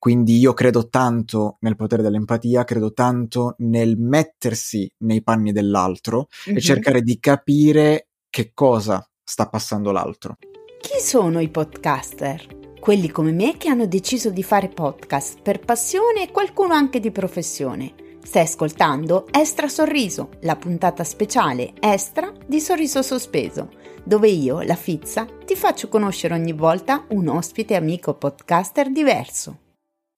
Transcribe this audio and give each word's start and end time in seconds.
Quindi 0.00 0.38
io 0.38 0.54
credo 0.54 0.88
tanto 0.88 1.58
nel 1.60 1.76
potere 1.76 2.00
dell'empatia, 2.00 2.64
credo 2.64 2.94
tanto 2.94 3.54
nel 3.58 3.98
mettersi 3.98 4.90
nei 5.00 5.22
panni 5.22 5.52
dell'altro 5.52 6.28
mm-hmm. 6.48 6.56
e 6.56 6.60
cercare 6.62 7.02
di 7.02 7.18
capire 7.20 8.08
che 8.30 8.52
cosa 8.54 9.06
sta 9.22 9.46
passando 9.50 9.92
l'altro. 9.92 10.38
Chi 10.80 10.98
sono 11.02 11.38
i 11.40 11.50
podcaster? 11.50 12.46
Quelli 12.80 13.10
come 13.10 13.32
me 13.32 13.58
che 13.58 13.68
hanno 13.68 13.84
deciso 13.84 14.30
di 14.30 14.42
fare 14.42 14.70
podcast 14.70 15.42
per 15.42 15.60
passione 15.60 16.22
e 16.22 16.30
qualcuno 16.32 16.72
anche 16.72 16.98
di 16.98 17.10
professione. 17.10 17.92
Stai 18.22 18.44
ascoltando 18.44 19.26
Estra 19.30 19.68
Sorriso, 19.68 20.30
la 20.40 20.56
puntata 20.56 21.04
speciale 21.04 21.74
Estra 21.78 22.32
di 22.46 22.58
Sorriso 22.58 23.02
Sospeso, 23.02 23.68
dove 24.02 24.30
io, 24.30 24.62
la 24.62 24.76
Fizza, 24.76 25.26
ti 25.44 25.54
faccio 25.54 25.88
conoscere 25.88 26.32
ogni 26.32 26.54
volta 26.54 27.04
un 27.10 27.28
ospite 27.28 27.74
amico 27.76 28.14
podcaster 28.14 28.90
diverso. 28.90 29.58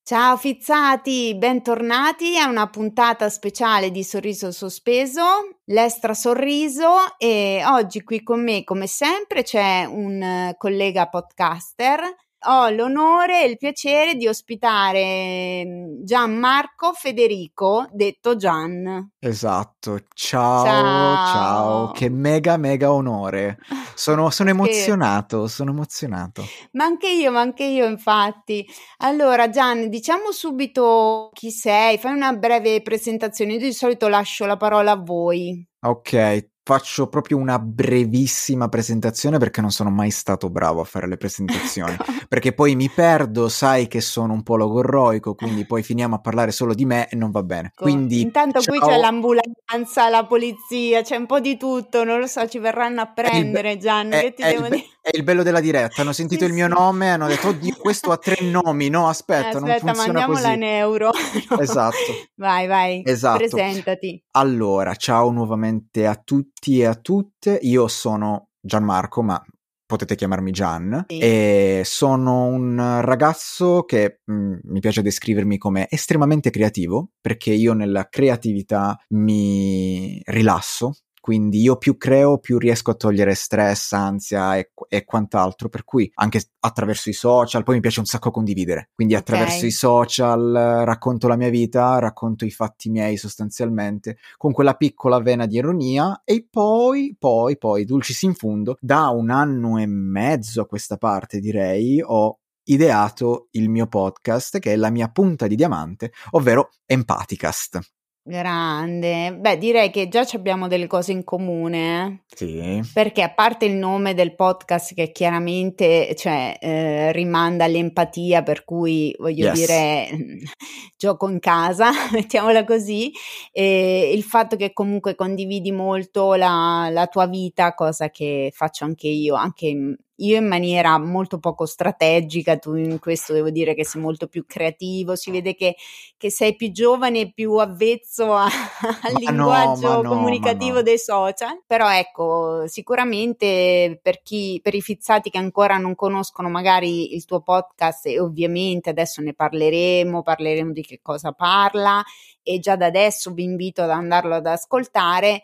Ciao 0.04 0.36
fizzati, 0.36 1.36
bentornati 1.36 2.36
a 2.36 2.48
una 2.48 2.68
puntata 2.68 3.28
speciale 3.28 3.92
di 3.92 4.02
Sorriso 4.02 4.50
Sospeso, 4.50 5.22
l'Estra 5.66 6.12
Sorriso 6.12 7.16
e 7.18 7.62
oggi 7.64 8.02
qui 8.02 8.24
con 8.24 8.42
me 8.42 8.64
come 8.64 8.88
sempre 8.88 9.44
c'è 9.44 9.84
un 9.84 10.52
collega 10.58 11.06
podcaster 11.06 12.00
ho 12.44 12.68
l'onore 12.70 13.42
e 13.42 13.48
il 13.48 13.56
piacere 13.56 14.14
di 14.14 14.26
ospitare 14.26 15.64
mm, 15.64 16.04
Gianmarco 16.04 16.92
Federico, 16.92 17.86
detto 17.92 18.36
Gian. 18.36 19.12
Esatto, 19.18 20.00
ciao, 20.14 20.64
ciao, 20.64 21.16
ciao. 21.26 21.90
che 21.92 22.08
mega 22.08 22.56
mega 22.56 22.92
onore. 22.92 23.58
Sono, 23.94 24.30
sono 24.30 24.50
emozionato, 24.50 25.46
sono 25.46 25.70
emozionato. 25.70 26.44
Ma 26.72 26.84
anche 26.84 27.08
io, 27.08 27.30
ma 27.30 27.40
anche 27.40 27.64
io 27.64 27.86
infatti. 27.86 28.66
Allora 28.98 29.48
Gian, 29.48 29.88
diciamo 29.88 30.32
subito 30.32 31.30
chi 31.32 31.50
sei, 31.50 31.98
fai 31.98 32.12
una 32.14 32.32
breve 32.32 32.82
presentazione, 32.82 33.54
io 33.54 33.58
di 33.58 33.72
solito 33.72 34.08
lascio 34.08 34.46
la 34.46 34.56
parola 34.56 34.92
a 34.92 34.96
voi. 34.96 35.66
Ok, 35.84 36.50
faccio 36.64 37.08
proprio 37.08 37.38
una 37.38 37.58
brevissima 37.58 38.68
presentazione 38.68 39.38
perché 39.38 39.60
non 39.60 39.72
sono 39.72 39.90
mai 39.90 40.10
stato 40.10 40.48
bravo 40.48 40.80
a 40.80 40.84
fare 40.84 41.08
le 41.08 41.16
presentazioni. 41.16 41.92
Ecco. 41.92 42.04
Perché 42.32 42.54
poi 42.54 42.74
mi 42.76 42.88
perdo, 42.88 43.50
sai 43.50 43.88
che 43.88 44.00
sono 44.00 44.32
un 44.32 44.42
po' 44.42 44.56
logorroico, 44.56 45.34
quindi 45.34 45.66
poi 45.66 45.82
finiamo 45.82 46.14
a 46.14 46.18
parlare 46.18 46.50
solo 46.50 46.72
di 46.72 46.86
me 46.86 47.08
e 47.10 47.16
non 47.16 47.30
va 47.30 47.42
bene. 47.42 47.68
Ecco. 47.68 47.82
Quindi, 47.82 48.22
Intanto 48.22 48.60
ciao. 48.60 48.74
qui 48.74 48.88
c'è 48.88 48.96
l'ambulanza, 48.96 50.08
la 50.08 50.24
polizia, 50.24 51.02
c'è 51.02 51.16
un 51.16 51.26
po' 51.26 51.40
di 51.40 51.58
tutto, 51.58 52.04
non 52.04 52.18
lo 52.20 52.26
so, 52.26 52.48
ci 52.48 52.58
verranno 52.58 53.02
a 53.02 53.06
prendere, 53.06 53.76
Gianni. 53.76 54.12
È, 54.12 54.34
è, 54.34 54.48
il, 54.48 54.66
be- 54.66 54.84
è, 55.02 55.10
il 55.12 55.24
bello 55.24 55.42
della 55.42 55.60
diretta, 55.60 56.00
hanno 56.00 56.14
sentito 56.14 56.44
sì, 56.44 56.50
il 56.50 56.54
mio 56.54 56.68
sì. 56.68 56.72
nome 56.72 57.10
hanno 57.10 57.26
detto, 57.26 57.48
oddio, 57.48 57.76
questo 57.76 58.12
ha 58.12 58.16
tre 58.16 58.42
nomi, 58.42 58.88
no, 58.88 59.08
aspetta, 59.08 59.58
eh, 59.58 59.60
non 59.60 59.68
funziona 59.68 59.92
così. 59.92 60.08
Aspetta, 60.08 60.26
mandiamola 60.28 60.52
in 60.54 60.62
euro. 60.62 61.10
no. 61.50 61.60
Esatto. 61.60 61.96
Vai, 62.36 62.66
vai, 62.66 63.02
esatto. 63.04 63.38
presentati. 63.38 64.24
Allora, 64.34 64.94
ciao 64.94 65.30
nuovamente 65.30 66.06
a 66.06 66.14
tutti 66.14 66.80
e 66.80 66.86
a 66.86 66.94
tutte. 66.94 67.58
Io 67.62 67.86
sono 67.86 68.48
Gianmarco, 68.58 69.22
ma 69.22 69.42
potete 69.84 70.14
chiamarmi 70.14 70.50
Gian, 70.52 71.04
sì. 71.06 71.18
e 71.18 71.82
sono 71.84 72.46
un 72.46 73.00
ragazzo 73.02 73.84
che 73.84 74.20
mh, 74.24 74.32
mm, 74.32 74.54
mi 74.62 74.80
piace 74.80 75.02
descrivermi 75.02 75.58
come 75.58 75.86
estremamente 75.90 76.48
creativo, 76.48 77.10
perché 77.20 77.52
io 77.52 77.74
nella 77.74 78.08
creatività 78.08 78.98
mi 79.10 80.18
rilasso, 80.24 80.94
quindi 81.22 81.60
io 81.60 81.76
più 81.76 81.96
creo, 81.98 82.38
più 82.38 82.58
riesco 82.58 82.90
a 82.90 82.94
togliere 82.94 83.34
stress, 83.34 83.92
ansia 83.92 84.56
e, 84.56 84.72
e, 84.88 85.04
quant'altro. 85.04 85.68
Per 85.68 85.84
cui 85.84 86.10
anche 86.14 86.42
attraverso 86.58 87.10
i 87.10 87.12
social, 87.12 87.62
poi 87.62 87.76
mi 87.76 87.80
piace 87.80 88.00
un 88.00 88.06
sacco 88.06 88.32
condividere. 88.32 88.90
Quindi 88.92 89.14
attraverso 89.14 89.58
okay. 89.58 89.68
i 89.68 89.70
social 89.70 90.82
racconto 90.84 91.28
la 91.28 91.36
mia 91.36 91.48
vita, 91.48 92.00
racconto 92.00 92.44
i 92.44 92.50
fatti 92.50 92.90
miei 92.90 93.16
sostanzialmente, 93.16 94.16
con 94.36 94.50
quella 94.50 94.74
piccola 94.74 95.20
vena 95.20 95.46
di 95.46 95.58
ironia. 95.58 96.22
E 96.24 96.44
poi, 96.50 97.14
poi, 97.16 97.56
poi, 97.56 97.84
dulcis 97.84 98.20
in 98.22 98.34
fundo, 98.34 98.76
da 98.80 99.06
un 99.10 99.30
anno 99.30 99.78
e 99.78 99.86
mezzo 99.86 100.62
a 100.62 100.66
questa 100.66 100.96
parte, 100.96 101.38
direi, 101.38 102.02
ho 102.04 102.40
ideato 102.64 103.46
il 103.52 103.68
mio 103.68 103.86
podcast 103.86 104.58
che 104.58 104.72
è 104.72 104.76
la 104.76 104.90
mia 104.90 105.08
punta 105.08 105.46
di 105.46 105.54
diamante, 105.54 106.10
ovvero 106.30 106.70
Empaticast. 106.84 107.78
Grande. 108.24 109.34
Beh, 109.34 109.58
direi 109.58 109.90
che 109.90 110.06
già 110.06 110.24
abbiamo 110.34 110.68
delle 110.68 110.86
cose 110.86 111.10
in 111.10 111.24
comune. 111.24 112.06
Eh? 112.06 112.36
Sì. 112.36 112.80
Perché 112.94 113.22
a 113.22 113.34
parte 113.34 113.64
il 113.64 113.74
nome 113.74 114.14
del 114.14 114.36
podcast 114.36 114.94
che 114.94 115.10
chiaramente 115.10 116.14
cioè, 116.14 116.56
eh, 116.60 117.10
rimanda 117.10 117.64
all'empatia, 117.64 118.44
per 118.44 118.64
cui 118.64 119.12
voglio 119.18 119.46
yes. 119.46 119.54
dire 119.54 120.08
gioco 120.96 121.28
in 121.28 121.40
casa, 121.40 121.90
mettiamola 122.12 122.64
così, 122.64 123.10
e 123.50 124.12
il 124.14 124.22
fatto 124.22 124.54
che 124.54 124.72
comunque 124.72 125.16
condividi 125.16 125.72
molto 125.72 126.34
la, 126.34 126.88
la 126.92 127.08
tua 127.08 127.26
vita, 127.26 127.74
cosa 127.74 128.08
che 128.10 128.52
faccio 128.54 128.84
anche 128.84 129.08
io, 129.08 129.34
anche 129.34 129.96
io 130.16 130.36
in 130.36 130.46
maniera 130.46 130.98
molto 130.98 131.38
poco 131.38 131.64
strategica, 131.66 132.58
tu 132.58 132.74
in 132.74 132.98
questo 132.98 133.32
devo 133.32 133.50
dire 133.50 133.74
che 133.74 133.84
sei 133.84 134.00
molto 134.00 134.26
più 134.26 134.44
creativo, 134.46 135.16
si 135.16 135.30
vede 135.30 135.54
che, 135.54 135.76
che 136.16 136.30
sei 136.30 136.54
più 136.54 136.70
giovane 136.70 137.20
e 137.20 137.32
più 137.32 137.54
avvezzo 137.54 138.32
a, 138.34 138.44
al 139.02 139.14
linguaggio 139.16 140.02
no, 140.02 140.08
comunicativo 140.08 140.76
no. 140.76 140.82
dei 140.82 140.98
social, 140.98 141.62
però 141.66 141.90
ecco, 141.90 142.66
sicuramente 142.66 143.98
per 144.02 144.22
chi, 144.22 144.60
per 144.62 144.74
i 144.74 144.82
fizzati 144.82 145.30
che 145.30 145.38
ancora 145.38 145.78
non 145.78 145.94
conoscono 145.94 146.48
magari 146.50 147.14
il 147.14 147.24
tuo 147.24 147.40
podcast 147.40 148.06
e 148.06 148.20
ovviamente 148.20 148.90
adesso 148.90 149.22
ne 149.22 149.34
parleremo, 149.34 150.22
parleremo 150.22 150.72
di 150.72 150.82
che 150.82 151.00
cosa 151.02 151.32
parla 151.32 152.02
e 152.42 152.58
già 152.58 152.76
da 152.76 152.86
adesso 152.86 153.32
vi 153.32 153.44
invito 153.44 153.82
ad 153.82 153.90
andarlo 153.90 154.34
ad 154.34 154.46
ascoltare. 154.46 155.42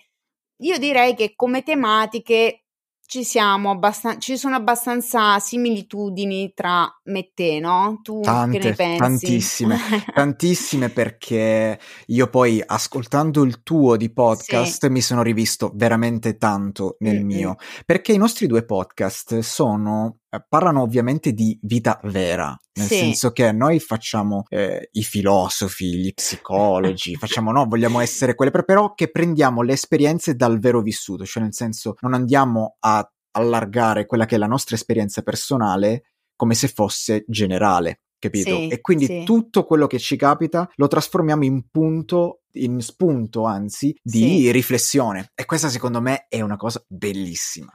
Io 0.62 0.78
direi 0.78 1.14
che 1.14 1.34
come 1.36 1.62
tematiche 1.62 2.64
ci 3.08 3.24
siamo 3.24 3.70
abbastanza, 3.70 4.18
ci 4.18 4.36
sono 4.36 4.54
abbastanza 4.54 5.38
similitudini 5.38 6.52
tra 6.54 6.86
me 7.04 7.20
e 7.20 7.32
te, 7.34 7.58
no? 7.58 8.00
Tu 8.02 8.20
Tante, 8.20 8.58
che 8.58 8.68
ne 8.68 8.74
pensi? 8.74 8.98
Tantissime, 8.98 9.78
tantissime 10.12 10.90
perché 10.90 11.80
io 12.04 12.28
poi 12.28 12.62
ascoltando 12.64 13.44
il 13.44 13.62
tuo 13.62 13.96
di 13.96 14.12
podcast 14.12 14.84
sì. 14.84 14.92
mi 14.92 15.00
sono 15.00 15.22
rivisto 15.22 15.72
veramente 15.74 16.36
tanto 16.36 16.96
nel 16.98 17.14
mm-hmm. 17.14 17.26
mio, 17.26 17.56
perché 17.86 18.12
i 18.12 18.18
nostri 18.18 18.46
due 18.46 18.62
podcast 18.66 19.38
sono 19.38 20.17
parlano 20.48 20.82
ovviamente 20.82 21.32
di 21.32 21.58
vita 21.62 21.98
vera, 22.04 22.56
nel 22.74 22.86
sì. 22.86 22.96
senso 22.96 23.32
che 23.32 23.50
noi 23.52 23.80
facciamo 23.80 24.44
eh, 24.48 24.90
i 24.92 25.02
filosofi, 25.02 25.96
gli 25.96 26.12
psicologi, 26.12 27.14
facciamo 27.16 27.50
no, 27.50 27.66
vogliamo 27.66 28.00
essere 28.00 28.34
quelle, 28.34 28.50
però 28.50 28.94
che 28.94 29.10
prendiamo 29.10 29.62
le 29.62 29.72
esperienze 29.72 30.34
dal 30.34 30.58
vero 30.58 30.82
vissuto, 30.82 31.24
cioè 31.24 31.42
nel 31.42 31.54
senso 31.54 31.94
non 32.00 32.14
andiamo 32.14 32.76
a 32.80 33.10
allargare 33.32 34.06
quella 34.06 34.26
che 34.26 34.34
è 34.34 34.38
la 34.38 34.46
nostra 34.46 34.74
esperienza 34.74 35.22
personale 35.22 36.02
come 36.36 36.54
se 36.54 36.68
fosse 36.68 37.24
generale, 37.26 38.02
capito? 38.18 38.54
Sì, 38.54 38.68
e 38.68 38.80
quindi 38.80 39.06
sì. 39.06 39.24
tutto 39.24 39.64
quello 39.64 39.86
che 39.86 39.98
ci 39.98 40.16
capita 40.16 40.70
lo 40.76 40.86
trasformiamo 40.86 41.44
in 41.44 41.68
punto, 41.70 42.42
in 42.52 42.80
spunto 42.80 43.44
anzi, 43.44 43.96
di 44.02 44.42
sì. 44.42 44.52
riflessione. 44.52 45.30
E 45.34 45.44
questa 45.46 45.68
secondo 45.68 46.00
me 46.00 46.26
è 46.28 46.40
una 46.40 46.56
cosa 46.56 46.82
bellissima. 46.86 47.72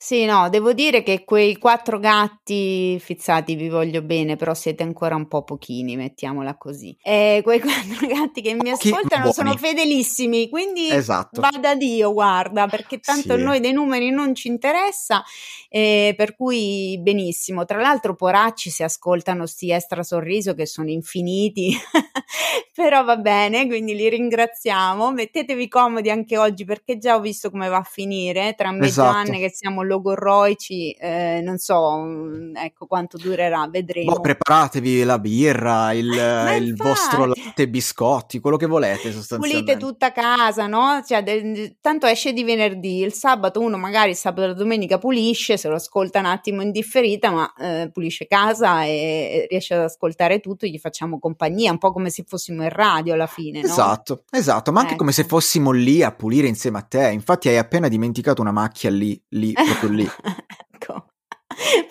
Sì, 0.00 0.26
no, 0.26 0.48
devo 0.48 0.74
dire 0.74 1.02
che 1.02 1.24
quei 1.24 1.58
quattro 1.58 1.98
gatti 1.98 3.00
fizzati 3.00 3.56
vi 3.56 3.68
voglio 3.68 4.00
bene, 4.00 4.36
però 4.36 4.54
siete 4.54 4.84
ancora 4.84 5.16
un 5.16 5.26
po' 5.26 5.42
pochini, 5.42 5.96
mettiamola 5.96 6.56
così. 6.56 6.96
E 7.02 7.40
quei 7.42 7.58
quattro 7.60 8.06
gatti 8.06 8.40
che 8.40 8.54
mi 8.54 8.70
ascoltano 8.70 9.22
buoni. 9.22 9.32
sono 9.32 9.56
fedelissimi, 9.56 10.48
quindi 10.48 10.88
esatto. 10.88 11.40
vada 11.40 11.74
Dio, 11.74 12.12
guarda, 12.12 12.68
perché 12.68 13.00
tanto 13.00 13.34
sì. 13.34 13.40
a 13.40 13.42
noi 13.42 13.58
dei 13.58 13.72
numeri 13.72 14.10
non 14.10 14.36
ci 14.36 14.46
interessa, 14.46 15.24
eh, 15.68 16.14
per 16.16 16.36
cui 16.36 16.96
benissimo. 17.02 17.64
Tra 17.64 17.80
l'altro, 17.80 18.14
poracci 18.14 18.70
si 18.70 18.84
ascoltano 18.84 19.46
sti 19.46 19.72
extra 19.72 20.04
sorriso 20.04 20.54
che 20.54 20.66
sono 20.66 20.90
infiniti, 20.90 21.76
però 22.72 23.02
va 23.02 23.16
bene, 23.16 23.66
quindi 23.66 23.96
li 23.96 24.08
ringraziamo. 24.08 25.10
Mettetevi 25.10 25.66
comodi 25.66 26.08
anche 26.08 26.38
oggi 26.38 26.64
perché 26.64 26.98
già 26.98 27.16
ho 27.16 27.20
visto 27.20 27.50
come 27.50 27.66
va 27.66 27.78
a 27.78 27.82
finire 27.82 28.54
tra 28.56 28.70
me 28.70 28.86
esatto. 28.86 29.08
e 29.08 29.24
Gianne 29.24 29.38
che 29.40 29.50
siamo 29.50 29.86
logorroici, 29.88 30.92
eh, 30.92 31.40
non 31.42 31.58
so, 31.58 31.98
mm, 31.98 32.56
ecco 32.56 32.86
quanto 32.86 33.16
durerà, 33.16 33.66
vedremo. 33.68 34.12
Boh, 34.12 34.20
preparatevi 34.20 35.02
la 35.02 35.18
birra, 35.18 35.92
il, 35.92 36.06
il 36.62 36.76
vostro 36.76 37.26
latte 37.26 37.68
biscotti, 37.68 38.38
quello 38.38 38.56
che 38.56 38.66
volete 38.66 39.10
sostanzialmente. 39.12 39.72
Pulite 39.72 39.76
tutta 39.76 40.12
casa, 40.12 40.66
no? 40.66 41.02
Cioè, 41.04 41.22
de- 41.22 41.76
tanto 41.80 42.06
esce 42.06 42.32
di 42.32 42.44
venerdì, 42.44 43.00
il 43.00 43.12
sabato 43.12 43.60
uno 43.60 43.76
magari 43.76 44.10
il 44.10 44.16
sabato 44.16 44.50
e 44.50 44.54
domenica 44.54 44.98
pulisce, 44.98 45.56
se 45.56 45.68
lo 45.68 45.74
ascolta 45.74 46.20
un 46.20 46.26
attimo 46.26 46.62
in 46.62 46.70
differita, 46.70 47.30
ma 47.30 47.52
eh, 47.54 47.90
pulisce 47.92 48.26
casa 48.26 48.84
e 48.84 49.46
riesce 49.48 49.74
ad 49.74 49.82
ascoltare 49.82 50.40
tutto, 50.40 50.66
gli 50.66 50.78
facciamo 50.78 51.18
compagnia, 51.18 51.72
un 51.72 51.78
po' 51.78 51.92
come 51.92 52.10
se 52.10 52.24
fossimo 52.26 52.62
in 52.62 52.68
radio 52.68 53.14
alla 53.14 53.26
fine, 53.26 53.60
no? 53.60 53.66
Esatto, 53.66 54.24
esatto, 54.30 54.72
ma 54.72 54.80
anche 54.80 54.92
ecco. 54.92 55.00
come 55.00 55.12
se 55.12 55.22
ecco. 55.22 55.30
fossimo 55.30 55.70
lì 55.70 56.02
a 56.02 56.12
pulire 56.12 56.46
insieme 56.46 56.78
a 56.78 56.82
te. 56.82 57.10
Infatti 57.10 57.48
hai 57.48 57.56
appena 57.56 57.88
dimenticato 57.88 58.40
una 58.40 58.52
macchia 58.52 58.90
lì, 58.90 59.20
lì 59.30 59.52
proprio 59.78 59.98
lì. 59.98 60.08
ecco. 60.72 61.06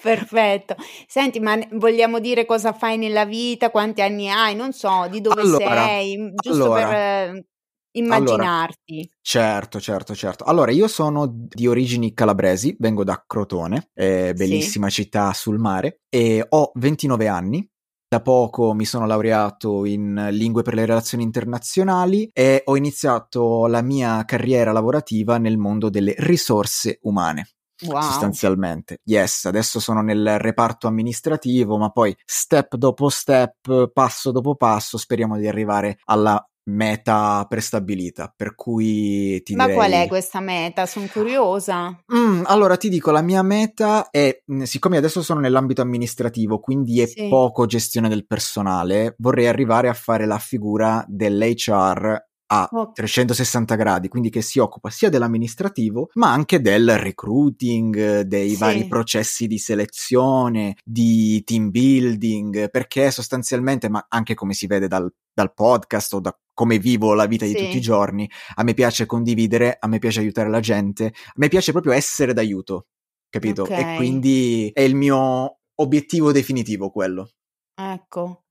Perfetto. 0.02 0.76
Senti, 1.08 1.40
ma 1.40 1.58
vogliamo 1.74 2.20
dire 2.20 2.46
cosa 2.46 2.74
fai 2.74 2.98
nella 2.98 3.26
vita, 3.26 3.70
quanti 3.70 4.02
anni 4.02 4.30
hai, 4.30 4.56
non 4.56 4.72
so, 4.72 5.08
di 5.10 5.20
dove 5.22 5.42
Allora, 5.42 5.74
sei, 5.74 6.32
giusto 6.36 6.64
allora, 6.64 6.88
per 6.88 6.96
eh, 6.96 7.28
allora, 7.28 7.46
immaginarti. 7.92 9.10
certo, 9.22 9.80
certo, 9.80 10.16
certo. 10.16 10.44
Allora, 10.46 10.72
io 10.72 10.88
sono 10.88 11.28
di 11.28 11.68
origini 11.68 12.14
calabresi, 12.14 12.76
vengo 12.80 13.04
da 13.04 13.24
Crotone, 13.26 13.90
eh, 13.94 14.28
Sì, 14.28 14.34
bellissima 14.34 14.90
città 14.90 15.34
sul 15.34 15.60
mare, 15.60 16.02
e 16.10 16.46
ho 16.48 16.72
29 16.76 17.28
anni. 17.28 17.70
Da 18.10 18.22
poco 18.22 18.74
mi 18.74 18.86
sono 18.86 19.06
laureato 19.06 19.84
in 19.84 20.30
lingue 20.32 20.62
per 20.62 20.76
le 20.76 20.86
relazioni 20.86 21.24
internazionali 21.24 22.30
e 22.32 22.62
ho 22.64 22.78
iniziato 22.78 23.68
la 23.68 23.82
mia 23.82 24.24
carriera 24.24 24.72
lavorativa 24.72 25.38
nel 25.38 25.58
mondo 25.58 25.90
delle 25.90 26.16
risorse 26.20 27.00
umane. 27.02 27.50
Wow. 27.86 28.02
Sostanzialmente, 28.02 29.00
yes, 29.04 29.46
adesso 29.46 29.80
sono 29.80 30.02
nel 30.02 30.40
reparto 30.40 30.88
amministrativo, 30.88 31.78
ma 31.78 31.90
poi 31.90 32.16
step 32.26 32.76
dopo 32.76 33.10
step, 33.10 33.92
passo 33.92 34.32
dopo 34.32 34.56
passo, 34.56 34.98
speriamo 34.98 35.38
di 35.38 35.48
arrivare 35.48 36.00
alla 36.06 36.42
meta 36.70 37.46
prestabilita. 37.48 38.34
Per 38.36 38.54
cui 38.56 39.42
ti 39.44 39.56
Ma 39.56 39.70
qual 39.70 39.88
è 39.92 39.94
direi. 39.94 40.08
questa 40.10 40.40
meta? 40.42 40.86
Sono 40.86 41.08
curiosa. 41.12 41.98
Mm, 42.14 42.42
allora 42.46 42.76
ti 42.78 42.90
dico, 42.90 43.12
la 43.12 43.22
mia 43.22 43.42
meta 43.42 44.10
è, 44.10 44.42
mm, 44.52 44.64
siccome 44.64 44.98
adesso 44.98 45.22
sono 45.22 45.40
nell'ambito 45.40 45.82
amministrativo, 45.82 46.60
quindi 46.60 47.00
è 47.02 47.06
Sì. 47.06 47.28
poco 47.30 47.66
gestione 47.66 48.10
del 48.10 48.26
personale, 48.28 49.16
vorrei 49.20 49.48
arrivare 49.48 49.88
a 49.88 49.94
fare 49.94 50.26
la 50.26 50.40
figura 50.40 51.06
dell'HR 51.08 52.26
a 52.48 52.72
Oh, 52.72 52.94
360 52.94 53.76
gradi, 53.76 54.08
quindi 54.08 54.30
che 54.30 54.42
si 54.42 54.60
occupa 54.60 54.90
sia 54.90 55.10
dell'amministrativo, 55.10 56.10
ma 56.14 56.32
anche 56.32 56.62
del 56.62 56.98
recruiting, 56.98 58.22
dei 58.22 58.56
vari 58.56 58.80
sì, 58.80 58.88
processi 58.88 59.48
di 59.48 59.58
selezione, 59.60 60.78
di 60.84 61.44
team 61.44 61.70
building, 61.70 62.70
perché 62.70 63.12
sostanzialmente, 63.12 63.90
ma 63.90 64.06
anche 64.10 64.34
come 64.34 64.54
si 64.54 64.66
vede 64.68 64.88
dal, 64.88 65.12
dal 65.34 65.54
podcast 65.54 66.14
o 66.14 66.20
da 66.20 66.38
come 66.54 66.80
vivo 66.80 67.14
la 67.14 67.28
vita 67.28 67.46
di 67.46 67.54
tutti 67.54 67.78
i 67.78 67.82
giorni, 67.82 68.28
a 68.56 68.64
me 68.64 68.74
piace 68.74 69.06
condividere, 69.06 69.78
a 69.80 69.88
me 69.88 70.00
piace 70.00 70.22
aiutare 70.22 70.50
la 70.50 70.60
gente, 70.60 71.06
a 71.06 71.34
me 71.36 71.50
piace 71.50 71.72
proprio 71.72 71.94
essere 71.94 72.34
d'aiuto, 72.34 72.88
capito? 73.30 73.64
ok, 73.64 73.70
E 73.76 73.86
quindi 73.96 74.72
è 74.74 74.82
il 74.82 74.96
mio 74.96 75.60
obiettivo 75.76 76.32
definitivo 76.32 76.90
quello. 76.90 77.30
ecco. 77.76 78.44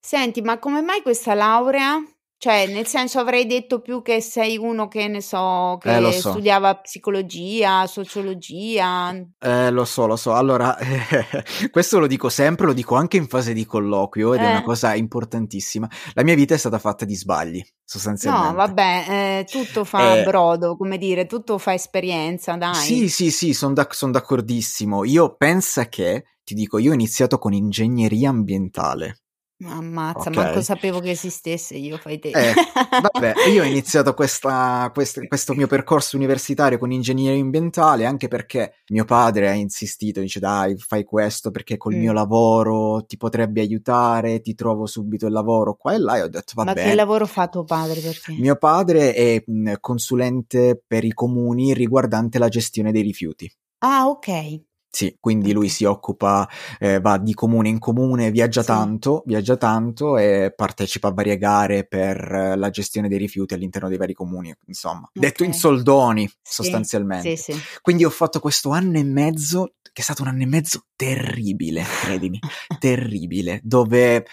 Senti, 0.00 0.42
ma 0.42 0.58
come 0.58 0.82
mai 0.82 1.02
questa 1.02 1.34
laurea? 1.34 2.02
Cioè, 2.36 2.66
nel 2.66 2.86
senso 2.86 3.18
avrei 3.20 3.46
detto 3.46 3.80
più 3.80 4.02
che 4.02 4.20
sei 4.20 4.58
uno 4.58 4.86
che 4.86 5.08
ne 5.08 5.20
so, 5.22 5.78
Eh, 5.82 5.98
che 6.00 6.12
so. 6.12 6.30
studiava 6.30 6.76
psicologia, 6.76 7.86
sociologia. 7.86 9.14
Eh, 9.38 9.70
lo 9.70 9.84
so, 9.84 10.06
lo 10.06 10.16
so. 10.16 10.32
Allora, 10.34 10.76
questo 11.70 11.98
lo 11.98 12.06
dico 12.06 12.28
sempre, 12.28 12.66
lo 12.66 12.72
dico 12.72 12.94
anche 12.96 13.16
in 13.16 13.28
fase 13.28 13.52
di 13.52 13.64
colloquio 13.66 14.34
ed 14.34 14.42
è 14.42 14.46
una 14.46 14.60
Eh, 14.60 14.62
cosa 14.62 14.94
importantissima. 14.94 15.88
La 16.14 16.22
mia 16.22 16.34
vita 16.34 16.54
è 16.54 16.56
stata 16.58 16.78
fatta 16.78 17.04
di 17.04 17.14
sbagli, 17.14 17.58
no, 17.58 17.64
sostanzialmente. 17.84 18.54
vabbè, 18.54 19.04
eh, 19.40 19.44
tutto 19.50 19.84
fa 19.84 20.16
Eh, 20.16 20.22
brodo, 20.22 20.76
come 20.76 20.98
dire, 20.98 21.26
tutto 21.26 21.58
fa 21.58 21.74
esperienza, 21.74 22.52
sì, 22.52 22.58
dai. 22.58 23.08
sì, 23.08 23.30
sì, 23.30 23.52
sono 23.54 23.74
d'accordissimo. 23.74 25.04
Io 25.04 25.34
pensa 25.36 25.88
che, 25.88 26.24
ti 26.42 26.54
dico, 26.54 26.78
io 26.78 26.90
ho 26.90 26.94
iniziato 26.94 27.38
con 27.38 27.52
ingegneria 27.52 28.30
ambientale, 28.30 29.23
Ammazza, 29.62 30.30
manco 30.30 30.58
ok? 30.58 30.64
sapevo 30.64 31.00
che 31.00 31.10
esistesse 31.10 31.76
io, 31.76 31.96
fai 31.96 32.18
te. 32.18 32.30
Eh, 32.30 32.54
vabbè, 33.00 33.48
io 33.50 33.62
ho 33.62 33.64
iniziato 33.66 34.12
questa- 34.12 34.90
quest- 34.92 35.26
questo 35.28 35.54
mio 35.54 35.66
percorso 35.68 36.16
universitario 36.16 36.76
con 36.76 36.90
ingegneria 36.90 37.40
ambientale 37.40 38.04
anche 38.04 38.26
perché 38.28 38.74
mio 38.90 39.04
padre 39.04 39.48
ha 39.48 39.52
insistito, 39.54 40.20
dice 40.20 40.40
dai, 40.40 40.76
fai 40.76 41.04
questo 41.04 41.50
perché 41.50 41.76
col 41.76 41.94
mio 41.94 42.10
Mm. 42.10 42.14
lavoro 42.14 43.04
ti 43.06 43.16
potrebbe 43.16 43.60
aiutare, 43.60 44.40
ti 44.40 44.54
trovo 44.54 44.86
subito 44.86 45.26
il 45.26 45.32
lavoro 45.32 45.76
qua 45.76 45.94
e 45.94 45.98
là 45.98 46.16
e 46.16 46.22
ho 46.22 46.28
detto 46.28 46.52
va 46.56 46.64
Ma 46.64 46.74
che 46.74 46.94
lavoro 46.94 47.24
fa 47.26 47.48
tuo 47.48 47.64
padre? 47.64 48.00
Perché? 48.00 48.32
Mio 48.32 48.56
padre 48.56 49.14
è 49.14 49.42
mh, 49.46 49.74
consulente 49.80 50.82
per 50.86 51.04
i 51.04 51.12
comuni 51.12 51.72
riguardante 51.72 52.38
la 52.38 52.48
gestione 52.48 52.90
dei 52.92 53.02
rifiuti. 53.02 53.50
Ah, 53.78 54.08
ok, 54.08 54.60
Sì, 54.94 55.16
quindi 55.18 55.52
lui 55.52 55.68
si 55.68 55.84
occupa, 55.84 56.48
eh, 56.78 57.00
va 57.00 57.18
di 57.18 57.34
comune 57.34 57.68
in 57.68 57.80
comune, 57.80 58.30
viaggia 58.30 58.60
sì, 58.60 58.68
tanto, 58.68 59.24
viaggia 59.26 59.56
tanto 59.56 60.18
e 60.18 60.52
partecipa 60.54 61.08
a 61.08 61.12
varie 61.12 61.36
gare 61.36 61.84
per 61.84 62.16
eh, 62.32 62.56
la 62.56 62.70
gestione 62.70 63.08
dei 63.08 63.18
rifiuti 63.18 63.54
all'interno 63.54 63.88
dei 63.88 63.98
vari 63.98 64.14
comuni, 64.14 64.54
insomma. 64.66 65.10
Detto 65.12 65.42
in 65.42 65.52
soldoni, 65.52 66.28
sì, 66.28 66.34
sì, 66.42 66.62
sostanzialmente. 66.62 67.36
sì. 67.36 67.60
Quindi 67.82 68.04
ho 68.04 68.10
fatto 68.10 68.38
questo 68.38 68.70
anno 68.70 68.96
e 68.96 69.02
mezzo, 69.02 69.74
che 69.82 70.00
è 70.00 70.04
stato 70.04 70.22
un 70.22 70.28
anno 70.28 70.44
e 70.44 70.46
mezzo 70.46 70.84
terribile, 70.94 71.82
credimi, 71.82 72.38
terribile, 72.78 73.58
dove 73.64 74.24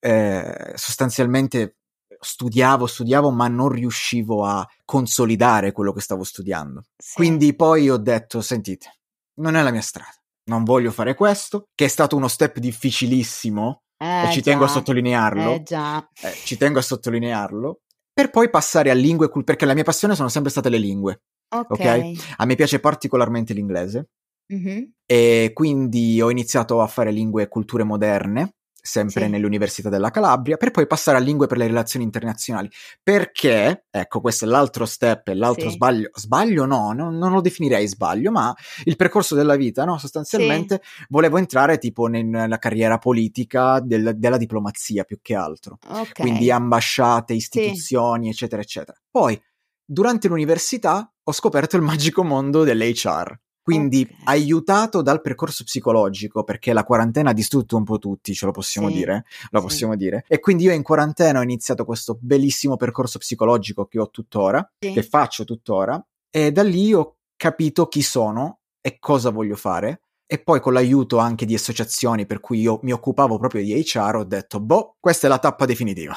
eh, 0.00 0.72
sostanzialmente 0.74 1.76
studiavo, 2.18 2.86
studiavo, 2.86 3.30
ma 3.30 3.46
non 3.46 3.68
riuscivo 3.68 4.44
a 4.44 4.68
consolidare 4.84 5.70
quello 5.70 5.92
che 5.92 6.00
stavo 6.00 6.24
studiando. 6.24 6.82
Sì, 6.96 7.14
Quindi 7.14 7.54
poi 7.54 7.88
ho 7.88 7.98
detto, 7.98 8.40
sentite, 8.40 8.98
non 9.38 9.56
è 9.56 9.62
la 9.62 9.70
mia 9.70 9.80
strada, 9.80 10.14
non 10.50 10.64
voglio 10.64 10.90
fare 10.90 11.14
questo, 11.14 11.68
che 11.74 11.86
è 11.86 11.88
stato 11.88 12.16
uno 12.16 12.28
step 12.28 12.58
difficilissimo, 12.58 13.82
e 13.96 14.28
eh 14.28 14.32
ci 14.32 14.42
tengo 14.42 14.64
a 14.64 14.66
già, 14.66 14.72
eh 14.72 14.76
sottolinearlo, 14.76 15.62
già, 15.62 16.08
eh, 16.22 16.32
ci 16.44 16.56
tengo 16.56 16.78
a 16.78 16.82
sottolinearlo, 16.82 17.80
per 18.12 18.30
poi 18.30 18.50
passare 18.50 18.90
a 18.90 18.94
lingue, 18.94 19.30
perché 19.44 19.64
la 19.66 19.74
mia 19.74 19.84
passione 19.84 20.14
sono 20.14 20.28
sempre 20.28 20.50
state 20.50 20.68
le 20.68 20.78
lingue, 20.78 21.22
ok? 21.54 21.70
ok, 21.70 22.34
A 22.36 22.44
me 22.44 22.54
piace 22.54 22.80
particolarmente 22.80 23.52
l'inglese, 23.54 24.10
mhm, 24.52 24.92
e 25.06 25.50
quindi 25.54 26.20
ho 26.20 26.30
iniziato 26.30 26.80
a 26.80 26.86
fare 26.86 27.10
lingue 27.10 27.44
e 27.44 27.48
culture 27.48 27.84
moderne, 27.84 28.54
sempre 28.88 29.24
sì, 29.24 29.30
nell'Università 29.30 29.88
della 29.90 30.10
Calabria, 30.10 30.56
per 30.56 30.70
poi 30.70 30.86
passare 30.86 31.18
a 31.18 31.20
lingue 31.20 31.46
per 31.46 31.58
le 31.58 31.66
relazioni 31.66 32.04
internazionali. 32.04 32.70
Perché, 33.02 33.84
ecco, 33.90 34.20
questo 34.20 34.46
è 34.46 34.48
l'altro 34.48 34.86
step, 34.86 35.28
l'altro 35.28 35.68
sì, 35.68 35.74
sbaglio, 35.74 36.08
sbaglio 36.14 36.64
no, 36.64 36.92
no, 36.92 37.10
non 37.10 37.32
lo 37.32 37.40
definirei 37.40 37.86
sbaglio, 37.86 38.30
ma 38.30 38.54
il 38.84 38.96
percorso 38.96 39.34
della 39.34 39.56
vita, 39.56 39.84
no? 39.84 39.94
sì, 39.94 40.00
Sostanzialmente 40.00 40.80
volevo 41.08 41.36
entrare 41.36 41.78
tipo 41.78 42.06
nel- 42.06 42.24
nella 42.24 42.58
carriera 42.58 42.98
politica 42.98 43.80
del- 43.80 44.14
della 44.16 44.36
diplomazia 44.38 45.04
più 45.04 45.18
che 45.20 45.34
altro, 45.34 45.78
quindi 46.14 46.48
ok, 46.50 46.56
ambasciate, 46.56 47.32
sì, 47.34 47.38
istituzioni, 47.38 48.28
eccetera, 48.30 48.62
eccetera. 48.62 48.98
Poi, 49.10 49.40
durante 49.84 50.28
l'università, 50.28 51.12
ho 51.22 51.32
scoperto 51.32 51.76
il 51.76 51.82
magico 51.82 52.24
mondo 52.24 52.64
dell'HR. 52.64 53.38
Quindi 53.68 54.08
ok, 54.10 54.20
aiutato 54.24 55.02
dal 55.02 55.20
percorso 55.20 55.62
psicologico, 55.62 56.42
perché 56.42 56.72
la 56.72 56.84
quarantena 56.84 57.30
ha 57.30 57.34
distrutto 57.34 57.76
un 57.76 57.84
po' 57.84 57.98
tutti, 57.98 58.32
ce 58.32 58.46
lo 58.46 58.50
possiamo 58.50 58.88
sì, 58.88 58.94
dire, 58.94 59.24
lo 59.50 59.60
sì, 59.60 59.66
possiamo 59.66 59.94
dire. 59.94 60.24
E 60.26 60.40
quindi 60.40 60.64
io 60.64 60.72
in 60.72 60.82
quarantena 60.82 61.40
ho 61.40 61.42
iniziato 61.42 61.84
questo 61.84 62.16
bellissimo 62.18 62.76
percorso 62.76 63.18
psicologico 63.18 63.84
che 63.84 63.98
ho 63.98 64.08
tuttora, 64.08 64.66
che 64.78 65.02
sì, 65.02 65.02
faccio 65.02 65.44
tuttora, 65.44 66.02
e 66.30 66.50
da 66.50 66.62
lì 66.62 66.94
ho 66.94 67.16
capito 67.36 67.88
chi 67.88 68.00
sono 68.00 68.60
e 68.80 68.98
cosa 68.98 69.28
voglio 69.28 69.56
fare. 69.56 70.00
E 70.26 70.38
poi 70.42 70.60
con 70.60 70.72
l'aiuto 70.72 71.18
anche 71.18 71.44
di 71.44 71.54
associazioni 71.54 72.24
per 72.24 72.40
cui 72.40 72.60
io 72.60 72.80
mi 72.82 72.92
occupavo 72.92 73.38
proprio 73.38 73.62
di 73.62 73.74
HR, 73.74 74.16
ho 74.16 74.24
detto, 74.24 74.60
boh, 74.60 74.96
questa 74.98 75.26
è 75.26 75.30
la 75.30 75.38
tappa 75.38 75.66
definitiva. 75.66 76.14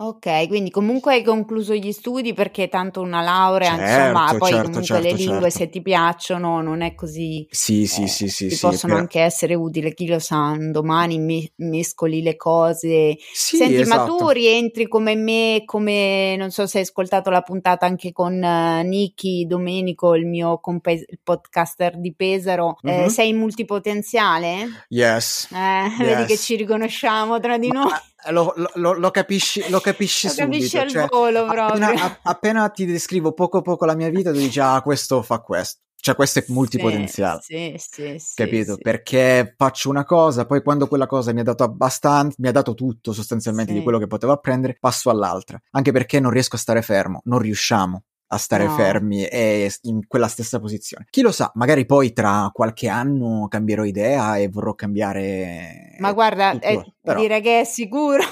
Ok, 0.00 0.46
quindi 0.46 0.70
comunque 0.70 1.14
hai 1.14 1.22
concluso 1.24 1.74
gli 1.74 1.90
studi 1.92 2.32
perché 2.32 2.68
tanto 2.68 3.00
una 3.00 3.20
laurea, 3.20 3.74
insomma, 3.74 4.26
Certo, 4.26 4.36
poi 4.38 4.50
certo, 4.50 4.68
comunque 4.68 5.00
le 5.00 5.08
certo, 5.08 5.16
lingue 5.16 5.50
certo. 5.50 5.58
se 5.58 5.68
ti 5.70 5.82
piacciono 5.82 6.60
non 6.62 6.82
è 6.82 6.94
così, 6.94 7.44
Sì, 7.50 7.86
sì, 7.86 8.02
eh, 8.02 8.06
sì, 8.06 8.28
sì, 8.28 8.46
ti 8.46 8.54
sì, 8.54 8.58
possono 8.58 8.92
per... 8.92 9.02
anche 9.02 9.20
essere 9.20 9.54
utili, 9.54 9.92
chi 9.94 10.06
lo 10.06 10.20
sa, 10.20 10.56
domani 10.70 11.18
mi- 11.18 11.52
mescoli 11.56 12.22
le 12.22 12.36
cose. 12.36 13.16
Sì, 13.32 13.56
Senti, 13.56 13.84
ma 13.84 14.04
tu 14.04 14.12
esatto. 14.14 14.28
rientri 14.28 14.86
come 14.86 15.16
me, 15.16 15.62
come 15.64 16.36
non 16.36 16.50
so 16.52 16.66
se 16.66 16.78
hai 16.78 16.84
ascoltato 16.84 17.30
la 17.30 17.42
puntata 17.42 17.84
anche 17.86 18.12
con 18.12 18.40
eh, 18.42 18.82
Nicky 18.84 19.46
Domenico, 19.46 20.14
il 20.14 20.26
mio 20.26 20.60
compa- 20.60 20.92
il 20.92 21.18
podcaster 21.22 21.98
di 21.98 22.14
Pesaro, 22.14 22.78
eh, 22.84 23.04
Mhm. 23.04 23.08
sei 23.08 23.32
multipotenziale? 23.32 24.84
Yes, 24.90 25.48
Eh, 25.50 25.88
vedi 25.98 26.24
che 26.26 26.34
yes. 26.34 26.42
ci 26.42 26.56
riconosciamo 26.56 27.40
tra 27.40 27.58
di 27.58 27.70
Ma 27.70 27.72
noi. 27.72 27.90
Lo, 28.30 28.52
lo- 28.74 28.92
lo- 28.94 29.10
capisci, 29.10 29.64
lo 29.68 29.80
capisci 29.80 30.26
Lo 30.28 30.34
capisci 30.34 30.68
subito, 30.78 30.82
al 30.82 30.88
cioè 30.90 31.06
volo 31.06 31.44
appena, 31.46 31.88
a- 31.92 32.18
appena 32.22 32.68
ti 32.68 32.84
descrivo 32.86 33.32
poco 33.32 33.62
poco 33.62 33.84
la 33.84 33.94
mia 33.94 34.08
vita, 34.10 34.30
tu 34.32 34.38
dici, 34.38 34.60
ah, 34.60 34.80
questo 34.82 35.22
fa 35.22 35.38
questo, 35.40 35.80
cioè 36.00 36.14
questo 36.14 36.38
è 36.38 36.44
multipotenziale, 36.48 37.40
sì, 37.42 37.74
sì, 37.76 38.16
sì, 38.18 38.34
capito? 38.34 38.76
Perché 38.76 39.54
faccio 39.56 39.90
una 39.90 40.04
cosa, 40.04 40.46
poi 40.46 40.62
quando 40.62 40.86
quella 40.88 41.06
cosa 41.06 41.32
mi 41.32 41.40
ha 41.40 41.44
dato 41.44 41.64
abbastanza, 41.64 42.36
mi 42.38 42.48
ha 42.48 42.52
dato 42.52 42.74
tutto 42.74 43.12
sostanzialmente 43.12 43.72
di 43.72 43.82
quello 43.82 43.98
che 43.98 44.06
potevo 44.06 44.32
apprendere, 44.32 44.76
passo 44.78 45.10
all'altra, 45.10 45.60
anche 45.72 45.92
perché 45.92 46.20
non 46.20 46.30
riesco 46.30 46.56
a 46.56 46.58
stare 46.58 46.82
fermo, 46.82 47.20
non 47.24 47.38
riusciamo 47.38 48.02
a 48.28 48.36
stare 48.36 48.66
No, 48.66 48.74
fermi 48.74 49.24
e 49.24 49.70
in 49.82 50.06
quella 50.06 50.28
stessa 50.28 50.60
posizione. 50.60 51.06
Chi 51.10 51.22
lo 51.22 51.32
sa, 51.32 51.50
magari 51.54 51.86
poi 51.86 52.12
tra 52.12 52.50
qualche 52.52 52.88
anno 52.88 53.46
cambierò 53.48 53.84
idea 53.84 54.36
e 54.36 54.48
vorrò 54.48 54.74
cambiare 54.74 55.88
ma 55.98 56.12
guarda, 56.12 56.58
eh, 56.58 56.94
però 57.00 57.20
direi 57.20 57.40
che 57.40 57.60
è 57.60 57.64
sicuro. 57.64 58.22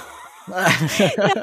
no, 0.47 0.55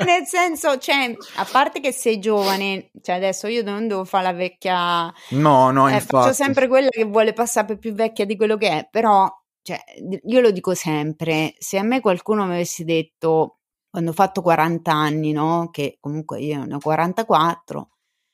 nel 0.05 0.25
senso, 0.25 0.77
cioè, 0.77 1.13
a 1.35 1.47
parte 1.51 1.81
che 1.81 1.91
sei 1.91 2.19
giovane, 2.19 2.91
cioè 3.01 3.15
adesso 3.15 3.47
io 3.47 3.61
non 3.63 3.87
devo 3.87 4.05
fare 4.05 4.23
la 4.23 4.33
vecchia... 4.33 5.13
No, 5.31 5.71
no, 5.71 5.89
eh, 5.89 5.93
infatti. 5.95 6.15
Faccio 6.15 6.33
sempre 6.33 6.67
quella 6.67 6.89
che 6.89 7.03
vuole 7.03 7.33
passare 7.33 7.67
per 7.67 7.79
più 7.79 7.93
vecchia 7.93 8.25
di 8.25 8.37
quello 8.37 8.55
che 8.55 8.69
è, 8.69 8.87
però, 8.89 9.29
cioè, 9.61 9.79
io 10.23 10.39
lo 10.39 10.51
dico 10.51 10.73
sempre, 10.73 11.53
se 11.57 11.77
a 11.77 11.83
me 11.83 11.99
qualcuno 11.99 12.45
mi 12.45 12.53
avesse 12.53 12.85
detto, 12.85 13.57
quando 13.89 14.11
ho 14.11 14.13
fatto 14.13 14.41
40 14.41 14.91
anni, 14.91 15.33
no? 15.33 15.69
Che 15.69 15.97
comunque 15.99 16.39
io 16.39 16.63
ne 16.63 16.75
ho 16.75 16.79
44, 16.79 17.89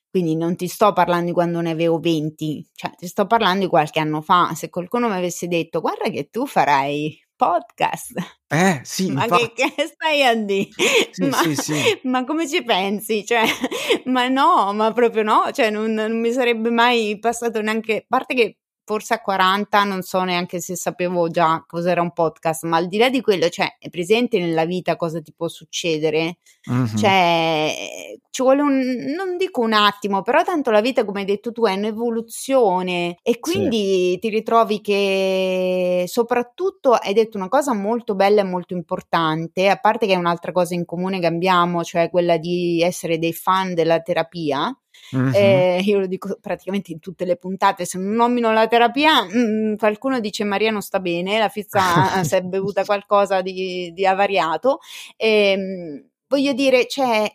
quindi 0.10 0.36
non 0.36 0.56
ti 0.56 0.68
sto 0.68 0.94
parlando 0.94 1.28
di 1.28 1.32
quando 1.32 1.62
ne 1.62 1.72
avevo 1.72 2.00
20, 2.00 2.70
cioè 2.74 2.92
ti 2.96 3.08
sto 3.08 3.28
parlando 3.28 3.62
di 3.62 3.68
qualche 3.68 4.00
anno 4.00 4.22
fa. 4.22 4.54
Se 4.56 4.70
qualcuno 4.70 5.08
mi 5.08 5.16
avesse 5.16 5.48
detto 5.48 5.82
guarda 5.82 6.10
che 6.10 6.30
tu 6.30 6.46
farai 6.46 7.28
podcast. 7.40 8.14
Eh, 8.50 8.82
sì, 8.84 9.12
ma 9.12 9.26
che, 9.28 9.54
che, 9.54 9.72
stai 9.86 10.26
a 10.26 10.36
dire? 10.36 10.70
Sì, 11.12 11.26
ma, 11.26 11.38
sì, 11.38 11.56
sì. 11.56 11.74
ma, 12.04 12.26
come 12.26 12.50
ci 12.50 12.64
pensi? 12.64 13.26
Cioè, 13.26 13.44
ma 14.06 14.28
no, 14.28 14.74
ma 14.74 14.92
proprio 14.92 15.24
no, 15.24 15.50
cioè 15.54 15.70
non, 15.70 15.94
non 15.94 16.20
mi 16.20 16.34
sarebbe 16.34 16.70
mai 16.70 17.18
passato 17.18 17.62
neanche, 17.62 17.96
a 17.96 18.06
parte 18.08 18.34
che 18.34 18.58
forse 18.90 19.14
a 19.14 19.22
40 19.22 19.84
non 19.84 20.02
so 20.02 20.24
neanche 20.24 20.60
se 20.60 20.76
sapevo 20.76 21.30
già 21.30 21.64
cos'era 21.68 22.02
un 22.02 22.12
podcast, 22.12 22.64
ma 22.64 22.78
al 22.78 22.88
di 22.88 22.98
là 22.98 23.12
di 23.12 23.22
quello, 23.22 23.48
cioè, 23.48 23.76
è 23.78 23.88
presente 23.92 24.40
nella 24.40 24.66
vita 24.66 24.96
cosa 24.96 25.22
ti 25.22 25.32
può 25.32 25.48
succedere? 25.48 26.38
Mm-hmm. 26.72 26.96
Cioè, 26.96 28.18
ci 28.32 28.42
vuole 28.42 28.64
un, 28.64 28.80
non 29.16 29.38
dico 29.38 29.62
un 29.62 29.74
attimo, 29.74 30.24
però 30.24 30.44
tanto 30.44 30.72
la 30.72 30.82
vita, 30.82 31.06
come 31.06 31.20
hai 31.20 31.28
detto 31.28 31.52
tu, 31.52 31.68
è 31.68 31.74
un'evoluzione 31.74 33.18
e 33.22 33.40
quindi 33.40 34.14
sì. 34.14 34.20
ti 34.22 34.30
ritrovi 34.30 34.82
che 34.82 36.06
soprattutto 36.08 36.94
hai 36.94 37.14
detto 37.14 37.38
una 37.38 37.48
cosa 37.48 37.76
molto 37.76 38.16
bella 38.16 38.42
e 38.42 38.46
molto 38.46 38.74
importante, 38.74 39.70
a 39.70 39.78
parte 39.78 40.08
che 40.08 40.14
è 40.14 40.18
un'altra 40.18 40.52
cosa 40.52 40.74
in 40.74 40.86
comune 40.86 41.20
che 41.20 41.28
abbiamo, 41.28 41.84
cioè 41.84 42.10
quella 42.10 42.38
di 42.38 42.82
essere 42.82 43.20
dei 43.20 43.34
fan 43.34 43.76
della 43.76 44.02
terapia 44.02 44.76
Mm-hmm. 45.16 45.34
Eh, 45.34 45.82
io 45.84 46.00
lo 46.00 46.08
dico 46.08 46.38
praticamente 46.40 46.92
in 46.92 47.00
tutte 47.00 47.26
le 47.26 47.38
puntate, 47.38 47.86
se 47.86 47.98
non 47.98 48.14
nomino 48.14 48.52
la 48.52 48.68
terapia, 48.68 49.24
mh, 49.24 49.38
mm, 49.38 49.76
qualcuno 49.76 50.20
dice 50.20 50.44
Maria 50.44 50.72
non 50.72 50.82
sta 50.82 51.00
bene, 51.00 51.40
la 51.40 51.50
fizza 51.50 51.80
si 52.24 52.36
è 52.36 52.42
bevuta 52.42 52.84
qualcosa 52.86 53.42
di, 53.42 53.92
di 53.94 54.06
avariato. 54.06 54.80
Eh, 55.16 56.06
voglio 56.28 56.54
dire, 56.54 56.88
cioè, 56.88 57.32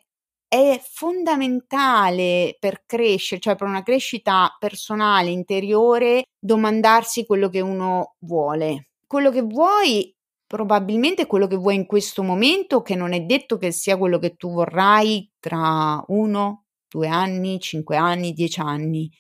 è 0.47 0.80
fondamentale 0.83 2.56
per 2.61 2.85
crescere, 2.87 3.40
cioè 3.40 3.56
per 3.56 3.66
una 3.66 3.83
crescita 3.83 4.54
personale, 4.59 5.30
interiore, 5.30 6.25
domandarsi 6.38 7.26
quello 7.26 7.49
che 7.49 7.61
uno 7.61 8.14
vuole. 8.21 8.88
Quello 9.06 9.30
che 9.30 9.42
vuoi 9.42 10.14
probabilmente 10.47 11.26
quello 11.26 11.49
che 11.49 11.56
vuoi 11.56 11.75
in 11.75 11.87
questo 11.87 12.23
momento, 12.23 12.83
che 12.83 12.94
non 12.94 13.12
è 13.12 13.23
detto 13.23 13.56
che 13.56 13.73
sia 13.73 13.97
quello 13.97 14.18
che 14.18 14.37
tu 14.37 14.52
vorrai 14.52 15.28
tra 15.40 16.02
uno, 16.09 16.63
due 16.94 17.08
anni, 17.08 17.58
cinque 17.58 17.96
anni, 17.96 18.32
dieci 18.32 18.60
anni. 18.60 19.10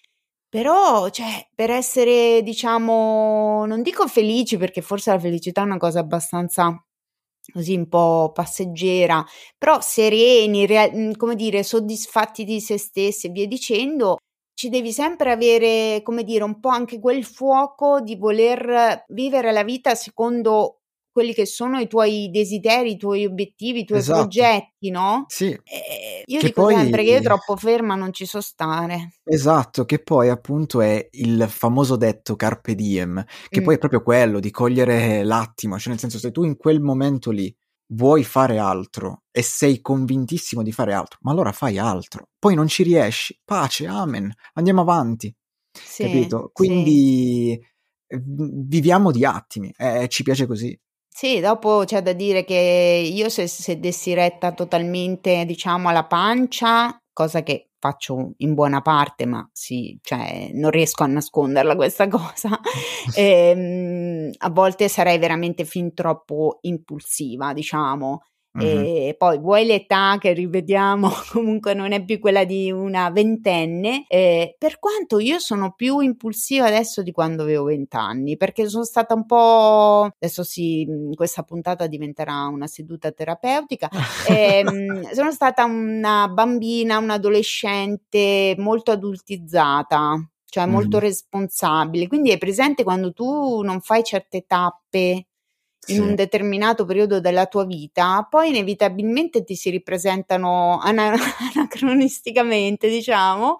Però, 0.48 1.10
cioè, 1.10 1.48
per 1.52 1.70
essere, 1.70 2.40
diciamo, 2.44 3.66
non 3.66 3.82
dico 3.82 4.06
felici, 4.06 4.56
perché 4.56 4.80
forse 4.80 5.10
la 5.10 5.18
felicità 5.18 5.62
è 5.62 5.64
una 5.64 5.78
cosa 5.78 5.98
abbastanza 5.98 6.72
così 7.52 7.74
un 7.74 7.88
po' 7.88 8.30
passeggera, 8.32 9.22
però 9.58 9.80
sereni, 9.80 10.66
rea- 10.66 10.90
mm, 10.90 11.12
come 11.16 11.34
dire, 11.34 11.62
soddisfatti 11.62 12.44
di 12.44 12.60
se 12.60 12.78
stessi 12.78 13.26
e 13.26 13.30
via 13.30 13.46
dicendo, 13.46 14.18
ci 14.54 14.68
devi 14.68 14.92
sempre 14.92 15.32
avere, 15.32 16.00
come 16.02 16.22
dire, 16.22 16.44
un 16.44 16.60
po' 16.60 16.68
anche 16.68 17.00
quel 17.00 17.24
fuoco 17.24 18.00
di 18.00 18.16
voler 18.16 19.04
vivere 19.08 19.52
la 19.52 19.64
vita 19.64 19.94
secondo 19.96 20.83
quelli 21.14 21.32
che 21.32 21.46
sono 21.46 21.78
i 21.78 21.86
tuoi 21.86 22.28
desideri, 22.32 22.90
i 22.90 22.96
tuoi 22.96 23.24
obiettivi, 23.24 23.82
i 23.82 23.84
tuoi 23.84 24.00
esatto. 24.00 24.18
progetti, 24.18 24.90
no? 24.90 25.26
Sì. 25.28 25.46
Eh, 25.46 26.24
io 26.26 26.40
che 26.40 26.46
dico 26.48 26.62
poi... 26.62 26.74
sempre 26.74 27.04
che 27.04 27.10
io 27.12 27.20
troppo 27.20 27.56
ferma 27.56 27.94
non 27.94 28.12
ci 28.12 28.26
so 28.26 28.40
stare. 28.40 29.20
Esatto, 29.22 29.84
che 29.84 30.02
poi 30.02 30.28
appunto 30.28 30.80
è 30.80 31.08
il 31.12 31.46
famoso 31.48 31.94
detto 31.94 32.34
carpe 32.34 32.74
diem, 32.74 33.24
che 33.48 33.60
mm. 33.60 33.62
poi 33.62 33.74
è 33.76 33.78
proprio 33.78 34.02
quello 34.02 34.40
di 34.40 34.50
cogliere 34.50 35.22
l'attimo, 35.22 35.78
cioè 35.78 35.90
nel 35.90 36.00
senso 36.00 36.18
se 36.18 36.32
tu 36.32 36.42
in 36.42 36.56
quel 36.56 36.80
momento 36.80 37.30
lì 37.30 37.54
vuoi 37.92 38.24
fare 38.24 38.58
altro 38.58 39.22
e 39.30 39.42
sei 39.42 39.80
convintissimo 39.80 40.64
di 40.64 40.72
fare 40.72 40.94
altro, 40.94 41.20
ma 41.22 41.30
allora 41.30 41.52
fai 41.52 41.78
altro. 41.78 42.30
Poi 42.40 42.56
non 42.56 42.66
ci 42.66 42.82
riesci, 42.82 43.38
pace, 43.44 43.86
amen, 43.86 44.34
andiamo 44.54 44.80
avanti. 44.80 45.32
Sì, 45.72 46.02
capito? 46.02 46.50
Quindi 46.52 47.56
sì. 48.04 48.18
viviamo 48.18 49.12
di 49.12 49.24
attimi, 49.24 49.72
eh, 49.76 50.08
ci 50.08 50.24
piace 50.24 50.46
così. 50.48 50.76
Sì, 51.16 51.38
dopo 51.38 51.84
c'è 51.86 52.02
da 52.02 52.12
dire 52.12 52.42
che 52.44 52.54
io 53.08 53.28
se, 53.28 53.46
se 53.46 53.78
dessi 53.78 54.14
retta 54.14 54.50
totalmente, 54.52 55.44
diciamo, 55.46 55.88
alla 55.88 56.04
pancia, 56.06 57.00
cosa 57.12 57.44
che 57.44 57.68
faccio 57.78 58.32
in 58.38 58.54
buona 58.54 58.80
parte, 58.82 59.24
ma 59.24 59.48
sì, 59.52 59.96
cioè, 60.02 60.50
non 60.54 60.70
riesco 60.70 61.04
a 61.04 61.06
nasconderla 61.06 61.76
questa 61.76 62.08
cosa, 62.10 62.58
ehm, 63.14 64.30
a 64.38 64.50
volte 64.50 64.88
sarei 64.88 65.18
veramente 65.18 65.64
fin 65.64 65.94
troppo 65.94 66.58
impulsiva, 66.62 67.52
diciamo. 67.52 68.22
E 68.60 69.16
poi 69.18 69.38
vuoi 69.38 69.66
l'età 69.66 70.16
che 70.20 70.32
rivediamo, 70.32 71.10
comunque 71.32 71.74
non 71.74 71.90
è 71.90 72.04
più 72.04 72.20
quella 72.20 72.44
di 72.44 72.70
una 72.70 73.10
ventenne, 73.10 74.04
eh, 74.06 74.54
per 74.56 74.78
quanto 74.78 75.18
io 75.18 75.40
sono 75.40 75.72
più 75.72 75.98
impulsiva 75.98 76.66
adesso 76.66 77.02
di 77.02 77.10
quando 77.10 77.42
avevo 77.42 77.64
vent'anni, 77.64 78.36
perché 78.36 78.68
sono 78.68 78.84
stata 78.84 79.14
un 79.14 79.26
po', 79.26 80.02
adesso 80.04 80.44
sì, 80.44 80.86
questa 81.14 81.42
puntata 81.42 81.88
diventerà 81.88 82.46
una 82.46 82.68
seduta 82.68 83.10
terapeutica, 83.10 83.88
eh, 84.28 84.64
sono 85.12 85.32
stata 85.32 85.64
una 85.64 86.28
bambina, 86.28 86.98
un'adolescente 86.98 88.54
molto 88.58 88.92
adultizzata, 88.92 90.14
cioè 90.44 90.66
molto 90.66 90.98
mm-hmm. 90.98 91.06
responsabile, 91.06 92.06
quindi 92.06 92.30
è 92.30 92.38
presente 92.38 92.84
quando 92.84 93.12
tu 93.12 93.62
non 93.62 93.80
fai 93.80 94.04
certe 94.04 94.44
tappe 94.46 95.26
in 95.86 96.00
un 96.00 96.14
determinato 96.14 96.84
periodo 96.84 97.20
della 97.20 97.46
tua 97.46 97.64
vita, 97.64 98.26
poi 98.28 98.48
inevitabilmente 98.48 99.44
ti 99.44 99.54
si 99.54 99.70
ripresentano 99.70 100.78
ana- 100.80 101.14
anacronisticamente, 101.54 102.88
diciamo, 102.88 103.56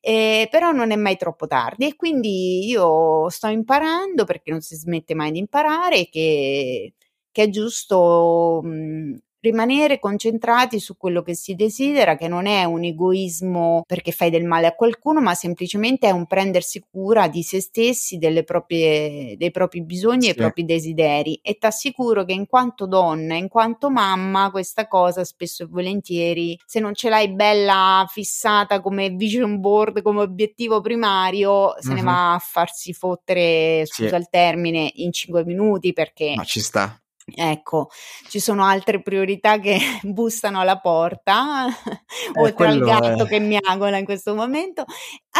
eh, 0.00 0.48
però 0.50 0.72
non 0.72 0.90
è 0.90 0.96
mai 0.96 1.16
troppo 1.16 1.46
tardi. 1.46 1.86
E 1.86 1.96
quindi 1.96 2.66
io 2.68 3.28
sto 3.30 3.46
imparando 3.48 4.24
perché 4.24 4.50
non 4.50 4.60
si 4.60 4.76
smette 4.76 5.14
mai 5.14 5.30
di 5.32 5.38
imparare 5.38 6.08
che, 6.08 6.94
che 7.30 7.42
è 7.42 7.48
giusto 7.48 8.60
mh, 8.62 9.16
rimanere 9.42 9.98
concentrati 9.98 10.78
su 10.78 10.96
quello 10.96 11.22
che 11.22 11.34
si 11.34 11.54
desidera, 11.54 12.16
che 12.16 12.28
non 12.28 12.46
è 12.46 12.64
un 12.64 12.84
egoismo 12.84 13.82
perché 13.86 14.12
fai 14.12 14.30
del 14.30 14.44
male 14.44 14.68
a 14.68 14.74
qualcuno, 14.74 15.20
ma 15.20 15.34
semplicemente 15.34 16.06
è 16.06 16.12
un 16.12 16.26
prendersi 16.26 16.82
cura 16.90 17.28
di 17.28 17.42
se 17.42 17.60
stessi, 17.60 18.18
proprie, 18.44 19.36
dei 19.36 19.50
propri 19.50 19.82
bisogni 19.82 20.22
sì. 20.22 20.30
e 20.30 20.34
propri 20.34 20.64
desideri. 20.64 21.40
E 21.42 21.58
ti 21.58 21.66
assicuro 21.66 22.24
che 22.24 22.32
in 22.32 22.46
quanto 22.46 22.86
donna, 22.86 23.34
in 23.34 23.48
quanto 23.48 23.90
mamma, 23.90 24.50
questa 24.50 24.86
cosa 24.86 25.24
spesso 25.24 25.64
e 25.64 25.66
volentieri, 25.66 26.58
se 26.64 26.78
non 26.78 26.94
ce 26.94 27.08
l'hai 27.08 27.32
bella 27.32 28.06
fissata 28.08 28.80
come 28.80 29.10
vision 29.10 29.58
board, 29.60 30.02
come 30.02 30.22
obiettivo 30.22 30.80
primario, 30.80 31.74
se 31.80 31.88
mm-hmm. 31.88 31.96
ne 31.96 32.02
va 32.02 32.34
a 32.34 32.38
farsi 32.38 32.92
fottere, 32.92 33.84
scusa 33.86 34.08
sì. 34.08 34.14
il 34.14 34.28
termine, 34.30 34.90
in 34.94 35.12
cinque 35.12 35.44
minuti 35.44 35.92
perché... 35.92 36.34
Ma 36.36 36.44
ci 36.44 36.60
sta. 36.60 37.01
Ecco, 37.24 37.88
ci 38.28 38.40
sono 38.40 38.64
altre 38.64 39.00
priorità 39.00 39.58
che 39.58 39.78
bussano 40.02 40.60
alla 40.60 40.80
porta, 40.80 41.66
eh, 41.66 41.72
oltre 42.40 42.66
al 42.66 42.80
gatto 42.80 43.24
è... 43.24 43.28
che 43.28 43.38
miagola 43.38 43.96
in 43.96 44.04
questo 44.04 44.34
momento. 44.34 44.84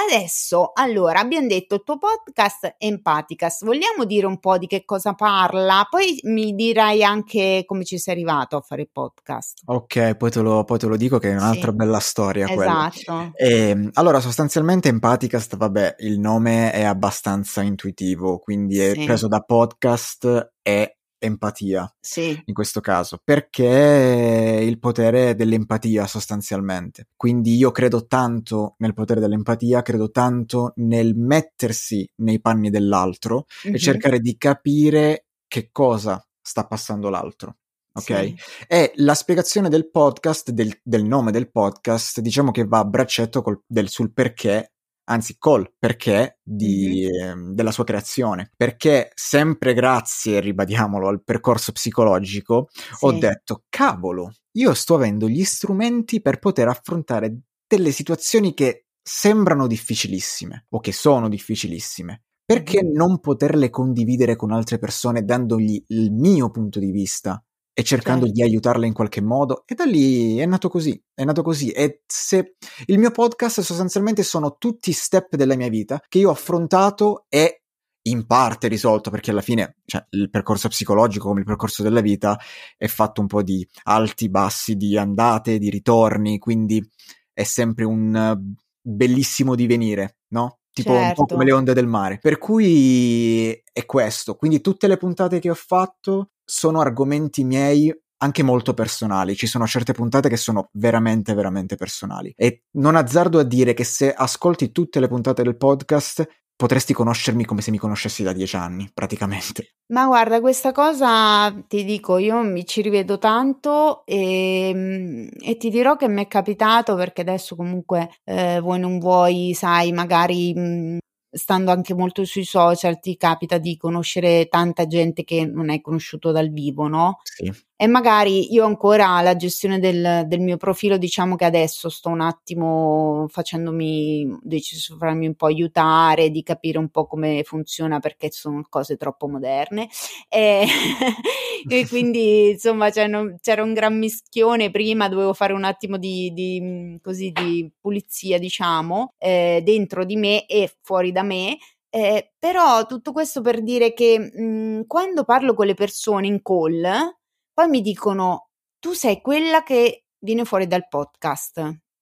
Adesso, 0.09 0.71
allora, 0.75 1.21
abbiamo 1.21 1.49
detto 1.49 1.75
il 1.75 1.83
tuo 1.85 1.99
podcast 1.99 2.77
Empaticast, 2.79 3.65
vogliamo 3.65 4.05
dire 4.05 4.27
un 4.27 4.39
po' 4.39 4.59
di 4.59 4.67
che 4.67 4.85
cosa 4.85 5.15
parla? 5.15 5.87
Poi 5.91 6.19
mi 6.25 6.55
dirai 6.55 7.03
anche 7.03 7.65
come 7.67 7.85
ci 7.85 7.99
sei 7.99 8.15
arrivato 8.15 8.57
a 8.57 8.61
fare 8.61 8.83
il 8.83 8.91
podcast. 8.91 9.63
Ok, 9.67 10.17
poi 10.17 10.31
te 10.31 10.41
lo, 10.41 10.65
poi 10.65 10.79
te 10.79 10.87
lo 10.87 10.97
dico 10.97 11.19
che 11.19 11.31
è 11.31 11.35
un'altra 11.35 11.71
sì. 11.71 11.77
bella 11.77 12.01
storia. 12.01 12.49
Esatto. 12.49 13.33
E, 13.35 13.69
ehm, 13.69 13.91
allora, 13.95 14.21
sostanzialmente 14.21 14.89
Empaticast, 14.89 15.57
vabbè, 15.57 15.97
il 15.99 16.19
nome 16.19 16.73
è 16.73 16.85
abbastanza 16.85 17.61
intuitivo, 17.63 18.39
quindi 18.39 18.79
è 18.79 18.93
sì. 18.93 19.05
preso 19.05 19.29
da 19.29 19.41
podcast 19.41 20.53
e 20.63 20.97
empatia 21.23 21.93
sì. 22.01 22.41
in 22.45 22.55
questo 22.55 22.81
caso, 22.81 23.21
perché 23.23 24.61
il 24.63 24.79
potere 24.79 25.35
dell'empatia 25.35 26.07
sostanzialmente. 26.07 27.09
Quindi 27.17 27.57
io 27.57 27.71
credo 27.71 28.07
tanto 28.07 28.75
nel 28.79 28.95
potere 28.95 29.21
dell'empatia, 29.21 29.83
credo 29.83 30.11
tanto 30.11 30.73
nel 30.77 31.15
mettersi 31.15 32.09
nei 32.17 32.41
panni 32.41 32.71
dell'altro 32.71 33.47
mm-hmm. 33.67 33.75
e 33.75 33.79
cercare 33.79 34.21
di 34.21 34.37
capire 34.37 35.27
che 35.47 35.69
cosa 35.71 36.25
sta 36.41 36.67
passando 36.67 37.09
l'altro. 37.09 37.57
Ok? 37.95 38.05
Sì. 38.05 38.37
E 38.67 38.93
la 38.97 39.15
spiegazione 39.15 39.69
del 39.69 39.91
podcast, 39.91 40.51
del, 40.51 40.79
del, 40.83 41.05
nome 41.05 41.31
del 41.31 41.51
podcast, 41.51 42.21
diciamo 42.21 42.51
che 42.51 42.65
va 42.65 42.79
a 42.79 42.85
braccetto 42.85 43.43
col, 43.43 43.63
del, 43.67 43.89
sul 43.89 44.13
perché 44.13 44.73
anzi 45.05 45.37
col 45.39 45.73
perché 45.79 46.39
di, 46.43 47.09
mm-hmm. 47.11 47.51
eh, 47.51 47.55
della 47.55 47.71
sua 47.71 47.85
creazione. 47.85 48.51
Perché 48.57 49.11
sempre 49.15 49.75
grazie, 49.75 50.41
ribadiamolo, 50.41 51.09
al 51.09 51.23
percorso 51.23 51.73
psicologico, 51.73 52.69
sì. 52.71 53.05
ho 53.05 53.13
detto, 53.13 53.65
cavolo, 53.69 54.33
io 54.53 54.75
sto 54.75 54.95
avendo 54.95 55.29
gli 55.29 55.45
strumenti 55.45 56.21
per 56.21 56.39
poter 56.39 56.69
affrontare 56.69 57.41
delle 57.67 57.91
situazioni 57.91 58.55
che 58.55 58.87
sembrano 59.03 59.67
difficilissime 59.67 60.67
o 60.71 60.81
che 60.81 60.93
sono 60.93 61.29
difficilissime. 61.29 62.23
Perché 62.45 62.83
mm-hmm. 62.83 62.95
non 62.95 63.21
poterle 63.21 63.71
condividere 63.71 64.37
con 64.37 64.51
altre 64.51 64.79
persone 64.79 65.25
dandogli 65.25 65.83
il 65.89 66.13
mio 66.13 66.51
punto 66.51 66.79
di 66.81 66.91
vista 66.91 67.43
e 67.75 67.83
cercando 67.83 68.27
certo. 68.27 68.35
di 68.35 68.43
aiutarle 68.43 68.87
in 68.87 68.93
qualche 68.93 69.21
modo? 69.21 69.65
E 69.67 69.75
da 69.75 69.85
lì 69.85 70.39
è 70.39 70.47
nato 70.47 70.69
così, 70.69 71.01
è 71.15 71.25
nato 71.25 71.43
così. 71.43 71.71
E 71.71 72.03
se 72.07 72.57
il 72.87 72.99
mio 72.99 73.11
podcast 73.11 73.61
sostanzialmente 73.61 74.23
sono 74.23 74.57
tutti 74.59 74.91
i 74.91 74.95
step 74.95 75.37
della 75.37 75.57
mia 75.57 75.69
vita 75.69 76.01
che 76.09 76.19
io 76.19 76.29
ho 76.29 76.33
affrontato 76.33 77.27
e 77.29 77.63
in 78.05 78.27
parte 78.27 78.67
risolto 78.67 79.11
perché 79.11 79.31
alla 79.31 79.43
fine 79.43 79.77
cioè, 79.85 80.05
il 80.11 80.29
percorso 80.29 80.69
psicologico 80.69 81.29
come 81.29 81.41
il 81.41 81.47
percorso 81.47 81.85
della 81.85 82.01
vita 82.01 82.37
è 82.77 82.89
fatto 82.89 83.21
un 83.21 83.29
po' 83.29 83.43
di 83.43 83.67
alti, 83.85 84.29
bassi, 84.29 84.75
di 84.77 84.97
andate, 84.97 85.59
di 85.59 85.71
ritorni, 85.71 86.39
quindi 86.39 86.85
è 87.33 87.45
sempre 87.45 87.85
un 87.85 88.37
bellissimo 88.81 89.55
divenire, 89.55 90.19
no? 90.29 90.59
Tipo 90.73 90.93
certo. 90.93 91.09
un 91.09 91.15
po' 91.15 91.35
come 91.35 91.45
certo. 91.45 91.45
le 91.45 91.53
onde 91.53 91.75
del 91.75 91.87
mare. 91.87 92.19
Per 92.19 92.39
cui 92.39 93.51
è 93.73 93.85
questo. 93.85 94.37
Quindi 94.37 94.61
tutte 94.61 94.87
le 94.87 94.97
puntate 94.97 95.39
che 95.39 95.51
ho 95.51 95.55
fatto 95.55 96.31
sono 96.45 96.81
argomenti 96.81 97.45
miei 97.45 97.95
anche 98.23 98.43
molto 98.43 98.73
personali. 98.73 99.35
Ci 99.35 99.47
sono 99.47 99.67
certe 99.67 99.93
puntate 99.93 100.29
che 100.29 100.37
sono 100.37 100.71
veramente, 100.73 101.35
veramente 101.35 101.77
personali. 101.77 102.33
E 102.37 102.63
non 102.77 102.95
azzardo 102.97 103.39
a 103.39 103.43
dire 103.43 103.75
che 103.75 103.85
se 103.85 104.13
ascolti 104.13 104.71
tutte 104.71 105.01
le 105.01 105.09
puntate 105.09 105.43
del 105.43 105.57
podcast 105.57 106.27
potresti 106.57 106.93
conoscermi 106.93 107.45
come 107.45 107.61
se 107.61 107.71
mi 107.71 107.79
conoscessi 107.79 108.23
da 108.23 108.33
dieci 108.33 108.57
anni, 108.57 108.91
praticamente. 108.93 109.75
Ma 109.93 110.07
guarda, 110.07 110.41
questa 110.41 110.73
cosa 110.73 111.53
ti 111.69 111.85
dico, 111.85 112.19
io 112.19 112.43
mi 112.43 112.65
ci 112.65 112.81
rivedo 112.81 113.19
tanto 113.19 114.07
e, 114.07 114.69
ehm, 114.69 115.29
e 115.41 115.57
ti 115.57 115.69
dirò 115.71 115.97
che 115.97 116.09
mi 116.09 116.23
è 116.23 116.29
capitato 116.29 116.95
perché 116.95 117.21
adesso 117.21 117.57
comunque 117.57 118.11
eh, 118.25 118.61
vuoi 118.61 118.79
non 118.79 118.99
vuoi, 118.99 119.53
sai, 119.55 119.93
magari 119.93 120.55
mh, 120.55 120.99
stando 121.31 121.71
anche 121.71 121.95
molto 121.95 122.25
sui 122.25 122.45
social, 122.45 123.01
ti 123.01 123.17
capita 123.17 123.59
di 123.59 123.77
conoscere 123.77 124.49
tanta 124.49 124.87
gente 124.87 125.25
che 125.25 125.45
non 125.47 125.71
hai 125.71 125.81
conosciuto 125.81 126.31
dal 126.31 126.51
vivo, 126.51 126.87
no? 126.89 127.19
Sì. 127.23 127.51
E 127.83 127.89
magari 127.89 128.53
io 128.53 128.65
ancora 128.65 129.21
la 129.23 129.35
gestione 129.35 129.81
del, 129.81 130.23
del 130.29 130.39
mio 130.39 130.57
profilo, 130.57 130.97
diciamo 130.99 131.35
che 131.35 131.45
adesso 131.45 131.89
sto 131.89 132.11
un 132.11 132.21
attimo 132.21 133.27
facendomi, 133.29 134.39
deciso 134.41 134.97
farmi 134.97 135.27
un 135.27 135.35
po' 135.35 135.47
aiutare, 135.47 136.31
di 136.31 136.45
capire 136.45 136.79
un 136.79 136.91
po' 136.91 137.09
come 137.09 137.43
funziona 137.43 137.99
perché 137.99 138.31
sono 138.31 138.65
cose 138.69 138.97
troppo 138.97 139.27
moderne. 139.27 139.89
E, 140.29 140.65
e 141.69 141.89
quindi 141.89 142.51
insomma 142.51 142.89
c'era, 142.91 143.35
c'era, 143.41 143.65
un 143.65 143.73
gran 143.73 143.99
mischione 143.99 144.71
prima, 144.71 145.09
dovevo 145.09 145.35
fare 145.35 145.53
un 145.53 145.65
attimo 145.65 145.97
di, 145.97 146.31
di, 146.33 147.01
così, 147.03 147.33
di 147.33 147.69
pulizia, 147.81 148.39
diciamo, 148.39 149.15
eh, 149.19 149.61
dentro 149.65 150.05
di 150.05 150.15
me 150.15 150.47
e 150.47 150.73
fuori 150.83 151.11
da 151.11 151.25
me. 151.25 151.59
Eh, 151.91 152.31
però 152.39 152.87
tutto 152.87 153.11
questo 153.11 153.41
per 153.41 153.61
dire 153.61 153.93
che 153.93 154.21
mh, 154.21 154.87
quando 154.87 155.25
parlo 155.25 155.53
con 155.53 155.67
le 155.67 155.75
persone 155.75 156.29
in 156.29 156.41
call, 156.43 157.21
poi 157.53 157.69
mi 157.69 157.81
dicono, 157.81 158.49
tu 158.79 158.93
sei 158.93 159.21
quella 159.21 159.63
che 159.63 160.05
viene 160.19 160.45
fuori 160.45 160.67
dal 160.67 160.89
podcast. 160.89 161.61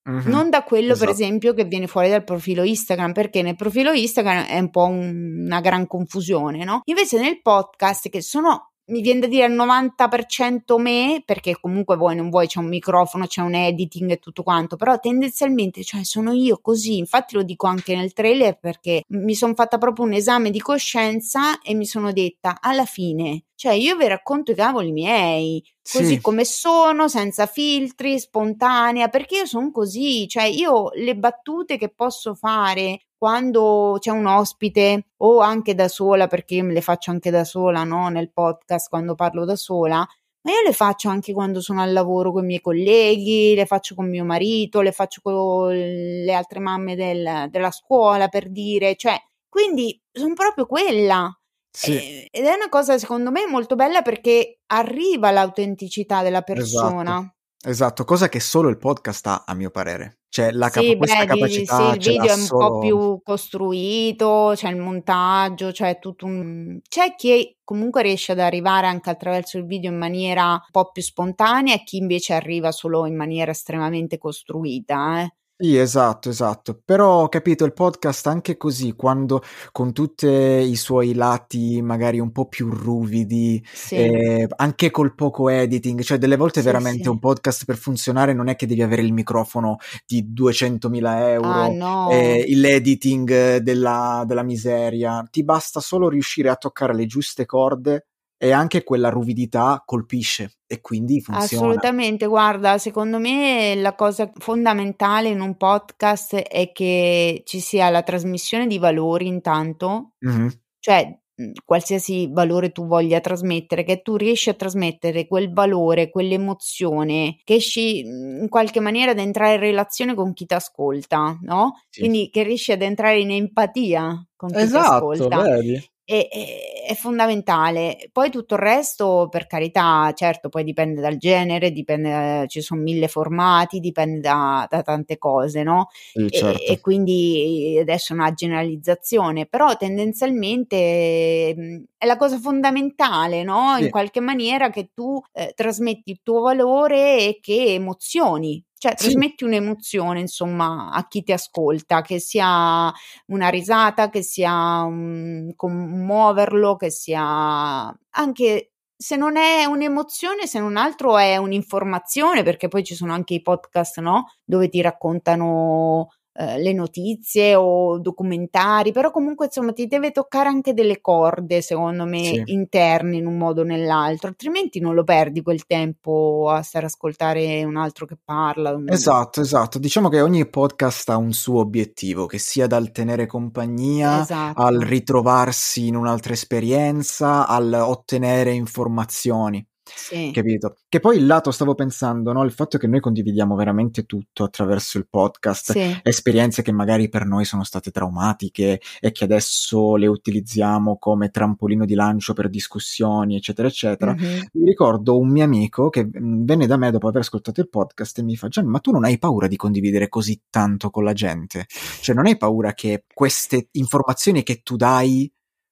Mm-hmm. 0.09 0.30
Non 0.30 0.50
da 0.50 0.62
quello, 0.64 0.92
esatto. 0.92 1.07
per 1.07 1.14
esempio, 1.14 1.52
che 1.52 1.64
viene 1.64 1.87
fuori 1.87 2.09
dal 2.09 2.25
profilo 2.25 2.62
Instagram, 2.62 3.12
perché 3.12 3.42
nel 3.42 3.57
profilo 3.57 3.92
Instagram 3.92 4.47
è 4.47 4.59
un 4.59 4.71
po' 4.71 4.87
un, 4.87 5.45
una 5.45 5.61
gran 5.61 5.87
confusione, 5.87 6.64
no? 6.64 6.80
Invece 6.85 7.21
nel 7.21 7.40
podcast, 7.42 8.09
che 8.09 8.23
sono 8.23 8.71
mi 8.90 9.00
viene 9.00 9.21
da 9.21 9.26
dire 9.26 9.45
al 9.45 9.52
90% 9.52 10.80
me, 10.80 11.23
perché 11.25 11.57
comunque 11.61 11.97
vuoi 11.97 12.16
non 12.16 12.28
vuoi, 12.28 12.47
c'è 12.47 12.59
un 12.59 12.69
microfono, 12.69 13.26
c'è 13.26 13.40
un 13.40 13.54
editing 13.54 14.11
e 14.11 14.19
tutto 14.19 14.42
quanto, 14.42 14.76
però 14.76 14.99
tendenzialmente, 14.99 15.83
cioè 15.83 16.04
sono 16.04 16.33
io 16.33 16.59
così, 16.61 16.99
infatti 16.99 17.37
lo 17.37 17.42
dico 17.42 17.66
anche 17.66 17.97
nel 17.97 18.12
trailer 18.12 18.59
perché 18.59 19.04
mi 19.09 19.35
sono 19.35 19.54
fatta 19.54 19.78
proprio 19.78 20.04
un 20.07 20.12
esame 20.12 20.50
di 20.50 20.61
coscienza 20.61 21.61
e 21.61 21.75
mi 21.75 21.87
sono 21.87 22.12
detta, 22.12 22.59
alla 22.61 22.85
fine, 22.85 23.45
cioè 23.60 23.72
io 23.74 23.94
vi 23.94 24.08
racconto 24.08 24.52
i 24.52 24.54
cavoli 24.54 24.90
miei, 24.90 25.62
così 25.82 26.14
sì. 26.14 26.20
come 26.22 26.46
sono, 26.46 27.08
senza 27.08 27.44
filtri, 27.44 28.18
spontanea, 28.18 29.08
perché 29.08 29.36
io 29.36 29.44
sono 29.44 29.70
così, 29.70 30.26
cioè 30.26 30.44
io 30.44 30.88
le 30.94 31.14
battute 31.14 31.76
che 31.76 31.90
posso 31.90 32.34
fare 32.34 33.00
quando 33.18 33.99
c'è 34.00 34.12
un 34.12 34.25
ospite 34.25 35.08
o 35.18 35.40
anche 35.40 35.75
da 35.75 35.88
sola, 35.88 36.26
perché 36.26 36.54
io 36.54 36.64
me 36.64 36.73
le 36.73 36.80
faccio 36.80 37.10
anche 37.10 37.28
da 37.28 37.44
sola, 37.44 37.84
no? 37.84 38.08
Nel 38.08 38.32
podcast 38.32 38.88
quando 38.88 39.14
parlo 39.14 39.44
da 39.44 39.56
sola, 39.56 39.99
ma 39.99 40.50
io 40.52 40.62
le 40.64 40.73
faccio 40.73 41.10
anche 41.10 41.34
quando 41.34 41.60
sono 41.60 41.82
al 41.82 41.92
lavoro 41.92 42.32
con 42.32 42.44
i 42.44 42.46
miei 42.46 42.60
colleghi, 42.62 43.54
le 43.54 43.66
faccio 43.66 43.94
con 43.94 44.08
mio 44.08 44.25
marito, 44.25 44.80
le 44.80 44.92
faccio 44.92 45.20
con 45.23 45.68
le 45.70 46.32
altre 46.32 46.60
mamme 46.60 46.96
del, 46.96 47.49
della 47.50 47.70
scuola 47.70 48.28
per 48.28 48.50
dire, 48.50 48.96
cioè, 48.96 49.20
quindi 49.50 50.00
sono 50.10 50.32
proprio 50.32 50.64
quella. 50.64 51.30
Sì. 51.71 51.97
Eh, 51.97 52.28
ed 52.30 52.45
è 52.45 52.54
una 52.54 52.69
cosa 52.69 52.99
secondo 52.99 53.30
me 53.30 53.47
molto 53.47 53.76
bella 53.76 54.02
perché 54.02 54.61
arriva 54.67 55.30
l'autenticità 55.30 56.23
della 56.23 56.45
esatto. 56.45 56.52
persona. 56.52 57.19
Esatto. 57.19 57.35
Esatto, 57.63 58.04
cosa 58.04 58.30
che 58.30 58.41
solo 58.41 58.71
il 58.71 58.78
podcast 58.78 59.26
ha, 59.26 59.45
a 59.47 59.54
mio 59.54 59.71
parere. 59.71 60.21
Cioè, 60.30 60.50
la 60.52 60.71
cap- 60.71 60.83
sì, 60.83 60.97
beh, 60.97 61.26
capacità 61.26 61.76
sì, 61.76 61.97
il 61.97 61.99
video 61.99 62.33
è 62.33 62.35
un 62.35 62.41
solo... 62.41 62.69
po' 62.69 62.78
più 62.78 63.21
costruito, 63.23 64.52
c'è 64.54 64.71
il 64.71 64.78
montaggio, 64.78 65.71
c'è 65.71 65.99
tutto 65.99 66.25
un... 66.25 66.78
C'è 66.89 67.15
chi 67.17 67.54
comunque 67.63 68.02
riesce 68.02 68.33
ad 68.33 68.39
arrivare 68.39 68.87
anche 68.87 69.11
attraverso 69.11 69.59
il 69.59 69.67
video 69.67 69.91
in 69.91 69.99
maniera 69.99 70.52
un 70.52 70.71
po' 70.71 70.91
più 70.91 71.02
spontanea 71.02 71.75
e 71.75 71.83
chi 71.85 71.99
invece 71.99 72.33
arriva 72.33 72.73
solo 72.73 73.04
in 73.04 73.17
maniera 73.17 73.50
estremamente 73.50 74.17
costruita, 74.17 75.23
eh. 75.23 75.35
Sì, 75.62 75.76
esatto, 75.76 76.30
esatto. 76.30 76.80
Però 76.82 77.25
ho 77.25 77.28
capito 77.28 77.66
il 77.66 77.75
podcast 77.75 78.26
anche 78.28 78.56
così, 78.56 78.94
quando 78.94 79.42
con 79.73 79.92
tutti 79.92 80.26
i 80.26 80.75
suoi 80.75 81.12
lati 81.12 81.82
magari 81.82 82.18
un 82.18 82.32
po' 82.32 82.49
più 82.49 82.70
ruvidi, 82.70 83.62
sì. 83.70 83.96
eh, 83.96 84.49
anche 84.56 84.90
col 84.90 85.14
poco 85.14 85.50
editing, 85.50 86.00
cioè 86.00 86.16
delle 86.16 86.36
volte 86.36 86.60
sì, 86.60 86.66
veramente 86.66 87.02
sì. 87.02 87.08
un 87.10 87.18
podcast 87.18 87.66
per 87.66 87.76
funzionare 87.76 88.32
non 88.32 88.49
è 88.49 88.56
che 88.56 88.66
devi 88.66 88.80
avere 88.80 89.02
il 89.02 89.12
microfono 89.12 89.76
di 90.06 90.32
200.000 90.32 91.28
euro, 91.28 91.49
ah, 91.49 91.68
no. 91.68 92.08
eh, 92.10 92.46
l'editing 92.54 93.58
della, 93.58 94.25
della 94.26 94.42
miseria, 94.42 95.23
ti 95.30 95.44
basta 95.44 95.80
solo 95.80 96.08
riuscire 96.08 96.49
a 96.49 96.56
toccare 96.56 96.94
le 96.94 97.04
giuste 97.04 97.44
corde 97.44 98.06
e 98.42 98.52
anche 98.52 98.84
quella 98.84 99.10
ruvidità 99.10 99.82
colpisce 99.84 100.60
e 100.66 100.80
quindi 100.80 101.20
funziona. 101.20 101.64
Assolutamente, 101.66 102.24
guarda, 102.24 102.78
secondo 102.78 103.18
me 103.18 103.74
la 103.76 103.94
cosa 103.94 104.32
fondamentale 104.34 105.28
in 105.28 105.42
un 105.42 105.58
podcast 105.58 106.36
è 106.36 106.72
che 106.72 107.42
ci 107.44 107.60
sia 107.60 107.90
la 107.90 108.02
trasmissione 108.02 108.66
di 108.66 108.78
valori 108.78 109.26
intanto, 109.26 110.12
mm-hmm. 110.26 110.48
cioè 110.78 111.18
qualsiasi 111.66 112.30
valore 112.32 112.72
tu 112.72 112.86
voglia 112.86 113.20
trasmettere, 113.20 113.84
che 113.84 114.00
tu 114.00 114.16
riesci 114.16 114.48
a 114.48 114.54
trasmettere 114.54 115.26
quel 115.26 115.52
valore, 115.52 116.08
quell'emozione, 116.08 117.36
che 117.44 117.54
esci 117.56 117.98
in 117.98 118.46
qualche 118.48 118.80
maniera 118.80 119.10
ad 119.10 119.18
entrare 119.18 119.54
in 119.54 119.60
relazione 119.60 120.14
con 120.14 120.32
chi 120.32 120.46
ti 120.46 120.54
ascolta, 120.54 121.38
no? 121.42 121.80
Sì. 121.90 122.00
Quindi 122.00 122.30
che 122.30 122.42
riesci 122.42 122.72
ad 122.72 122.80
entrare 122.80 123.20
in 123.20 123.32
empatia 123.32 124.26
con 124.34 124.50
chi 124.50 124.60
esatto, 124.60 125.10
ti 125.10 125.22
ascolta. 125.22 125.42
Vedi? 125.42 125.90
È, 126.10 126.88
è, 126.88 126.94
fondamentale. 126.94 128.08
Poi 128.10 128.30
tutto 128.30 128.54
il 128.54 128.60
resto, 128.60 129.28
per 129.30 129.46
carità, 129.46 130.12
certo, 130.12 130.49
poi 130.49 130.64
dipende 130.64 131.00
dal 131.00 131.16
genere, 131.16 131.70
dipende, 131.70 132.46
ci 132.49 132.60
sono 132.60 132.80
mille 132.80 133.06
formati, 133.06 133.78
dipende 133.78 134.18
da, 134.18 134.66
da 134.68 134.82
tante 134.82 135.18
cose, 135.18 135.62
no? 135.62 135.88
Sì, 136.12 136.28
certo. 136.30 136.62
e, 136.62 136.73
e, 136.73 136.80
quindi 136.80 137.78
adesso 137.80 138.12
è 138.12 138.16
una 138.16 138.32
generalizzazione, 138.32 139.46
però 139.46 139.76
tendenzialmente 139.76 141.54
mh, 141.56 141.82
è 141.96 142.06
la 142.06 142.16
cosa 142.16 142.38
fondamentale, 142.38 143.44
no? 143.44 143.75
Sì. 143.76 143.84
In 143.84 143.90
qualche 143.90 144.20
maniera 144.20 144.70
che 144.70 144.90
tu 144.92 145.23
eh, 145.32 145.52
trasmetti 145.54 146.10
il 146.10 146.20
tuo 146.25 146.40
valore 146.40 147.18
e 147.18 147.38
che 147.40 147.75
emozioni 147.75 148.60
cioè, 148.80 148.95
sì. 148.97 149.04
trasmetti 149.10 149.45
un'emozione, 149.45 150.21
insomma, 150.21 150.90
a 150.90 151.06
chi 151.06 151.23
ti 151.23 151.32
ascolta, 151.32 152.00
che 152.00 152.19
sia 152.19 152.90
una 153.26 153.49
risata, 153.50 154.08
che 154.08 154.23
sia 154.23 154.80
un 154.84 155.52
commuoverlo, 155.54 156.76
che 156.76 156.90
sia 156.90 157.95
anche 158.12 158.73
se 158.97 159.16
non 159.16 159.36
è 159.36 159.66
un'emozione, 159.66 160.47
se 160.47 160.58
non 160.60 160.78
altro 160.78 161.19
è 161.19 161.36
un'informazione, 161.36 162.43
perché 162.43 162.69
poi 162.69 162.82
ci 162.82 162.95
sono 162.95 163.12
anche 163.12 163.34
i 163.34 163.43
podcast, 163.43 163.99
no? 164.00 164.32
Dove 164.45 164.71
ti 164.71 164.80
raccontano 164.80 166.08
eh, 166.32 166.60
le 166.60 166.73
notizie 166.73 167.56
o 167.56 167.99
documentari, 167.99 168.93
però 168.93 169.10
comunque 169.10 169.47
insomma 169.47 169.73
ti 169.73 169.86
deve 169.86 170.12
toccare 170.12 170.49
anche 170.49 170.73
delle 170.73 171.00
corde, 171.00 171.60
secondo 171.60 172.04
me, 172.04 172.23
sì. 172.23 172.43
interne 172.47 173.16
in 173.16 173.26
un 173.26 173.36
modo 173.36 173.62
o 173.62 173.64
nell'altro, 173.64 174.28
altrimenti 174.28 174.78
non 174.78 174.95
lo 174.95 175.02
perdi 175.02 175.43
quel 175.43 175.66
tempo 175.66 176.49
a 176.49 176.62
stare 176.62 176.84
a 176.84 176.88
ascoltare 176.88 177.64
un 177.64 177.76
altro 177.76 178.06
che 178.06 178.16
parla. 178.23 178.80
Esatto, 178.86 179.40
esatto. 179.40 179.78
Diciamo 179.80 180.08
che 180.08 180.21
ogni 180.21 180.49
podcast 180.49 181.08
ha 181.10 181.16
un 181.16 181.32
suo 181.32 181.60
obiettivo, 181.60 182.26
che 182.26 182.38
sia 182.38 182.66
dal 182.66 182.93
tenere 182.93 183.26
compagnia, 183.26 184.23
esatto. 184.23 184.62
al 184.62 184.78
ritrovarsi 184.78 185.88
in 185.88 185.97
un'altra 185.97 186.32
esperienza, 186.32 187.47
al 187.47 187.73
ottenere 187.73 188.52
informazioni. 188.52 189.66
Sì. 189.94 190.30
Capito? 190.32 190.76
Che 190.88 191.00
poi 191.00 191.16
il 191.16 191.26
lato 191.26 191.50
stavo 191.50 191.74
pensando, 191.74 192.32
no? 192.32 192.44
Il 192.44 192.52
fatto 192.52 192.78
che 192.78 192.86
noi 192.86 193.00
condividiamo 193.00 193.54
veramente 193.54 194.04
tutto 194.04 194.44
attraverso 194.44 194.98
il 194.98 195.06
podcast, 195.08 195.72
sì. 195.72 196.00
esperienze 196.02 196.62
che 196.62 196.72
magari 196.72 197.08
per 197.08 197.26
noi 197.26 197.44
sono 197.44 197.64
state 197.64 197.90
traumatiche 197.90 198.80
e 199.00 199.12
che 199.12 199.24
adesso 199.24 199.96
le 199.96 200.06
utilizziamo 200.06 200.98
come 200.98 201.30
trampolino 201.30 201.84
di 201.84 201.94
lancio 201.94 202.32
per 202.32 202.48
discussioni, 202.48 203.36
eccetera, 203.36 203.68
eccetera. 203.68 204.14
Mm-hmm. 204.14 204.40
Mi 204.52 204.64
ricordo 204.64 205.18
un 205.18 205.28
mio 205.28 205.44
amico 205.44 205.88
che 205.88 206.04
mm, 206.04 206.44
venne 206.44 206.66
da 206.66 206.76
me 206.76 206.90
dopo 206.90 207.08
aver 207.08 207.20
ascoltato 207.22 207.60
il 207.60 207.68
podcast 207.68 208.18
e 208.18 208.22
mi 208.22 208.36
fa: 208.36 208.48
Gian, 208.48 208.66
ma 208.66 208.78
tu 208.78 208.90
non 208.90 209.04
hai 209.04 209.18
paura 209.18 209.46
di 209.46 209.56
condividere 209.56 210.08
così 210.08 210.40
tanto 210.50 210.90
con 210.90 211.04
la 211.04 211.12
gente? 211.12 211.66
Cioè, 212.00 212.14
non 212.14 212.26
hai 212.26 212.36
paura 212.36 212.72
che 212.72 213.04
queste 213.12 213.68
informazioni 213.72 214.42
che 214.42 214.62
tu 214.62 214.76
dai 214.76 215.30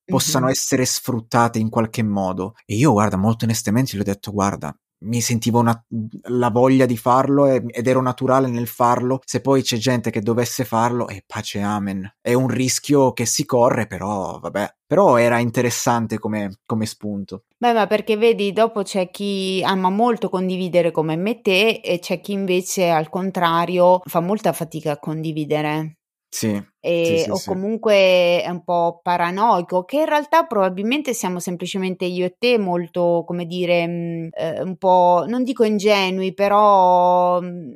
possano 0.08 0.46
mm-hmm. 0.46 0.54
essere 0.54 0.84
sfruttate 0.84 1.58
in 1.58 1.68
qualche 1.68 2.02
modo. 2.02 2.54
E 2.64 2.74
io, 2.76 2.92
guarda, 2.92 3.16
molto 3.16 3.44
onestamente 3.44 3.96
gli 3.96 4.00
ho 4.00 4.04
detto, 4.04 4.32
guarda, 4.32 4.74
mi 5.00 5.20
sentivo 5.20 5.60
una, 5.60 5.84
la 6.28 6.50
voglia 6.50 6.86
di 6.86 6.96
farlo 6.96 7.46
e, 7.46 7.62
ed 7.68 7.86
ero 7.86 8.02
naturale 8.02 8.48
nel 8.48 8.66
farlo. 8.66 9.20
Se 9.24 9.40
poi 9.40 9.62
c'è 9.62 9.76
gente 9.76 10.10
che 10.10 10.20
dovesse 10.20 10.64
farlo, 10.64 11.08
e 11.08 11.16
eh, 11.16 11.24
pace 11.26 11.60
amen. 11.60 12.16
È 12.20 12.32
un 12.32 12.48
rischio 12.48 13.12
che 13.12 13.26
si 13.26 13.44
corre, 13.44 13.86
però 13.86 14.38
vabbè. 14.40 14.76
Però 14.86 15.16
era 15.16 15.38
interessante 15.38 16.18
come, 16.18 16.60
come 16.64 16.86
spunto. 16.86 17.44
Beh, 17.58 17.74
ma 17.74 17.86
perché 17.86 18.16
vedi, 18.16 18.52
dopo 18.52 18.82
c'è 18.82 19.10
chi 19.10 19.62
ama 19.64 19.90
molto 19.90 20.30
condividere 20.30 20.90
come 20.90 21.14
me 21.16 21.42
te 21.42 21.80
e 21.84 21.98
c'è 21.98 22.20
chi 22.20 22.32
invece 22.32 22.88
al 22.88 23.10
contrario 23.10 24.00
fa 24.04 24.20
molta 24.20 24.52
fatica 24.52 24.92
a 24.92 24.98
condividere. 24.98 25.97
Sì, 26.30 26.62
e, 26.80 27.22
sì, 27.24 27.30
o 27.30 27.34
sì. 27.36 27.48
comunque 27.48 28.42
è 28.42 28.48
un 28.48 28.62
po' 28.62 29.00
paranoico, 29.02 29.84
che 29.84 29.98
in 29.98 30.06
realtà 30.06 30.44
probabilmente 30.44 31.12
siamo 31.14 31.40
semplicemente 31.40 32.04
io 32.04 32.26
e 32.26 32.36
te 32.38 32.58
molto, 32.58 33.24
come 33.26 33.46
dire, 33.46 33.86
mh, 33.86 33.90
mm, 33.92 34.28
eh, 34.32 34.62
un 34.62 34.76
po', 34.76 35.24
non 35.26 35.42
dico 35.42 35.64
ingenui, 35.64 36.34
però 36.34 37.40
mh, 37.40 37.46
mm, 37.46 37.72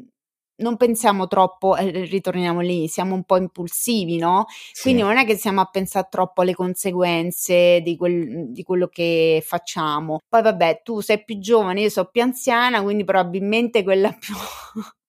non 0.62 0.76
pensiamo 0.76 1.26
troppo, 1.26 1.76
eh, 1.76 2.04
ritorniamo 2.04 2.60
lì, 2.60 2.86
siamo 2.88 3.14
un 3.14 3.24
po' 3.24 3.36
impulsivi, 3.36 4.18
no? 4.18 4.46
Quindi 4.80 5.02
non 5.02 5.16
è 5.16 5.24
che 5.26 5.36
siamo 5.36 5.60
a 5.60 5.66
pensare 5.66 6.06
troppo 6.10 6.42
alle 6.42 6.54
conseguenze 6.54 7.80
di, 7.82 7.96
quel, 7.96 8.52
di 8.52 8.62
quello 8.62 8.86
che 8.86 9.42
facciamo. 9.44 10.18
Poi 10.28 10.42
vabbè, 10.42 10.82
tu 10.84 11.00
sei 11.00 11.24
più 11.24 11.38
giovane, 11.38 11.80
io 11.80 11.88
sono 11.90 12.08
più 12.10 12.22
anziana, 12.22 12.82
quindi 12.82 13.04
probabilmente 13.04 13.82
quella 13.82 14.10
più... 14.18 14.34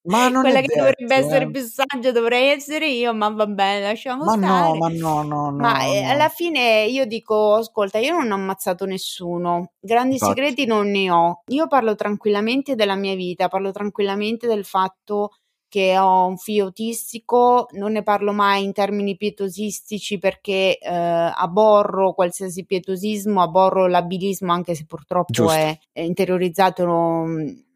Ma 0.04 0.28
non 0.30 0.42
Quella 0.42 0.62
che 0.62 0.68
detto, 0.68 0.80
dovrebbe 0.80 1.16
essere 1.16 1.46
eh. 1.46 1.52
più 1.52 1.62
saggia 1.62 2.12
dovrei 2.12 2.50
essere 2.50 2.88
io, 2.88 3.14
ma 3.14 3.30
va 3.30 3.46
bene, 3.48 3.82
lasciamo 3.86 4.26
Ma 4.26 4.36
no, 4.36 4.46
stare. 4.48 4.78
ma 4.78 4.88
no, 4.90 5.22
no, 5.24 5.50
no, 5.50 5.58
Ma 5.58 5.74
no. 5.86 6.10
alla 6.10 6.30
fine 6.30 6.86
io 6.86 7.06
dico, 7.06 7.56
ascolta, 7.56 8.00
io 8.00 8.14
non 8.18 8.32
ho 8.32 8.36
ammazzato 8.36 8.86
nessuno, 8.86 9.72
grandi 9.80 10.14
Infatti. 10.14 10.34
segreti 10.34 10.66
non 10.66 10.90
ne 10.90 11.10
ho. 11.12 11.42
Io 11.48 11.68
parlo 11.68 11.96
tranquillamente 11.96 12.76
della 12.76 12.96
mia 12.96 13.16
vita, 13.16 13.48
parlo 13.48 13.72
tranquillamente 13.72 14.48
del 14.48 14.66
fatto 14.66 15.32
che 15.74 15.98
ho 15.98 16.28
un 16.28 16.38
figlio 16.38 16.66
autistico, 16.66 17.66
non 17.72 17.94
ne 17.94 18.04
parlo 18.04 18.32
mai 18.32 18.64
in 18.64 18.74
termini 18.74 19.18
pietosistici 19.18 20.20
perché 20.20 20.78
eh, 20.78 20.88
aborro 20.88 22.14
qualsiasi 22.14 22.64
pietosismo, 22.64 23.42
aborro 23.42 23.88
l'abilismo 23.88 24.52
anche 24.52 24.76
se 24.76 24.86
purtroppo 24.86 25.50
è, 25.50 25.76
è 25.92 26.02
interiorizzato 26.02 26.86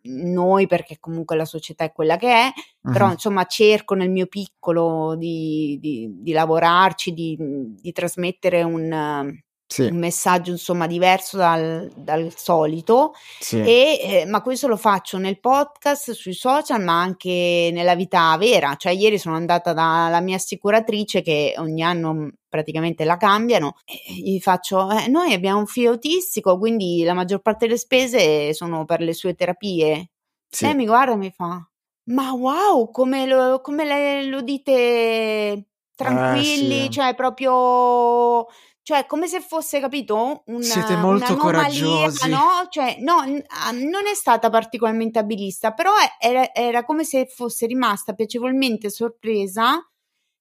noi 0.07 0.67
perché 0.67 0.97
comunque 0.99 1.35
la 1.35 1.45
società 1.45 1.83
è 1.83 1.91
quella 1.91 2.17
che 2.17 2.27
è, 2.29 2.51
uh-huh. 2.81 2.91
però 2.91 3.11
insomma 3.11 3.45
cerco 3.45 3.93
nel 3.95 4.09
mio 4.09 4.27
piccolo 4.27 5.15
di, 5.15 5.77
di, 5.79 6.09
di 6.21 6.31
lavorarci, 6.31 7.13
di, 7.13 7.37
di, 7.37 7.91
trasmettere 7.91 8.63
un, 8.63 9.37
sì. 9.67 9.83
un, 9.83 9.97
messaggio 9.97 10.51
insomma 10.51 10.87
diverso 10.87 11.37
dal, 11.37 11.91
dal 11.93 12.33
solito, 12.35 13.13
sì. 13.39 13.59
e, 13.59 13.99
eh, 14.01 14.25
ma 14.25 14.41
questo 14.41 14.67
lo 14.67 14.77
faccio 14.77 15.17
nel 15.17 15.39
podcast, 15.39 16.11
sui 16.11 16.33
social, 16.33 16.81
ma 16.81 16.99
anche 16.99 17.69
nella 17.73 17.95
vita 17.95 18.35
vera, 18.37 18.75
cioè 18.75 18.93
ieri 18.93 19.19
sono 19.19 19.35
andata 19.35 19.73
dalla 19.73 20.21
mia 20.21 20.37
assicuratrice 20.37 21.21
che 21.21 21.53
ogni 21.57 21.83
anno 21.83 22.31
praticamente 22.49 23.03
la 23.03 23.17
cambiano 23.17 23.75
e 23.85 24.13
gli 24.13 24.39
faccio 24.39 24.89
eh, 24.89 25.07
noi 25.09 25.33
abbiamo 25.33 25.59
un 25.59 25.67
figlio 25.67 25.91
autistico 25.91 26.57
quindi 26.57 27.03
la 27.03 27.13
maggior 27.13 27.41
parte 27.41 27.65
delle 27.65 27.77
spese 27.77 28.53
sono 28.53 28.85
per 28.85 29.01
le 29.01 29.13
sue 29.13 29.35
terapie 29.35 30.11
sì. 30.47 30.65
lei 30.65 30.75
mi 30.75 30.85
guarda 30.85 31.11
e 31.11 31.17
mi 31.17 31.29
fa 31.29 31.69
ma 32.05 32.31
wow 32.31 32.89
come 32.89 33.25
lo, 33.25 33.59
come 33.61 33.83
le, 33.83 34.23
lo 34.23 34.41
dite 34.41 35.65
tranquilli 35.93 36.79
eh, 36.79 36.83
sì. 36.83 36.89
cioè 36.91 37.15
proprio 37.15 38.47
cioè 38.87 39.05
come 39.05 39.27
se 39.27 39.41
fosse 39.41 39.81
capito 39.81 40.43
una, 40.45 40.61
siete 40.61 40.95
molto 40.95 41.35
coraggiosi 41.35 42.29
no 42.29 42.67
cioè 42.69 42.95
no 43.01 43.21
non 43.25 44.07
è 44.09 44.13
stata 44.13 44.49
particolarmente 44.49 45.19
abilista 45.19 45.73
però 45.73 45.91
era, 46.17 46.53
era 46.53 46.85
come 46.85 47.03
se 47.03 47.25
fosse 47.25 47.65
rimasta 47.65 48.13
piacevolmente 48.13 48.89
sorpresa 48.89 49.85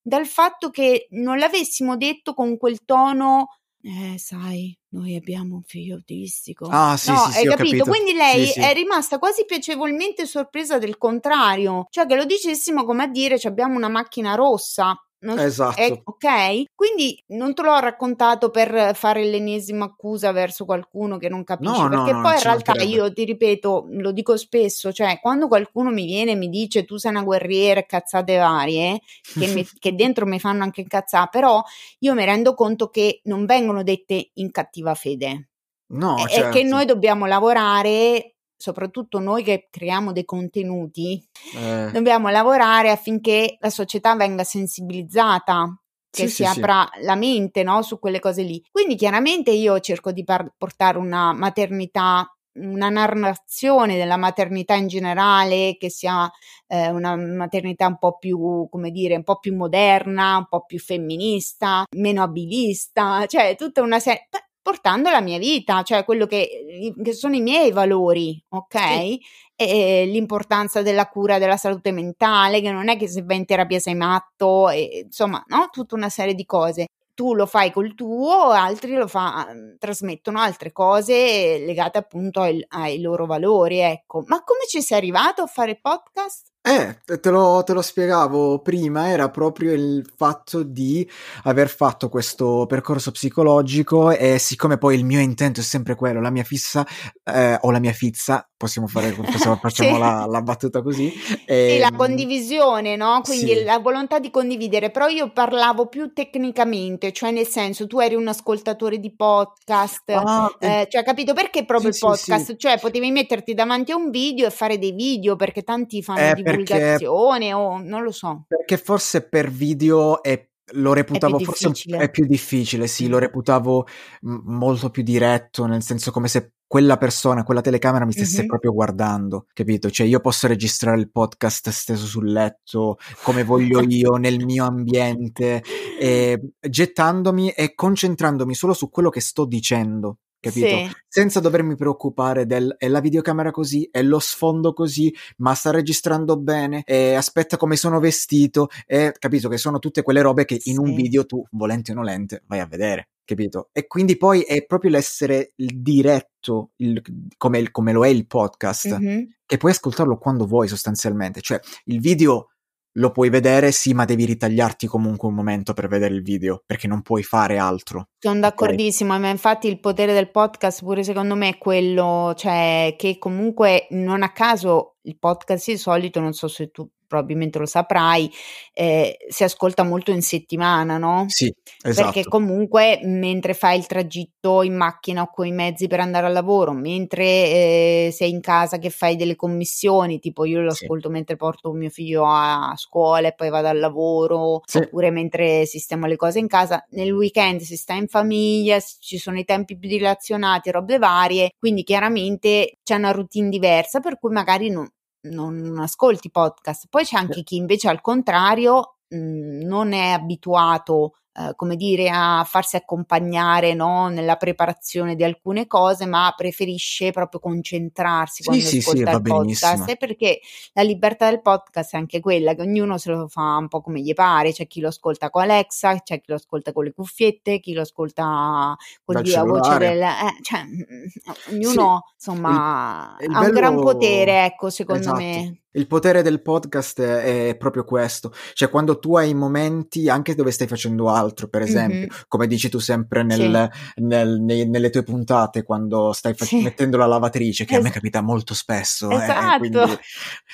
dal 0.00 0.26
fatto 0.26 0.70
che 0.70 1.08
non 1.10 1.38
l'avessimo 1.38 1.96
detto 1.96 2.34
con 2.34 2.56
quel 2.56 2.84
tono 2.84 3.48
eh, 3.82 4.16
sai, 4.18 4.76
noi 4.90 5.14
abbiamo 5.14 5.54
un 5.54 5.62
figlio 5.62 5.94
autistico. 5.94 6.66
Ah, 6.68 6.96
sì, 6.96 7.12
no, 7.12 7.18
sì, 7.26 7.30
sì, 7.30 7.38
hai 7.38 7.44
capito? 7.44 7.84
capito? 7.84 7.84
Quindi 7.84 8.12
lei 8.14 8.46
sì, 8.46 8.52
sì. 8.54 8.60
è 8.60 8.72
rimasta 8.72 9.20
quasi 9.20 9.44
piacevolmente 9.44 10.26
sorpresa 10.26 10.78
del 10.78 10.98
contrario, 10.98 11.86
cioè 11.90 12.04
che 12.04 12.16
lo 12.16 12.24
dicessimo 12.24 12.84
come 12.84 13.04
a 13.04 13.06
dire 13.06 13.38
abbiamo 13.44 13.76
una 13.76 13.88
macchina 13.88 14.34
rossa. 14.34 15.00
Non, 15.26 15.40
esatto. 15.40 15.80
È, 15.80 16.02
ok? 16.04 16.66
Quindi 16.72 17.20
non 17.28 17.52
te 17.52 17.62
l'ho 17.62 17.76
raccontato 17.80 18.50
per 18.50 18.94
fare 18.94 19.24
l'ennesima 19.24 19.86
accusa 19.86 20.30
verso 20.30 20.64
qualcuno 20.64 21.18
che 21.18 21.28
non 21.28 21.42
capisce, 21.42 21.82
no, 21.82 21.88
perché 21.88 22.12
no, 22.12 22.22
poi 22.22 22.34
in 22.34 22.42
realtà 22.42 22.72
io 22.84 23.12
ti 23.12 23.24
ripeto, 23.24 23.86
lo 23.90 24.12
dico 24.12 24.36
spesso, 24.36 24.92
cioè 24.92 25.18
quando 25.20 25.48
qualcuno 25.48 25.90
mi 25.90 26.06
viene 26.06 26.32
e 26.32 26.36
mi 26.36 26.48
dice 26.48 26.84
tu 26.84 26.96
sei 26.96 27.10
una 27.10 27.24
guerriera 27.24 27.80
e 27.80 27.86
cazzate 27.86 28.36
varie, 28.36 29.00
che, 29.36 29.48
mi, 29.48 29.66
che 29.80 29.94
dentro 29.96 30.26
mi 30.26 30.38
fanno 30.38 30.62
anche 30.62 30.82
incazzare, 30.82 31.28
però 31.32 31.60
io 31.98 32.14
mi 32.14 32.24
rendo 32.24 32.54
conto 32.54 32.88
che 32.88 33.20
non 33.24 33.46
vengono 33.46 33.82
dette 33.82 34.30
in 34.34 34.52
cattiva 34.52 34.94
fede. 34.94 35.48
No, 35.88 36.24
e 36.24 36.28
certo. 36.28 36.50
che 36.50 36.62
noi 36.64 36.84
dobbiamo 36.84 37.26
lavorare 37.26 38.35
soprattutto 38.56 39.18
noi 39.18 39.42
che 39.42 39.68
creiamo 39.70 40.12
dei 40.12 40.24
contenuti, 40.24 41.22
eh. 41.56 41.90
dobbiamo 41.92 42.28
lavorare 42.28 42.90
affinché 42.90 43.56
la 43.60 43.70
società 43.70 44.14
venga 44.16 44.44
sensibilizzata, 44.44 45.78
che 46.10 46.28
sì, 46.28 46.44
si 46.44 46.44
sì, 46.44 46.58
apra 46.58 46.88
sì. 46.92 47.04
la 47.04 47.14
mente 47.14 47.62
no, 47.62 47.82
su 47.82 47.98
quelle 47.98 48.20
cose 48.20 48.42
lì. 48.42 48.62
Quindi 48.70 48.96
chiaramente 48.96 49.50
io 49.50 49.78
cerco 49.80 50.12
di 50.12 50.24
par- 50.24 50.52
portare 50.56 50.98
una 50.98 51.32
maternità 51.32 52.28
una 52.56 52.88
narrazione 52.88 53.96
della 53.96 54.16
maternità 54.16 54.74
in 54.74 54.86
generale 54.86 55.76
che 55.78 55.90
sia 55.90 56.30
eh, 56.66 56.88
una 56.88 57.16
maternità 57.16 57.86
un 57.86 57.98
po' 57.98 58.16
più, 58.16 58.66
come 58.70 58.90
dire, 58.90 59.16
un 59.16 59.24
po' 59.24 59.38
più 59.38 59.54
moderna, 59.54 60.38
un 60.38 60.46
po' 60.48 60.64
più 60.64 60.78
femminista, 60.78 61.84
meno 61.96 62.22
abilista, 62.22 63.26
cioè 63.26 63.56
tutta 63.56 63.82
una 63.82 64.00
serie 64.00 64.28
portando 64.66 65.10
la 65.10 65.20
mia 65.20 65.38
vita, 65.38 65.84
cioè 65.84 66.04
quello 66.04 66.26
che, 66.26 66.92
che 67.00 67.12
sono 67.12 67.36
i 67.36 67.40
miei 67.40 67.70
valori, 67.70 68.42
ok? 68.48 68.78
Sì. 68.78 69.20
E 69.54 70.04
l'importanza 70.06 70.82
della 70.82 71.06
cura 71.06 71.38
della 71.38 71.56
salute 71.56 71.92
mentale, 71.92 72.60
che 72.60 72.72
non 72.72 72.88
è 72.88 72.96
che 72.96 73.06
se 73.06 73.22
vai 73.22 73.36
in 73.36 73.44
terapia 73.44 73.78
sei 73.78 73.94
matto, 73.94 74.68
e, 74.68 75.02
insomma, 75.04 75.40
no? 75.46 75.68
Tutta 75.70 75.94
una 75.94 76.08
serie 76.08 76.34
di 76.34 76.44
cose. 76.44 76.86
Tu 77.14 77.32
lo 77.34 77.46
fai 77.46 77.70
col 77.70 77.94
tuo, 77.94 78.50
altri 78.50 78.94
lo 78.94 79.06
fa, 79.06 79.46
trasmettono 79.78 80.40
altre 80.40 80.72
cose 80.72 81.58
legate 81.64 81.98
appunto 81.98 82.40
ai, 82.40 82.62
ai 82.70 83.00
loro 83.00 83.24
valori, 83.24 83.78
ecco. 83.78 84.24
Ma 84.26 84.42
come 84.42 84.66
ci 84.68 84.82
sei 84.82 84.98
arrivato 84.98 85.42
a 85.42 85.46
fare 85.46 85.78
podcast? 85.80 86.48
Eh, 86.68 86.98
te 87.20 87.30
lo, 87.30 87.62
te 87.64 87.72
lo, 87.72 87.80
spiegavo 87.80 88.58
prima, 88.58 89.08
era 89.08 89.30
proprio 89.30 89.72
il 89.72 90.04
fatto 90.16 90.64
di 90.64 91.08
aver 91.44 91.68
fatto 91.68 92.08
questo 92.08 92.66
percorso 92.66 93.12
psicologico 93.12 94.10
e 94.10 94.40
siccome 94.40 94.76
poi 94.76 94.96
il 94.96 95.04
mio 95.04 95.20
intento 95.20 95.60
è 95.60 95.62
sempre 95.62 95.94
quello, 95.94 96.20
la 96.20 96.30
mia 96.30 96.42
fissa 96.42 96.84
eh, 97.22 97.56
o 97.60 97.70
la 97.70 97.78
mia 97.78 97.92
fizza, 97.92 98.48
possiamo 98.56 98.88
fare, 98.88 99.12
possiamo, 99.12 99.54
facciamo 99.62 99.94
sì. 99.94 99.98
la, 100.00 100.26
la, 100.28 100.42
battuta 100.42 100.82
così. 100.82 101.12
E, 101.44 101.74
sì, 101.74 101.78
la 101.78 101.92
condivisione, 101.96 102.96
no? 102.96 103.20
Quindi 103.22 103.54
sì. 103.54 103.62
la 103.62 103.78
volontà 103.78 104.18
di 104.18 104.32
condividere, 104.32 104.90
però 104.90 105.06
io 105.06 105.30
parlavo 105.30 105.86
più 105.86 106.12
tecnicamente, 106.12 107.12
cioè 107.12 107.30
nel 107.30 107.46
senso 107.46 107.86
tu 107.86 108.00
eri 108.00 108.16
un 108.16 108.26
ascoltatore 108.26 108.98
di 108.98 109.14
podcast, 109.14 110.10
ah, 110.10 110.52
eh, 110.58 110.88
cioè 110.90 111.04
capito 111.04 111.32
perché 111.32 111.64
proprio 111.64 111.90
il 111.90 111.96
podcast? 111.96 112.56
Cioè 112.56 112.80
potevi 112.80 113.12
metterti 113.12 113.54
davanti 113.54 113.92
a 113.92 113.96
un 113.96 114.10
video 114.10 114.48
e 114.48 114.50
fare 114.50 114.80
dei 114.80 114.90
video 114.90 115.36
perché 115.36 115.62
tanti 115.62 116.02
fanno 116.02 116.18
eh, 116.18 116.34
divulgazione 116.34 116.54
divulgazione 116.64 117.52
o 117.52 117.78
non 117.78 118.02
lo 118.02 118.12
so. 118.12 118.44
Perché 118.48 118.76
forse 118.76 119.26
per 119.28 119.50
video 119.50 120.22
è 120.22 120.48
lo 120.70 120.92
reputavo 120.92 121.38
è 121.38 121.44
forse 121.44 121.70
è 121.96 122.10
più 122.10 122.26
difficile, 122.26 122.88
sì, 122.88 123.06
lo 123.06 123.18
reputavo 123.18 123.86
molto 124.22 124.90
più 124.90 125.02
diretto, 125.02 125.66
nel 125.66 125.82
senso 125.82 126.10
come 126.10 126.26
se 126.26 126.54
quella 126.66 126.96
persona, 126.96 127.44
quella 127.44 127.60
telecamera 127.60 128.04
mi 128.04 128.12
stesse 128.12 128.38
mm-hmm. 128.38 128.48
proprio 128.48 128.72
guardando, 128.72 129.46
capito? 129.52 129.88
Cioè 129.88 130.06
io 130.06 130.18
posso 130.18 130.48
registrare 130.48 130.98
il 130.98 131.10
podcast 131.10 131.68
steso 131.70 132.06
sul 132.06 132.32
letto, 132.32 132.98
come 133.22 133.44
voglio 133.44 133.80
io, 133.80 134.16
nel 134.16 134.44
mio 134.44 134.64
ambiente, 134.64 135.62
e 136.00 136.40
gettandomi 136.60 137.50
e 137.50 137.74
concentrandomi 137.74 138.54
solo 138.54 138.72
su 138.72 138.90
quello 138.90 139.10
che 139.10 139.20
sto 139.20 139.44
dicendo 139.44 140.18
capito? 140.40 140.66
Sì. 140.66 140.90
Senza 141.08 141.40
dovermi 141.40 141.76
preoccupare 141.76 142.46
del 142.46 142.74
è 142.78 142.88
la 142.88 143.00
videocamera 143.00 143.50
così, 143.50 143.88
è 143.90 144.02
lo 144.02 144.18
sfondo 144.18 144.72
così, 144.72 145.14
ma 145.38 145.54
sta 145.54 145.70
registrando 145.70 146.38
bene, 146.38 146.82
e 146.84 147.14
aspetta 147.14 147.56
come 147.56 147.76
sono 147.76 148.00
vestito, 148.00 148.68
e 148.86 149.12
capito 149.18 149.48
che 149.48 149.58
sono 149.58 149.78
tutte 149.78 150.02
quelle 150.02 150.22
robe 150.22 150.44
che 150.44 150.60
in 150.64 150.78
un 150.78 150.94
video 150.94 151.26
tu, 151.26 151.42
volente 151.52 151.92
o 151.92 151.94
nolente, 151.94 152.42
vai 152.46 152.60
a 152.60 152.66
vedere. 152.66 153.08
Capito? 153.26 153.70
E 153.72 153.88
quindi 153.88 154.16
poi 154.16 154.42
è 154.42 154.64
proprio 154.64 154.92
l'essere 154.92 155.52
il 155.56 155.82
diretto, 155.82 156.70
il, 156.76 157.02
come, 157.36 157.72
come, 157.72 157.92
lo 157.92 158.06
è 158.06 158.08
il 158.08 158.24
podcast, 158.24 158.98
mm-hmm. 159.00 159.22
che 159.44 159.56
puoi 159.56 159.72
ascoltarlo 159.72 160.16
quando 160.16 160.46
vuoi 160.46 160.68
sostanzialmente. 160.68 161.40
Cioè, 161.40 161.58
il 161.86 162.00
video 162.00 162.50
lo 162.96 163.10
puoi 163.10 163.30
vedere, 163.30 163.72
sì, 163.72 163.94
ma 163.94 164.04
devi 164.04 164.24
ritagliarti 164.24 164.86
comunque 164.86 165.28
un 165.28 165.34
momento 165.34 165.72
per 165.72 165.88
vedere 165.88 166.14
il 166.14 166.22
video, 166.22 166.62
perché 166.64 166.86
non 166.86 167.02
puoi 167.02 167.22
fare 167.22 167.58
altro. 167.58 168.08
Sono 168.18 168.40
d'accordissimo, 168.40 169.10
okay. 169.10 169.22
ma 169.22 169.28
infatti 169.30 169.68
il 169.68 169.80
potere 169.80 170.12
del 170.12 170.30
podcast 170.30 170.82
pure 170.82 171.02
secondo 171.02 171.34
me 171.34 171.50
è 171.50 171.58
quello, 171.58 172.32
cioè 172.36 172.94
che 172.96 173.18
comunque 173.18 173.86
non 173.90 174.22
a 174.22 174.32
caso 174.32 174.96
il 175.02 175.18
podcast 175.18 175.70
di 175.70 175.76
solito, 175.76 176.20
non 176.20 176.32
so 176.32 176.48
se 176.48 176.70
tu 176.70 176.88
probabilmente 177.06 177.58
lo 177.58 177.66
saprai, 177.66 178.30
eh, 178.72 179.16
si 179.28 179.44
ascolta 179.44 179.82
molto 179.82 180.10
in 180.10 180.22
settimana, 180.22 180.98
no? 180.98 181.24
Sì, 181.28 181.52
esatto. 181.82 182.10
Perché 182.10 182.28
comunque 182.28 183.00
mentre 183.02 183.54
fai 183.54 183.78
il 183.78 183.86
tragitto 183.86 184.62
in 184.62 184.74
macchina 184.76 185.22
o 185.22 185.30
con 185.32 185.46
i 185.46 185.52
mezzi 185.52 185.86
per 185.86 186.00
andare 186.00 186.26
al 186.26 186.32
lavoro, 186.32 186.72
mentre 186.72 187.24
eh, 187.24 188.10
sei 188.12 188.30
in 188.30 188.40
casa 188.40 188.78
che 188.78 188.90
fai 188.90 189.16
delle 189.16 189.36
commissioni, 189.36 190.18
tipo 190.18 190.44
io 190.44 190.60
lo 190.60 190.70
ascolto 190.70 191.08
sì. 191.08 191.14
mentre 191.14 191.36
porto 191.36 191.72
mio 191.72 191.90
figlio 191.90 192.24
a 192.26 192.74
scuola 192.76 193.28
e 193.28 193.34
poi 193.34 193.50
vado 193.50 193.68
al 193.68 193.78
lavoro, 193.78 194.62
sì. 194.64 194.78
oppure 194.78 195.10
mentre 195.10 195.66
sistemo 195.66 196.06
le 196.06 196.16
cose 196.16 196.38
in 196.38 196.48
casa, 196.48 196.84
nel 196.90 197.12
weekend 197.12 197.60
si 197.60 197.76
sta 197.76 197.94
in 197.94 198.06
famiglia, 198.08 198.78
ci 198.80 199.18
sono 199.18 199.38
i 199.38 199.44
tempi 199.44 199.76
più 199.78 199.88
dilazionati, 199.88 200.70
robe 200.70 200.98
varie, 200.98 201.50
quindi 201.58 201.82
chiaramente 201.82 202.78
c'è 202.82 202.94
una 202.96 203.10
routine 203.10 203.48
diversa 203.48 204.00
per 204.00 204.18
cui 204.18 204.30
magari 204.32 204.70
non, 204.70 204.88
non 205.30 205.78
ascolti 205.78 206.30
podcast. 206.30 206.86
Poi 206.88 207.04
c'è 207.04 207.16
anche 207.16 207.42
chi 207.42 207.56
invece 207.56 207.88
al 207.88 208.00
contrario 208.00 208.98
mh, 209.08 209.16
mhmm, 209.16 209.66
non 209.66 209.92
è 209.92 210.10
abituato 210.10 211.12
eh, 211.38 211.54
come 211.54 211.76
dire, 211.76 212.08
a 212.08 212.44
farsi 212.48 212.76
accompagnare 212.76 213.74
no, 213.74 214.08
nella 214.08 214.36
preparazione 214.36 215.14
di 215.14 215.22
alcune 215.22 215.66
cose, 215.66 216.06
ma 216.06 216.32
preferisce 216.34 217.10
proprio 217.10 217.40
concentrarsi 217.40 218.42
quando 218.42 218.64
sì, 218.64 218.78
ascolta 218.78 219.10
sì, 219.10 219.16
il 219.16 219.22
podcast. 219.22 219.96
Perché 219.98 220.40
la 220.72 220.80
libertà 220.80 221.28
del 221.28 221.42
podcast 221.42 221.92
è 221.92 221.98
anche 221.98 222.20
quella 222.20 222.54
che 222.54 222.62
ognuno 222.62 222.96
se 222.96 223.10
lo 223.10 223.28
fa 223.28 223.56
un 223.56 223.68
po' 223.68 223.82
come 223.82 224.00
gli 224.00 224.14
pare. 224.14 224.52
C'è 224.52 224.66
chi 224.66 224.80
lo 224.80 224.88
ascolta 224.88 225.28
con 225.28 225.42
Alexa, 225.42 226.00
c'è 226.00 226.20
chi 226.20 226.26
lo 226.28 226.36
ascolta 226.36 226.72
con 226.72 226.84
le 226.84 226.94
cuffiette, 226.94 227.60
chi 227.60 227.74
lo 227.74 227.82
ascolta 227.82 228.74
con 229.04 229.22
la 229.22 229.42
voce 229.42 229.76
del. 229.76 230.00
Eh, 230.00 230.38
cioè, 230.40 230.64
mm, 230.64 231.54
ognuno 231.54 232.02
sì, 232.06 232.30
insomma 232.30 233.14
il, 233.20 233.26
il 233.26 233.34
ha 233.34 233.40
bello... 233.40 233.48
un 233.50 233.54
gran 233.54 233.74
potere, 233.74 234.44
ecco, 234.46 234.70
secondo 234.70 235.00
esatto. 235.02 235.18
me. 235.18 235.60
Il 235.76 235.86
potere 235.86 236.22
del 236.22 236.40
podcast 236.40 237.02
è 237.02 237.54
proprio 237.58 237.84
questo, 237.84 238.32
cioè 238.54 238.70
quando 238.70 238.98
tu 238.98 239.14
hai 239.16 239.34
momenti 239.34 240.08
anche 240.08 240.34
dove 240.34 240.50
stai 240.50 240.66
facendo 240.66 241.10
altro, 241.10 241.48
per 241.48 241.60
esempio, 241.60 241.98
mm-hmm. 241.98 242.08
come 242.28 242.46
dici 242.46 242.70
tu 242.70 242.78
sempre 242.78 243.22
nel, 243.22 243.70
sì. 243.70 244.02
nel, 244.02 244.40
nei, 244.40 244.66
nelle 244.66 244.88
tue 244.88 245.02
puntate, 245.02 245.64
quando 245.64 246.14
stai 246.14 246.32
fac- 246.32 246.48
sì. 246.48 246.62
mettendo 246.62 246.96
la 246.96 247.04
lavatrice, 247.04 247.66
che 247.66 247.74
es- 247.74 247.80
a 247.80 247.82
me 247.82 247.90
capita 247.90 248.22
molto 248.22 248.54
spesso, 248.54 249.10
esatto. 249.10 249.54
eh, 249.54 249.58
quindi, 249.58 249.98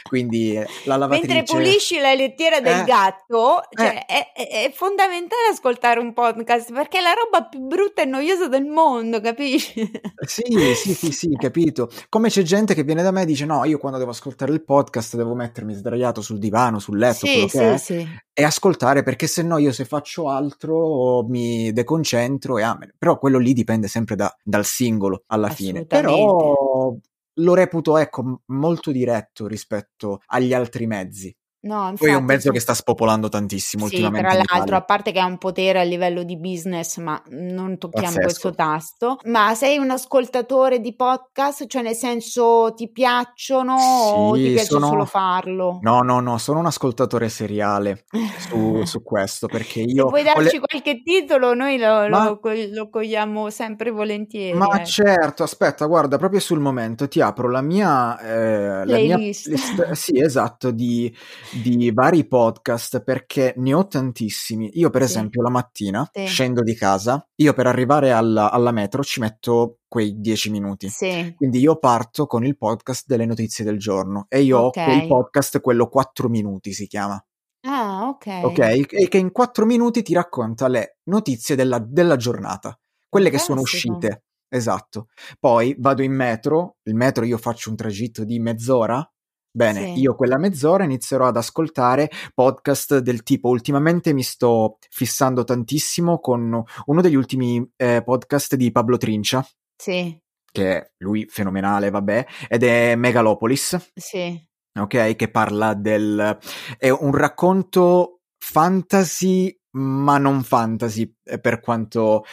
quindi, 0.03 0.65
la 0.87 0.97
lavatrice... 0.97 1.35
Mentre 1.35 1.57
pulisci 1.57 2.01
la 2.01 2.15
lettiera 2.15 2.61
del 2.61 2.81
eh, 2.81 2.85
gatto, 2.85 3.63
cioè, 3.71 4.05
eh. 4.09 4.33
è, 4.33 4.49
è, 4.65 4.73
fondamentale 4.75 5.51
ascoltare 5.53 6.01
un 6.01 6.13
podcast, 6.13 6.73
perché 6.73 6.99
è 6.99 7.01
la 7.01 7.13
roba 7.13 7.47
più 7.47 7.61
brutta 7.61 8.03
e 8.03 8.07
noiosa 8.07 8.49
del 8.49 8.65
mondo, 8.65 9.21
capisci? 9.21 9.89
Sì, 10.27 10.75
sì, 10.75 10.95
sì, 10.95 11.13
sì, 11.13 11.37
capito. 11.37 11.89
Come 12.09 12.29
c'è 12.29 12.43
gente 12.43 12.75
che 12.75 12.83
viene 12.83 13.03
da 13.03 13.11
me 13.11 13.23
e 13.23 13.27
dice, 13.27 13.45
no, 13.45 13.65
io 13.65 13.79
quando 13.79 13.99
devo 13.99 14.11
ascoltare 14.11 14.53
il 14.53 14.65
podcast 14.65 15.12
devo 15.16 15.35
mettermi 15.35 15.75
sdraiato 15.75 16.20
sul 16.20 16.38
divano, 16.38 16.79
sul 16.79 16.98
letto, 16.98 17.27
sì, 17.27 17.48
sì, 17.48 17.59
è, 17.59 17.77
sì. 17.77 18.09
e 18.33 18.42
ascoltare 18.42 19.03
perché 19.03 19.27
se 19.27 19.42
no 19.42 19.59
io 19.59 19.72
se 19.72 19.85
faccio 19.85 20.29
altro 20.29 21.25
mi 21.25 21.72
deconcentro 21.72 22.59
e 22.59 22.62
ah, 22.62 22.79
però 22.96 23.18
quello 23.18 23.38
lì 23.38 23.53
dipende 23.53 23.88
sempre 23.88 24.16
da, 24.16 24.35
dal 24.42 24.64
singolo 24.64 25.25
alla 25.27 25.51
fine. 25.51 25.85
Però 25.87 26.94
lo 27.37 27.55
reputo 27.55 27.96
ecco 27.96 28.42
molto 28.46 28.90
diretto 28.90 29.46
rispetto 29.46 30.20
agli 30.27 30.53
altri 30.53 30.87
mezzi. 30.87 31.35
No, 31.64 31.83
infatti, 31.90 31.98
Poi 31.98 32.11
è 32.11 32.14
un 32.14 32.25
mezzo 32.25 32.51
che 32.51 32.59
sta 32.59 32.75
spopolando 32.75 33.29
tantissimo 33.29 33.87
sì, 33.87 33.94
ultimamente. 33.94 34.29
Tra 34.29 34.57
l'altro, 34.57 34.75
a 34.75 34.83
parte 34.83 35.12
che 35.12 35.20
ha 35.20 35.27
un 35.27 35.38
potere 35.38 35.79
a 35.79 35.85
livello 35.85 36.25
di 36.25 36.37
business, 36.37 36.96
ma 36.96 37.22
non 37.29 37.79
tocchiamo 37.79 38.07
Pazzesco. 38.07 38.25
questo 38.25 38.55
tasto. 38.55 39.18
Ma 39.27 39.55
sei 39.55 39.79
un 39.79 39.90
ascoltatore 39.90 40.81
di 40.81 40.96
podcast? 40.96 41.68
Cioè, 41.68 41.83
nel 41.83 41.94
senso, 41.94 42.72
ti 42.75 42.90
piacciono 42.90 43.79
sì, 43.79 43.85
o 43.87 44.33
ti 44.33 44.51
piace 44.55 44.64
sono... 44.64 44.88
solo 44.88 45.05
farlo? 45.05 45.79
No, 45.83 46.01
no, 46.01 46.18
no, 46.18 46.37
sono 46.38 46.59
un 46.59 46.66
ascoltatore 46.66 47.29
seriale 47.29 48.07
su, 48.38 48.83
su 48.85 49.05
questo 49.05 49.46
perché 49.46 49.83
io. 49.83 50.07
Se 50.07 50.11
vuoi 50.11 50.25
darci 50.25 50.59
le... 50.59 50.64
qualche 50.66 51.03
titolo, 51.05 51.55
noi 51.55 51.79
lo, 51.79 52.09
ma... 52.09 52.25
lo, 52.25 52.40
lo, 52.72 52.90
cogliamo 52.90 53.51
sempre 53.51 53.90
volentieri. 53.90 54.59
Ma 54.59 54.81
eh. 54.81 54.85
certo, 54.85 55.44
aspetta, 55.44 55.87
guarda, 55.87 56.18
proprio 56.18 56.40
sul 56.40 56.59
momento 56.59 57.07
ti 57.07 57.20
apro 57.20 57.48
la 57.48 57.62
mia. 57.62 58.18
Eh, 58.18 58.85
la 58.85 58.96
mia 58.96 59.16
list, 59.16 59.92
sì, 59.92 60.20
esatto, 60.20 60.72
di 60.72 61.14
di 61.53 61.91
vari 61.93 62.27
podcast 62.27 63.03
perché 63.03 63.55
ne 63.57 63.75
ho 63.75 63.87
tantissimi. 63.87 64.71
Io, 64.75 64.91
per 64.91 65.03
sì. 65.03 65.09
esempio, 65.09 65.43
la 65.43 65.51
mattina 65.51 66.09
sì. 66.12 66.27
scendo 66.27 66.62
di 66.62 66.75
casa, 66.75 67.27
io 67.37 67.53
per 67.53 67.67
arrivare 67.67 68.12
alla, 68.12 68.51
alla 68.51 68.71
metro 68.71 69.03
ci 69.03 69.21
metto 69.21 69.79
quei 69.88 70.19
dieci 70.19 70.51
minuti. 70.51 70.88
Sì. 70.88 71.35
Quindi 71.37 71.59
io 71.59 71.77
parto 71.77 72.27
con 72.27 72.45
il 72.45 72.57
podcast 72.57 73.05
delle 73.07 73.27
notizie 73.27 73.65
del 73.65 73.79
giorno 73.79 74.27
e 74.29 74.41
io 74.41 74.61
okay. 74.67 74.85
ho 74.85 74.87
quel 74.87 75.07
podcast, 75.07 75.61
quello 75.61 75.88
4 75.88 76.29
minuti 76.29 76.73
si 76.73 76.87
chiama. 76.87 77.23
Ah, 77.65 78.09
ok. 78.09 78.41
Ok, 78.45 78.59
e 78.59 79.09
che 79.09 79.19
in 79.19 79.31
4 79.31 79.67
minuti 79.67 80.03
ti 80.03 80.15
racconta 80.15 80.69
le 80.69 80.99
notizie 81.05 81.55
della, 81.55 81.79
della 81.79 82.17
giornata, 82.17 82.79
quelle 83.09 83.31
che 83.31 83.38
sono 83.38 83.61
uscite. 83.61 84.25
Esatto. 84.49 85.09
Poi 85.38 85.75
vado 85.79 86.03
in 86.03 86.12
metro, 86.12 86.77
il 86.83 86.95
metro 86.95 87.25
io 87.25 87.38
faccio 87.38 87.71
un 87.71 87.77
tragitto 87.77 88.25
di 88.25 88.38
mezz'ora, 88.38 89.12
Bene, 89.55 89.95
sì. 89.95 90.01
io 90.01 90.15
quella 90.15 90.38
mezz'ora 90.38 90.85
inizierò 90.85 91.27
ad 91.27 91.37
ascoltare 91.37 92.11
podcast 92.35 92.99
del 92.99 93.23
tipo, 93.23 93.49
ultimamente 93.49 94.15
mi 94.15 94.23
sto 94.23 94.79
fissando 94.88 95.45
tantissimo 95.45 96.21
con 96.21 96.62
uno 96.87 97.01
degli 97.03 97.15
ultimi 97.15 97.71
eh, 97.77 98.03
podcast 98.03 98.55
di 98.57 98.73
Pablo 98.73 98.97
Trincia. 98.97 99.47
Sì. 99.77 100.19
Che 100.51 100.77
è 100.77 100.93
lui 100.99 101.27
fenomenale, 101.29 101.91
vabbè, 101.91 102.27
ed 102.49 102.62
è 102.62 102.95
Megalopolis. 102.95 103.91
Sì. 103.95 104.43
Ok, 104.79 105.17
che 105.17 105.31
parla 105.31 105.75
del... 105.75 106.38
è 106.79 106.88
un 106.88 107.15
racconto 107.15 108.21
fantasy 108.38 109.55
ma 109.75 110.19
non 110.19 110.43
fantasy 110.43 111.15
eh, 111.25 111.38
per 111.38 111.61
quanto 111.61 112.25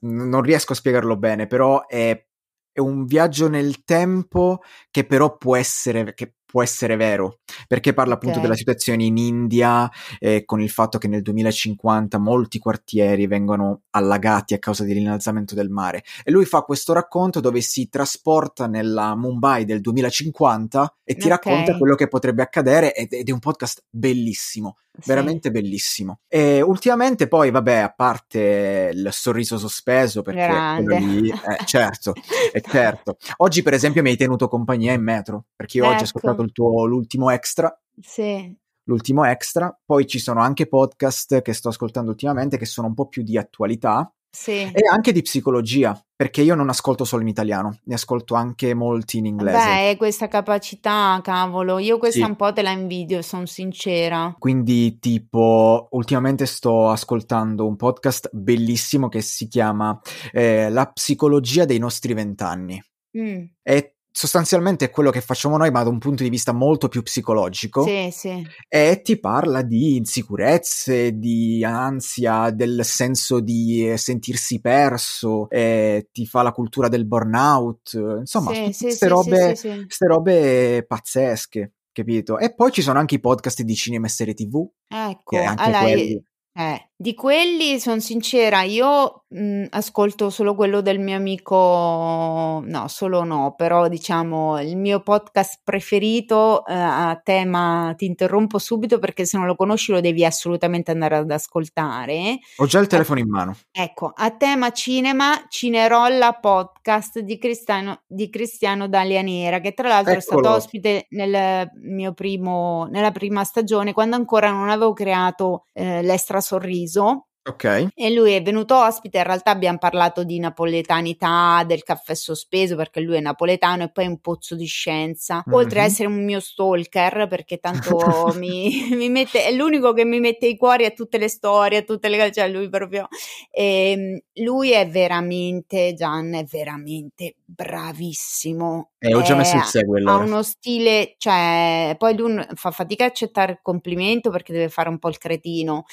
non 0.00 0.42
riesco 0.42 0.72
a 0.72 0.76
spiegarlo 0.76 1.16
bene, 1.16 1.46
però 1.46 1.86
è, 1.86 2.26
è 2.70 2.80
un 2.80 3.04
viaggio 3.04 3.48
nel 3.48 3.84
tempo 3.84 4.60
che 4.90 5.04
però 5.04 5.36
può 5.36 5.56
essere, 5.56 6.14
che 6.14 6.36
può 6.52 6.62
essere 6.62 6.96
vero, 6.96 7.38
perché 7.66 7.94
parla 7.94 8.12
appunto 8.12 8.34
okay. 8.36 8.42
della 8.42 8.58
situazione 8.58 9.04
in 9.04 9.16
India 9.16 9.90
eh, 10.18 10.44
con 10.44 10.60
il 10.60 10.68
fatto 10.68 10.98
che 10.98 11.08
nel 11.08 11.22
2050 11.22 12.18
molti 12.18 12.58
quartieri 12.58 13.26
vengono 13.26 13.84
allagati 13.92 14.52
a 14.52 14.58
causa 14.58 14.84
dell'innalzamento 14.84 15.54
del 15.54 15.70
mare. 15.70 16.04
E 16.22 16.30
lui 16.30 16.44
fa 16.44 16.60
questo 16.60 16.92
racconto 16.92 17.40
dove 17.40 17.62
si 17.62 17.88
trasporta 17.88 18.66
nella 18.66 19.16
Mumbai 19.16 19.64
del 19.64 19.80
2050 19.80 20.96
e 21.04 21.14
ti 21.14 21.20
okay. 21.20 21.30
racconta 21.30 21.78
quello 21.78 21.94
che 21.94 22.08
potrebbe 22.08 22.42
accadere 22.42 22.94
ed, 22.94 23.14
ed 23.14 23.26
è 23.26 23.32
un 23.32 23.38
podcast 23.38 23.84
bellissimo. 23.88 24.76
Sì. 24.94 25.08
veramente 25.08 25.50
bellissimo. 25.50 26.20
E 26.28 26.60
ultimamente 26.60 27.26
poi, 27.26 27.50
vabbè, 27.50 27.76
a 27.76 27.92
parte 27.92 28.90
il 28.92 29.08
sorriso 29.10 29.56
sospeso, 29.56 30.20
perché 30.20 30.82
lì, 30.82 31.30
eh, 31.30 31.64
certo, 31.64 32.12
è 32.52 32.60
certo. 32.60 33.16
Oggi, 33.38 33.62
per 33.62 33.72
esempio, 33.72 34.02
mi 34.02 34.10
hai 34.10 34.16
tenuto 34.16 34.48
compagnia 34.48 34.92
in 34.92 35.02
metro, 35.02 35.46
perché 35.56 35.78
io 35.78 35.84
ecco. 35.84 35.92
oggi 35.92 36.02
ho 36.02 36.06
ascoltato 36.06 36.34
ecco. 36.34 36.42
il 36.44 36.52
tuo, 36.52 36.84
l'ultimo 36.84 37.30
extra. 37.30 37.74
Sì. 38.00 38.54
L'ultimo 38.84 39.24
extra. 39.24 39.74
Poi 39.84 40.06
ci 40.06 40.18
sono 40.18 40.40
anche 40.40 40.66
podcast 40.66 41.40
che 41.40 41.52
sto 41.54 41.68
ascoltando 41.68 42.10
ultimamente 42.10 42.58
che 42.58 42.66
sono 42.66 42.88
un 42.88 42.94
po' 42.94 43.06
più 43.06 43.22
di 43.22 43.38
attualità. 43.38 44.12
Sì. 44.34 44.62
E 44.62 44.88
anche 44.90 45.12
di 45.12 45.20
psicologia, 45.20 46.00
perché 46.16 46.40
io 46.40 46.54
non 46.54 46.70
ascolto 46.70 47.04
solo 47.04 47.20
in 47.20 47.28
italiano, 47.28 47.80
ne 47.84 47.94
ascolto 47.94 48.34
anche 48.34 48.72
molti 48.72 49.18
in 49.18 49.26
inglese. 49.26 49.58
Beh, 49.58 49.96
questa 49.98 50.26
capacità, 50.26 51.20
cavolo, 51.22 51.78
io 51.78 51.98
questa 51.98 52.24
sì. 52.24 52.30
un 52.30 52.36
po' 52.36 52.50
te 52.50 52.62
la 52.62 52.70
invidio, 52.70 53.20
sono 53.20 53.44
sincera. 53.44 54.34
Quindi, 54.38 54.98
tipo, 54.98 55.88
ultimamente 55.90 56.46
sto 56.46 56.88
ascoltando 56.88 57.66
un 57.66 57.76
podcast 57.76 58.30
bellissimo 58.32 59.08
che 59.08 59.20
si 59.20 59.48
chiama 59.48 60.00
eh, 60.32 60.70
La 60.70 60.86
psicologia 60.86 61.66
dei 61.66 61.78
nostri 61.78 62.14
vent'anni. 62.14 62.82
Mm. 63.18 63.44
È 63.60 63.91
sostanzialmente 64.12 64.84
è 64.84 64.90
quello 64.90 65.10
che 65.10 65.22
facciamo 65.22 65.56
noi, 65.56 65.70
ma 65.70 65.82
da 65.82 65.88
un 65.88 65.98
punto 65.98 66.22
di 66.22 66.28
vista 66.28 66.52
molto 66.52 66.88
più 66.88 67.02
psicologico. 67.02 67.82
Sì, 67.84 68.10
sì. 68.12 68.46
E 68.68 69.00
ti 69.02 69.18
parla 69.18 69.62
di 69.62 69.96
insicurezze, 69.96 71.18
di 71.18 71.64
ansia, 71.64 72.50
del 72.50 72.84
senso 72.84 73.40
di 73.40 73.90
eh, 73.90 73.96
sentirsi 73.96 74.60
perso, 74.60 75.48
ti 75.48 76.26
fa 76.26 76.42
la 76.42 76.52
cultura 76.52 76.88
del 76.88 77.06
burnout, 77.06 77.92
insomma, 78.18 78.52
sì, 78.52 78.62
queste 78.64 78.90
sì, 78.92 79.08
robe, 79.08 79.56
sì, 79.56 79.86
robe 80.06 80.84
pazzesche. 80.86 81.72
Capito? 81.92 82.38
E 82.38 82.54
poi 82.54 82.72
ci 82.72 82.80
sono 82.80 82.98
anche 82.98 83.16
i 83.16 83.20
podcast 83.20 83.60
di 83.62 83.74
cinema 83.74 84.06
e 84.06 84.10
serie 84.10 84.32
TV. 84.32 84.66
Ecco, 84.88 85.38
anche 85.38 85.62
allora, 85.62 85.80
quelli... 85.80 86.24
Eh, 86.54 86.90
di 87.02 87.14
quelli 87.14 87.80
sono 87.80 87.98
sincera, 87.98 88.62
io 88.62 89.24
mh, 89.26 89.64
ascolto 89.70 90.30
solo 90.30 90.54
quello 90.54 90.80
del 90.80 91.00
mio 91.00 91.16
amico, 91.16 92.62
no, 92.64 92.84
solo 92.86 93.24
no, 93.24 93.54
però 93.56 93.88
diciamo 93.88 94.60
il 94.60 94.76
mio 94.76 95.00
podcast 95.00 95.62
preferito 95.64 96.64
eh, 96.64 96.72
a 96.72 97.20
tema, 97.20 97.92
ti 97.96 98.04
interrompo 98.04 98.58
subito 98.58 99.00
perché 99.00 99.24
se 99.24 99.36
non 99.36 99.46
lo 99.46 99.56
conosci 99.56 99.90
lo 99.90 100.00
devi 100.00 100.24
assolutamente 100.24 100.92
andare 100.92 101.16
ad 101.16 101.30
ascoltare. 101.32 102.38
Ho 102.58 102.66
già 102.66 102.78
il 102.78 102.86
telefono 102.86 103.18
in 103.18 103.28
mano. 103.28 103.56
Ecco, 103.72 104.12
a 104.14 104.30
tema 104.30 104.70
cinema, 104.70 105.46
Cinerolla 105.48 106.34
podcast 106.34 107.18
di 107.18 107.36
Cristiano, 107.36 108.02
di 108.06 108.30
Cristiano 108.30 108.86
Dalianera, 108.86 109.58
che 109.58 109.72
tra 109.72 109.88
l'altro 109.88 110.12
Eccolo. 110.12 110.38
è 110.38 110.42
stato 110.42 110.56
ospite 110.56 111.06
nel 111.10 111.68
mio 111.82 112.12
primo, 112.12 112.86
nella 112.92 113.10
prima 113.10 113.42
stagione 113.42 113.92
quando 113.92 114.14
ancora 114.14 114.52
non 114.52 114.68
avevo 114.68 114.92
creato 114.92 115.66
eh, 115.72 116.00
l'estra 116.02 116.40
sorriso. 116.40 116.91
maison 116.92 117.24
Ok. 117.44 117.88
E 117.94 118.14
lui 118.14 118.34
è 118.34 118.42
venuto 118.42 118.76
ospite, 118.76 119.18
in 119.18 119.24
realtà 119.24 119.50
abbiamo 119.50 119.78
parlato 119.78 120.22
di 120.22 120.38
napoletanità, 120.38 121.64
del 121.66 121.82
caffè 121.82 122.14
sospeso 122.14 122.76
perché 122.76 123.00
lui 123.00 123.16
è 123.16 123.20
napoletano 123.20 123.82
e 123.82 123.90
poi 123.90 124.04
è 124.04 124.06
un 124.06 124.20
pozzo 124.20 124.54
di 124.54 124.66
scienza, 124.66 125.42
mm-hmm. 125.46 125.58
oltre 125.58 125.80
a 125.80 125.84
essere 125.84 126.06
un 126.06 126.24
mio 126.24 126.38
stalker 126.38 127.26
perché 127.28 127.58
tanto 127.58 127.96
mi, 128.38 128.90
mi, 128.92 129.08
mette, 129.08 129.44
è 129.44 129.52
l'unico 129.52 129.92
che 129.92 130.04
mi 130.04 130.20
mette 130.20 130.46
i 130.46 130.56
cuori 130.56 130.84
a 130.84 130.90
tutte 130.90 131.18
le 131.18 131.28
storie, 131.28 131.78
a 131.78 131.82
tutte 131.82 132.08
le 132.08 132.30
cioè 132.30 132.48
lui 132.48 132.68
proprio, 132.68 133.08
e, 133.50 133.90
ehm, 133.90 134.44
lui 134.44 134.70
è 134.70 134.88
veramente, 134.88 135.94
Gian 135.94 136.34
è 136.34 136.44
veramente 136.44 137.34
bravissimo. 137.44 138.90
Eh, 138.98 139.14
ho 139.14 139.22
già 139.22 139.34
messo 139.34 139.56
il 139.56 139.64
segue 139.64 139.98
allora. 139.98 140.14
Ha 140.14 140.24
uno 140.24 140.42
stile, 140.42 141.14
cioè, 141.18 141.94
poi 141.98 142.16
lui 142.16 142.40
fa 142.54 142.70
fatica 142.70 143.04
a 143.04 143.08
accettare 143.08 143.52
il 143.52 143.58
complimento 143.60 144.30
perché 144.30 144.52
deve 144.52 144.68
fare 144.68 144.88
un 144.88 144.98
po' 144.98 145.08
il 145.08 145.18
cretino. 145.18 145.84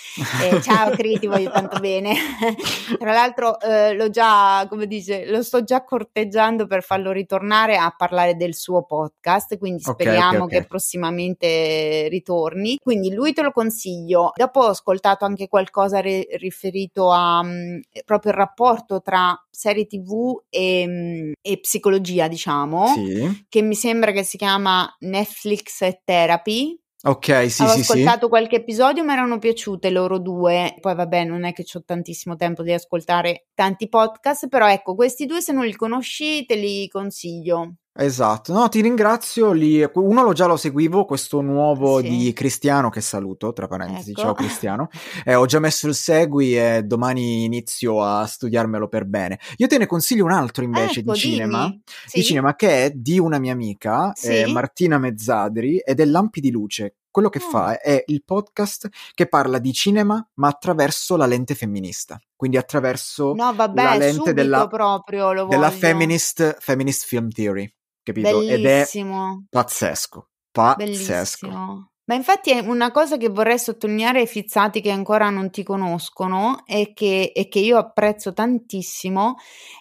Eh, 0.44 0.62
ciao 0.62 0.92
Criti, 0.96 1.28
voglio 1.40 1.52
tanto 1.52 1.80
bene. 1.80 2.14
Tra 3.00 3.12
l'altro 3.12 3.60
eh, 3.60 3.94
l'ho 3.96 4.10
già, 4.10 4.66
come 4.70 4.88
dice, 4.88 5.26
lo 5.26 5.42
sto 5.42 5.64
già 5.64 5.84
corteggiando 5.84 6.68
per 6.68 6.84
farlo 6.84 7.12
ritornare 7.12 7.78
a 7.78 7.94
parlare 7.96 8.36
del 8.36 8.56
suo 8.56 8.84
podcast, 8.84 9.58
quindi 9.58 9.82
speriamo 9.82 10.18
okay, 10.18 10.36
okay, 10.36 10.42
okay. 10.42 10.60
che 10.60 10.68
prossimamente 10.68 12.08
ritorni. 12.10 12.78
Quindi 12.82 13.14
lui 13.14 13.34
te 13.34 13.42
lo 13.42 13.52
consiglio. 13.52 14.32
Dopo 14.36 14.62
ho 14.62 14.68
ascoltato 14.68 15.26
anche 15.26 15.48
qualcosa 15.48 16.00
re- 16.00 16.28
riferito 16.38 17.12
a 17.12 17.40
um, 17.40 17.80
proprio 18.06 18.32
il 18.32 18.38
rapporto 18.38 19.02
tra 19.02 19.36
serie 19.50 19.86
tv 19.86 20.42
e, 20.50 20.86
um, 20.88 21.32
e 21.42 21.60
psicologia, 21.60 22.28
diciamo, 22.28 22.88
sì. 22.88 23.46
che 23.50 23.62
mi 23.62 23.76
sembra 23.76 24.12
che 24.12 24.24
si 24.24 24.38
chiama 24.38 24.94
Netflix 25.00 26.00
Therapy. 26.04 26.80
Ok, 27.02 27.50
sì, 27.50 27.62
Avevo 27.62 27.82
sì, 27.82 27.92
ascoltato 27.92 28.24
sì. 28.24 28.30
qualche 28.30 28.56
episodio, 28.58 29.06
mi 29.06 29.14
erano 29.14 29.40
piaciute 29.40 29.90
loro 29.90 30.20
due. 30.20 30.76
Poi, 30.82 30.96
vabbè, 30.96 31.24
non 31.24 31.46
è 31.46 31.54
che 31.54 31.66
ho 31.74 31.84
tantissimo 31.86 32.36
tempo 32.36 32.62
di 32.62 32.74
ascoltare 32.74 33.48
tanti 33.54 33.88
podcast, 33.88 34.50
però 34.50 34.70
ecco, 34.70 34.96
questi 34.96 35.26
due, 35.26 35.40
se 35.40 35.54
non 35.54 35.66
li 35.66 35.76
conosci, 35.76 36.46
te 36.46 36.56
li 36.56 36.90
consiglio. 36.90 37.76
Esatto, 37.92 38.54
no, 38.54 38.70
ti 38.70 38.82
ringrazio. 38.82 39.52
Li... 39.52 39.86
Uno 39.96 40.24
lo 40.24 40.32
già 40.34 40.46
lo 40.46 40.56
seguivo, 40.58 41.06
questo 41.06 41.42
nuovo 41.42 42.00
Sì. 42.00 42.08
di 42.10 42.34
Cristiano, 42.34 42.90
che 42.90 43.02
saluto, 43.02 43.52
tra 43.52 43.68
parentesi, 43.68 44.12
Ecco. 44.12 44.22
ciao 44.22 44.34
Cristiano. 44.34 44.90
Eh, 45.26 45.36
ho 45.36 45.46
già 45.46 45.60
messo 45.60 45.88
il 45.88 45.96
segui 45.96 46.58
e 46.58 46.84
domani 46.84 47.44
inizio 47.44 48.02
a 48.04 48.26
studiarmelo 48.26 48.88
per 48.88 49.06
bene. 49.06 49.40
Io 49.58 49.68
te 49.68 49.78
ne 49.78 49.86
consiglio 49.88 50.24
un 50.24 50.32
altro 50.32 50.64
invece 50.64 51.00
Ecco, 51.02 51.12
di 51.14 51.18
cinema, 51.20 51.64
dimmi. 51.66 51.82
di 51.84 52.22
Sì? 52.22 52.24
cinema 52.24 52.56
che 52.56 52.86
è 52.86 52.92
di 52.92 53.20
una 53.20 53.38
mia 53.40 53.52
amica, 53.54 54.14
eh, 54.14 54.46
Sì? 54.46 54.52
Martina 54.52 54.98
Mezzadri, 54.98 55.78
ed 55.80 56.00
è 56.00 56.06
Lampi 56.06 56.40
di 56.40 56.52
Luce. 56.52 56.96
Quello 57.12 57.30
che 57.30 57.40
Ah. 57.40 57.50
fa 57.50 57.80
è 57.82 58.04
il 58.06 58.24
podcast 58.24 58.88
che 59.16 59.28
parla 59.28 59.58
di 59.58 59.74
cinema, 59.74 60.26
ma 60.36 60.48
attraverso 60.48 61.18
la 61.18 61.26
lente 61.26 61.56
femminista. 61.56 62.18
Quindi 62.36 62.56
attraverso 62.56 63.34
No, 63.34 63.46
la 63.46 63.52
vabbè, 63.52 63.98
lente 63.98 64.12
subito 64.14 64.32
della, 64.34 64.68
proprio 64.68 65.34
della 65.48 65.72
feminist, 65.72 66.58
feminist 66.60 67.06
film 67.06 67.30
theory, 67.30 67.70
capito? 68.14 68.42
Ed 68.42 68.66
è 68.66 68.78
Bellissimo. 68.78 69.46
pazzesco, 69.50 70.30
pazzesco. 70.52 71.48
Bellissimo. 71.48 71.92
Ma 72.10 72.16
infatti 72.16 72.50
è 72.50 72.60
una 72.60 72.90
cosa 72.90 73.18
che 73.18 73.30
vorrei 73.30 73.60
sottolineare 73.60 74.22
ai 74.22 74.28
fizzati 74.28 74.82
che 74.82 74.90
ancora 74.90 75.30
non 75.30 75.52
ti 75.52 75.62
conoscono 75.62 76.64
e 76.66 76.92
che, 76.92 77.32
e 77.36 77.48
che 77.48 77.60
io 77.60 77.78
apprezzo 77.78 78.34
tantissimo 78.34 79.36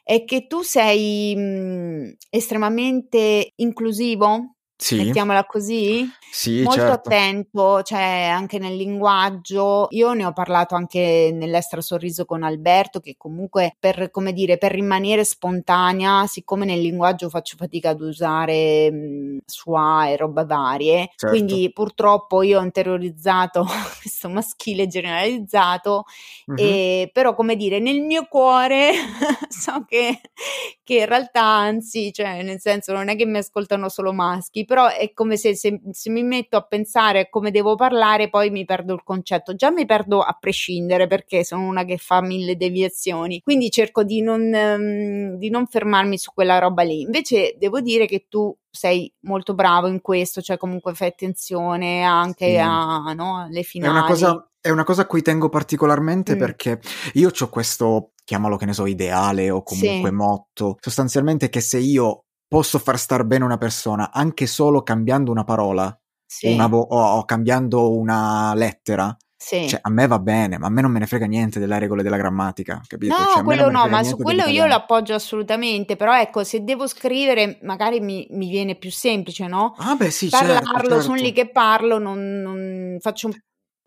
è 0.04 0.24
che 0.24 0.46
tu 0.46 0.60
sei 0.60 1.34
mh, 1.34 2.16
estremamente 2.28 3.52
inclusivo, 3.56 4.56
Sì, 4.80 4.94
mettiamola 5.02 5.44
così, 5.44 6.08
sì, 6.30 6.62
molto 6.62 6.78
certo. 6.80 7.08
attento, 7.08 7.82
cioè 7.82 8.28
anche 8.32 8.58
nel 8.60 8.76
linguaggio. 8.76 9.88
Io 9.90 10.12
ne 10.12 10.24
ho 10.24 10.32
parlato 10.32 10.76
anche 10.76 11.30
nell'Estra 11.34 11.80
Sorriso 11.80 12.24
con 12.24 12.44
Alberto, 12.44 13.00
che 13.00 13.16
comunque 13.18 13.74
per, 13.80 14.12
come 14.12 14.32
dire, 14.32 14.56
per 14.56 14.70
rimanere 14.70 15.24
spontanea, 15.24 16.26
siccome 16.28 16.64
nel 16.64 16.80
linguaggio 16.80 17.28
faccio 17.28 17.56
fatica 17.56 17.90
ad 17.90 18.00
usare 18.00 18.88
mh, 18.92 19.38
sua 19.46 20.08
e 20.10 20.16
roba 20.16 20.44
varie, 20.44 21.10
Certo. 21.16 21.26
quindi 21.34 21.72
purtroppo 21.72 22.42
io 22.42 22.60
ho 22.60 22.62
interiorizzato 22.62 23.66
questo 24.00 24.28
maschile 24.28 24.86
generalizzato, 24.86 26.04
Mhm. 26.46 26.56
e, 26.56 27.10
però 27.12 27.34
come 27.34 27.56
dire, 27.56 27.80
nel 27.80 28.00
mio 28.00 28.26
cuore 28.30 28.92
so 29.48 29.84
che, 29.86 30.20
che 30.84 30.94
in 30.98 31.06
realtà 31.06 31.42
anzi, 31.42 32.12
cioè 32.12 32.42
nel 32.42 32.60
senso 32.60 32.92
non 32.92 33.08
è 33.08 33.16
che 33.16 33.26
mi 33.26 33.38
ascoltano 33.38 33.88
solo 33.88 34.12
maschi, 34.12 34.64
però 34.68 34.88
è 34.88 35.12
come 35.14 35.36
se, 35.38 35.54
se, 35.56 35.80
se 35.92 36.10
mi 36.10 36.22
metto 36.22 36.56
a 36.58 36.62
pensare 36.62 37.20
a 37.20 37.28
come 37.30 37.50
devo 37.50 37.74
parlare 37.74 38.28
poi 38.28 38.50
mi 38.50 38.66
perdo 38.66 38.92
il 38.94 39.02
concetto, 39.02 39.54
già 39.54 39.70
mi 39.70 39.86
perdo 39.86 40.20
a 40.20 40.36
prescindere 40.38 41.06
perché 41.06 41.42
sono 41.44 41.66
una 41.66 41.84
che 41.84 41.96
fa 41.96 42.20
mille 42.20 42.56
deviazioni, 42.56 43.40
quindi 43.40 43.70
cerco 43.70 44.04
di 44.04 44.20
non, 44.20 44.52
ehm, 44.54 45.36
di 45.38 45.48
non 45.48 45.66
fermarmi 45.66 46.18
su 46.18 46.32
quella 46.34 46.58
roba 46.58 46.82
lì, 46.82 47.00
invece 47.00 47.54
devo 47.58 47.80
dire 47.80 48.06
che 48.06 48.26
tu 48.28 48.54
sei 48.70 49.10
molto 49.20 49.54
bravo 49.54 49.86
in 49.88 50.00
questo, 50.02 50.42
cioè 50.42 50.58
comunque 50.58 50.94
fai 50.94 51.08
attenzione 51.08 52.02
anche 52.02 52.50
Sì. 52.50 52.56
a, 52.58 53.12
no, 53.14 53.38
alle 53.44 53.60
È 53.60 53.62
finali. 53.62 53.92
una 53.92 54.04
cosa, 54.04 54.50
è 54.60 54.70
una 54.70 54.84
cosa 54.84 55.02
a 55.02 55.06
cui 55.06 55.22
tengo 55.22 55.48
particolarmente 55.48 56.34
Mm. 56.34 56.38
perché 56.38 56.80
io 57.14 57.30
ho 57.36 57.48
questo, 57.48 58.12
chiamalo 58.24 58.56
che 58.56 58.66
ne 58.66 58.74
so, 58.74 58.86
ideale 58.86 59.50
o 59.50 59.62
comunque 59.62 60.10
Sì. 60.10 60.14
motto, 60.14 60.76
sostanzialmente 60.80 61.48
che 61.48 61.60
se 61.60 61.78
io 61.78 62.24
posso 62.48 62.78
far 62.78 62.98
star 62.98 63.24
bene 63.24 63.44
una 63.44 63.58
persona 63.58 64.10
anche 64.12 64.46
solo 64.46 64.82
cambiando 64.82 65.30
una 65.30 65.44
parola 65.44 65.86
o, 65.86 65.98
Sì, 66.26 66.48
una 66.52 66.66
vo- 66.66 66.80
o- 66.88 67.24
cambiando 67.24 67.92
una 67.96 68.52
lettera, 68.54 69.14
sì. 69.36 69.68
cioè 69.68 69.78
a 69.82 69.90
me 69.90 70.06
va 70.06 70.18
bene, 70.18 70.58
ma 70.58 70.66
a 70.66 70.70
me 70.70 70.80
non 70.82 70.90
me 70.90 70.98
ne 70.98 71.06
frega 71.06 71.26
niente 71.26 71.58
delle 71.58 71.78
regole 71.78 72.02
della 72.02 72.16
grammatica, 72.16 72.80
capito? 72.86 73.14
No, 73.14 73.26
Cioè, 73.34 73.42
quello 73.44 73.70
no, 73.70 73.88
ma 73.88 74.02
su 74.02 74.16
quello 74.16 74.44
io 74.46 74.66
l'appoggio 74.66 75.14
assolutamente, 75.14 75.96
però 75.96 76.18
ecco, 76.18 76.44
se 76.44 76.64
devo 76.64 76.86
scrivere 76.86 77.58
magari 77.62 78.00
mi, 78.00 78.26
mi 78.30 78.48
viene 78.48 78.74
più 78.76 78.90
semplice, 78.90 79.46
no? 79.46 79.74
Ah 79.78 79.94
beh 79.94 80.10
sì, 80.10 80.28
certo, 80.28 80.64
Parlarlo, 80.64 81.00
sono 81.00 81.14
lì 81.14 81.32
certo. 81.32 81.40
che 81.42 81.50
parlo, 81.50 81.98
non, 81.98 82.40
non 82.40 82.96
faccio 83.00 83.28
un- 83.28 83.34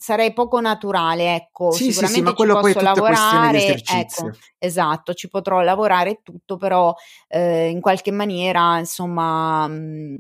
sarei 0.02 0.34
poco 0.34 0.60
naturale, 0.60 1.36
ecco, 1.36 1.70
Sì, 1.70 1.84
sì, 1.84 1.84
sì, 1.84 1.92
sicuramente 1.92 2.22
ma 2.24 2.30
ci 2.32 2.36
quello 2.38 2.54
poi 2.54 2.72
è 2.72 2.74
posso 2.74 2.80
di 2.80 2.86
lavorare, 2.86 3.84
ecco, 3.86 4.32
esatto, 4.58 5.14
ci 5.14 5.30
potrò 5.30 5.62
lavorare 5.62 6.22
tutto, 6.24 6.58
però 6.58 6.92
eh, 7.28 7.68
in 7.70 7.80
qualche 7.82 8.10
maniera, 8.10 8.80
insomma, 8.80 9.68
mh, 9.68 10.18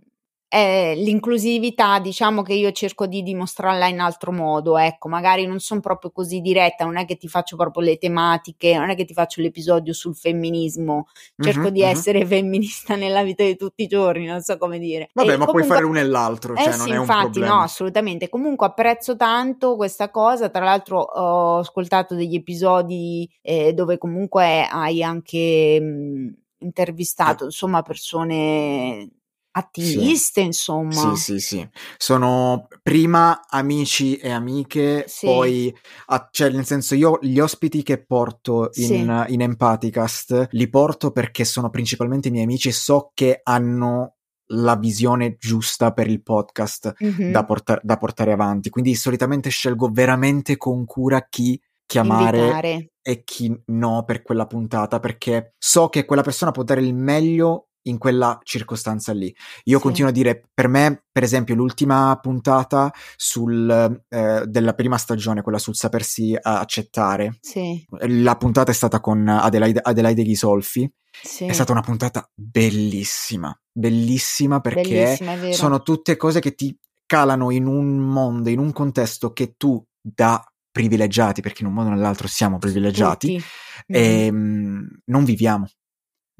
eh, 0.53 0.95
l'inclusività, 0.97 1.99
diciamo 1.99 2.41
che 2.41 2.53
io 2.53 2.73
cerco 2.73 3.07
di 3.07 3.23
dimostrarla 3.23 3.87
in 3.87 4.01
altro 4.01 4.33
modo, 4.33 4.77
ecco, 4.77 5.07
magari 5.07 5.45
non 5.45 5.59
sono 5.61 5.79
proprio 5.79 6.11
così 6.11 6.41
diretta, 6.41 6.83
non 6.83 6.97
è 6.97 7.05
che 7.05 7.15
ti 7.15 7.29
faccio 7.29 7.55
proprio 7.55 7.85
le 7.85 7.97
tematiche, 7.97 8.77
non 8.77 8.89
è 8.89 8.95
che 8.95 9.05
ti 9.05 9.13
faccio 9.13 9.39
l'episodio 9.39 9.93
sul 9.93 10.13
femminismo, 10.13 11.07
cerco 11.37 11.67
uh-huh, 11.67 11.69
di 11.69 11.79
uh-huh. 11.79 11.87
essere 11.87 12.25
femminista 12.25 12.97
nella 12.97 13.23
vita 13.23 13.45
di 13.45 13.55
tutti 13.55 13.83
i 13.83 13.87
giorni, 13.87 14.25
non 14.25 14.41
so 14.41 14.57
come 14.57 14.77
dire. 14.77 15.09
Vabbè, 15.13 15.35
e 15.35 15.37
ma 15.37 15.45
comunque, 15.45 15.61
puoi 15.61 15.71
fare 15.71 15.85
l'uno 15.85 15.99
e 15.99 16.03
l'altro, 16.03 16.53
cioè 16.57 16.67
eh 16.67 16.75
non 16.75 16.85
sì, 16.85 16.89
è 16.89 16.95
un 16.95 16.99
infatti, 16.99 17.29
problema. 17.29 17.53
no, 17.55 17.61
assolutamente. 17.61 18.27
Comunque 18.27 18.67
apprezzo 18.67 19.15
tanto 19.15 19.77
questa 19.77 20.11
cosa, 20.11 20.49
tra 20.49 20.65
l'altro 20.65 20.99
ho 20.99 21.59
ascoltato 21.59 22.13
degli 22.13 22.35
episodi 22.35 23.25
eh, 23.41 23.71
dove 23.71 23.97
comunque 23.97 24.67
hai 24.69 25.01
anche 25.01 25.79
mh, 25.79 26.35
intervistato, 26.65 27.45
insomma, 27.45 27.81
persone 27.83 29.20
Attiviste, 29.53 30.41
sì. 30.41 30.45
insomma. 30.47 31.15
Sì, 31.15 31.15
sì, 31.15 31.39
sì. 31.39 31.69
Sono 31.97 32.67
prima 32.81 33.41
amici 33.49 34.15
e 34.15 34.29
amiche, 34.29 35.05
sì. 35.07 35.25
poi, 35.25 35.75
a, 36.07 36.29
cioè, 36.31 36.49
nel 36.51 36.65
senso, 36.65 36.95
io 36.95 37.17
gli 37.21 37.39
ospiti 37.39 37.83
che 37.83 38.03
porto 38.03 38.69
in, 38.75 39.25
sì. 39.27 39.33
in 39.33 39.41
Empathicast 39.41 40.47
li 40.51 40.69
porto 40.69 41.11
perché 41.11 41.43
sono 41.43 41.69
principalmente 41.69 42.29
miei 42.29 42.43
amici 42.43 42.69
e 42.69 42.73
so 42.73 43.11
che 43.13 43.41
hanno 43.43 44.15
la 44.53 44.75
visione 44.75 45.37
giusta 45.37 45.91
per 45.93 46.07
il 46.07 46.21
podcast 46.21 46.95
mm-hmm. 47.03 47.31
da, 47.31 47.45
portar- 47.45 47.83
da 47.83 47.97
portare 47.97 48.31
avanti. 48.31 48.69
Quindi 48.69 48.95
solitamente 48.95 49.49
scelgo 49.49 49.89
veramente 49.91 50.57
con 50.57 50.85
cura 50.85 51.25
chi 51.29 51.59
chiamare 51.85 52.37
Invitare. 52.37 52.91
e 53.01 53.23
chi 53.23 53.53
no 53.65 54.03
per 54.05 54.21
quella 54.21 54.45
puntata 54.45 54.99
perché 55.01 55.55
so 55.57 55.89
che 55.89 56.05
quella 56.05 56.21
persona 56.21 56.51
può 56.51 56.63
dare 56.63 56.79
il 56.81 56.95
meglio 56.95 57.70
in 57.83 57.97
quella 57.97 58.39
circostanza 58.43 59.13
lì. 59.13 59.33
Io 59.65 59.77
sì. 59.77 59.83
continuo 59.83 60.09
a 60.09 60.13
dire, 60.13 60.49
per 60.53 60.67
me, 60.67 61.03
per 61.11 61.23
esempio, 61.23 61.55
l'ultima 61.55 62.17
puntata 62.21 62.91
sul, 63.15 64.03
eh, 64.09 64.43
della 64.45 64.73
prima 64.73 64.97
stagione, 64.97 65.41
quella 65.41 65.57
sul 65.57 65.75
sapersi 65.75 66.37
accettare, 66.39 67.37
sì. 67.41 67.85
la 67.99 68.35
puntata 68.35 68.71
è 68.71 68.73
stata 68.73 68.99
con 68.99 69.27
Adelaide, 69.27 69.79
Adelaide 69.81 70.23
Ghisolfi, 70.23 70.91
sì. 71.21 71.45
è 71.45 71.53
stata 71.53 71.71
una 71.71 71.81
puntata 71.81 72.29
bellissima, 72.33 73.57
bellissima 73.71 74.59
perché 74.59 75.17
bellissima, 75.19 75.51
sono 75.53 75.81
tutte 75.81 76.15
cose 76.17 76.39
che 76.39 76.55
ti 76.55 76.77
calano 77.05 77.51
in 77.51 77.65
un 77.65 77.97
mondo, 77.97 78.49
in 78.49 78.59
un 78.59 78.71
contesto 78.71 79.33
che 79.33 79.55
tu 79.57 79.83
da 80.01 80.43
privilegiati, 80.71 81.41
perché 81.41 81.63
in 81.63 81.67
un 81.67 81.73
modo 81.73 81.89
o 81.89 81.91
nell'altro 81.91 82.27
siamo 82.27 82.57
privilegiati, 82.57 83.41
e, 83.85 84.31
mm. 84.31 84.85
non 85.05 85.25
viviamo 85.25 85.67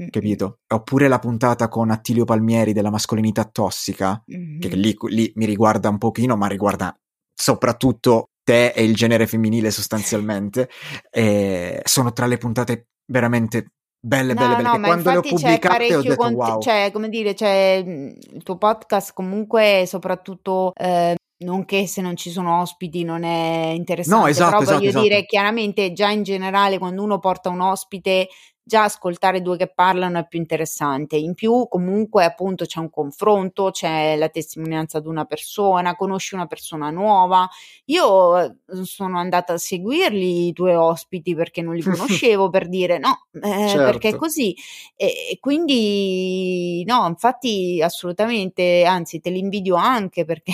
capito? 0.09 0.59
Oppure 0.73 1.07
la 1.07 1.19
puntata 1.19 1.67
con 1.67 1.91
Attilio 1.91 2.25
Palmieri 2.25 2.73
della 2.73 2.89
mascolinità 2.89 3.45
tossica, 3.45 4.21
mm-hmm. 4.31 4.59
che 4.59 4.69
lì, 4.69 4.95
lì, 5.09 5.31
mi 5.35 5.45
riguarda 5.45 5.89
un 5.89 5.97
pochino, 5.97 6.35
ma 6.35 6.47
riguarda 6.47 6.95
soprattutto 7.33 8.29
te 8.43 8.69
e 8.69 8.83
il 8.83 8.95
genere 8.95 9.27
femminile 9.27 9.71
sostanzialmente. 9.71 10.69
e 11.09 11.81
sono 11.83 12.11
tra 12.11 12.25
le 12.25 12.37
puntate 12.37 12.87
veramente 13.05 13.71
belle, 13.99 14.33
no, 14.33 14.39
belle, 14.39 14.55
belle. 14.55 14.67
No, 14.67 14.73
che 14.73 14.81
quando 14.81 15.11
le 15.11 15.17
ho 15.17 15.21
pubblicate 15.21 15.95
ho 15.95 16.01
detto 16.01 16.15
cont- 16.15 16.35
wow. 16.35 16.61
Cioè, 16.61 16.89
come 16.91 17.09
dire, 17.09 17.35
cioè, 17.35 17.83
il 17.85 18.43
tuo 18.43 18.57
podcast 18.57 19.13
comunque 19.13 19.83
soprattutto... 19.87 20.71
Eh, 20.75 21.15
non 21.41 21.65
che 21.65 21.87
se 21.87 22.01
non 22.01 22.15
ci 22.15 22.29
sono 22.29 22.61
ospiti 22.61 23.03
non 23.03 23.23
è 23.23 23.71
interessante, 23.75 24.23
no, 24.23 24.29
esatto, 24.29 24.49
però 24.49 24.61
esatto, 24.61 24.77
voglio 24.77 24.89
esatto. 24.89 25.03
dire 25.03 25.25
chiaramente 25.25 25.91
già 25.91 26.09
in 26.09 26.23
generale 26.23 26.77
quando 26.77 27.03
uno 27.03 27.19
porta 27.19 27.49
un 27.49 27.61
ospite 27.61 28.27
già 28.71 28.83
ascoltare 28.85 29.41
due 29.41 29.57
che 29.57 29.67
parlano 29.67 30.19
è 30.19 30.25
più 30.25 30.39
interessante. 30.39 31.17
In 31.17 31.33
più, 31.33 31.67
comunque, 31.67 32.23
appunto, 32.23 32.63
c'è 32.63 32.79
un 32.79 32.89
confronto, 32.89 33.69
c'è 33.69 34.15
la 34.15 34.29
testimonianza 34.29 35.01
di 35.01 35.09
una 35.09 35.25
persona, 35.25 35.97
conosci 35.97 36.35
una 36.35 36.45
persona 36.45 36.89
nuova. 36.89 37.49
Io 37.87 38.39
eh, 38.39 38.55
sono 38.83 39.19
andata 39.19 39.51
a 39.51 39.57
seguirli 39.57 40.47
i 40.47 40.53
tuoi 40.53 40.75
ospiti 40.75 41.35
perché 41.35 41.61
non 41.61 41.75
li 41.75 41.81
conoscevo 41.83 42.49
per 42.49 42.69
dire 42.69 42.97
no, 42.97 43.27
eh, 43.33 43.67
certo. 43.67 43.83
perché 43.83 44.09
è 44.09 44.15
così. 44.15 44.55
E, 44.95 45.31
e, 45.31 45.37
quindi, 45.41 46.85
no, 46.85 47.05
infatti, 47.07 47.81
assolutamente, 47.83 48.85
anzi, 48.85 49.19
te 49.19 49.31
li 49.31 49.39
invidio 49.39 49.75
anche 49.75 50.23
perché. 50.23 50.53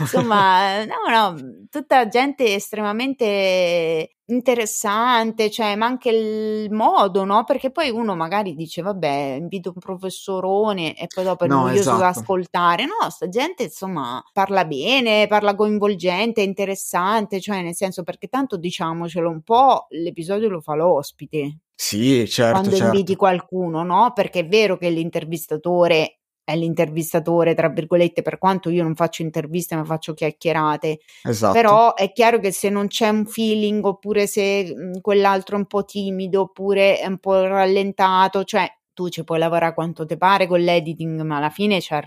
Insomma, 0.00 0.84
no, 0.84 0.94
no, 1.08 1.34
tutta 1.70 2.08
gente 2.08 2.54
estremamente 2.54 4.16
interessante, 4.26 5.50
cioè, 5.50 5.76
ma 5.76 5.86
anche 5.86 6.08
il 6.08 6.72
modo, 6.72 7.24
no? 7.24 7.44
Perché 7.44 7.70
poi 7.70 7.90
uno 7.90 8.16
magari 8.16 8.54
dice, 8.54 8.80
vabbè, 8.80 9.36
invito 9.38 9.72
un 9.74 9.80
professorone 9.80 10.96
e 10.96 11.06
poi 11.12 11.24
dopo 11.24 11.44
è 11.44 11.48
no, 11.48 11.62
noioso 11.62 11.80
esatto. 11.80 11.98
da 11.98 12.08
ascoltare. 12.08 12.84
No, 12.86 13.10
sta 13.10 13.28
gente, 13.28 13.64
insomma, 13.64 14.22
parla 14.32 14.64
bene, 14.64 15.26
parla 15.26 15.54
coinvolgente, 15.54 16.40
interessante, 16.40 17.40
cioè, 17.40 17.62
nel 17.62 17.74
senso, 17.74 18.02
perché 18.02 18.28
tanto 18.28 18.56
diciamocelo 18.56 19.28
un 19.28 19.42
po', 19.42 19.86
l'episodio 19.90 20.48
lo 20.48 20.60
fa 20.60 20.74
l'ospite. 20.74 21.58
Sì, 21.74 22.26
certo. 22.28 22.60
Quando 22.60 22.76
certo. 22.76 22.94
inviti 22.94 23.16
qualcuno, 23.16 23.82
no? 23.82 24.12
Perché 24.14 24.40
è 24.40 24.46
vero 24.46 24.78
che 24.78 24.88
l'intervistatore 24.88 26.20
è 26.44 26.54
l'intervistatore, 26.54 27.54
tra 27.54 27.70
virgolette, 27.70 28.20
per 28.20 28.36
quanto 28.38 28.68
io 28.68 28.82
non 28.82 28.94
faccio 28.94 29.22
interviste 29.22 29.74
ma 29.74 29.84
faccio 29.84 30.12
chiacchierate. 30.12 31.00
Esatto. 31.22 31.54
Però 31.54 31.94
è 31.94 32.12
chiaro 32.12 32.38
che 32.38 32.52
se 32.52 32.68
non 32.68 32.86
c'è 32.86 33.08
un 33.08 33.24
feeling 33.24 33.84
oppure 33.84 34.26
se 34.26 34.74
mh, 34.74 35.00
quell'altro 35.00 35.56
è 35.56 35.58
un 35.58 35.66
po' 35.66 35.84
timido 35.84 36.42
oppure 36.42 36.98
è 36.98 37.06
un 37.06 37.18
po' 37.18 37.46
rallentato, 37.46 38.44
cioè 38.44 38.70
tu 38.92 39.08
ci 39.08 39.24
puoi 39.24 39.38
lavorare 39.38 39.74
quanto 39.74 40.04
ti 40.04 40.16
pare 40.16 40.46
con 40.46 40.60
l'editing, 40.60 41.22
ma 41.22 41.38
alla 41.38 41.50
fine 41.50 41.80
cioè, 41.80 42.04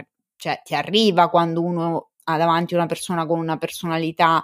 ti 0.63 0.75
arriva 0.75 1.29
quando 1.29 1.61
uno 1.61 2.09
ha 2.25 2.37
davanti 2.37 2.75
una 2.75 2.85
persona 2.85 3.25
con 3.25 3.39
una 3.39 3.57
personalità 3.57 4.43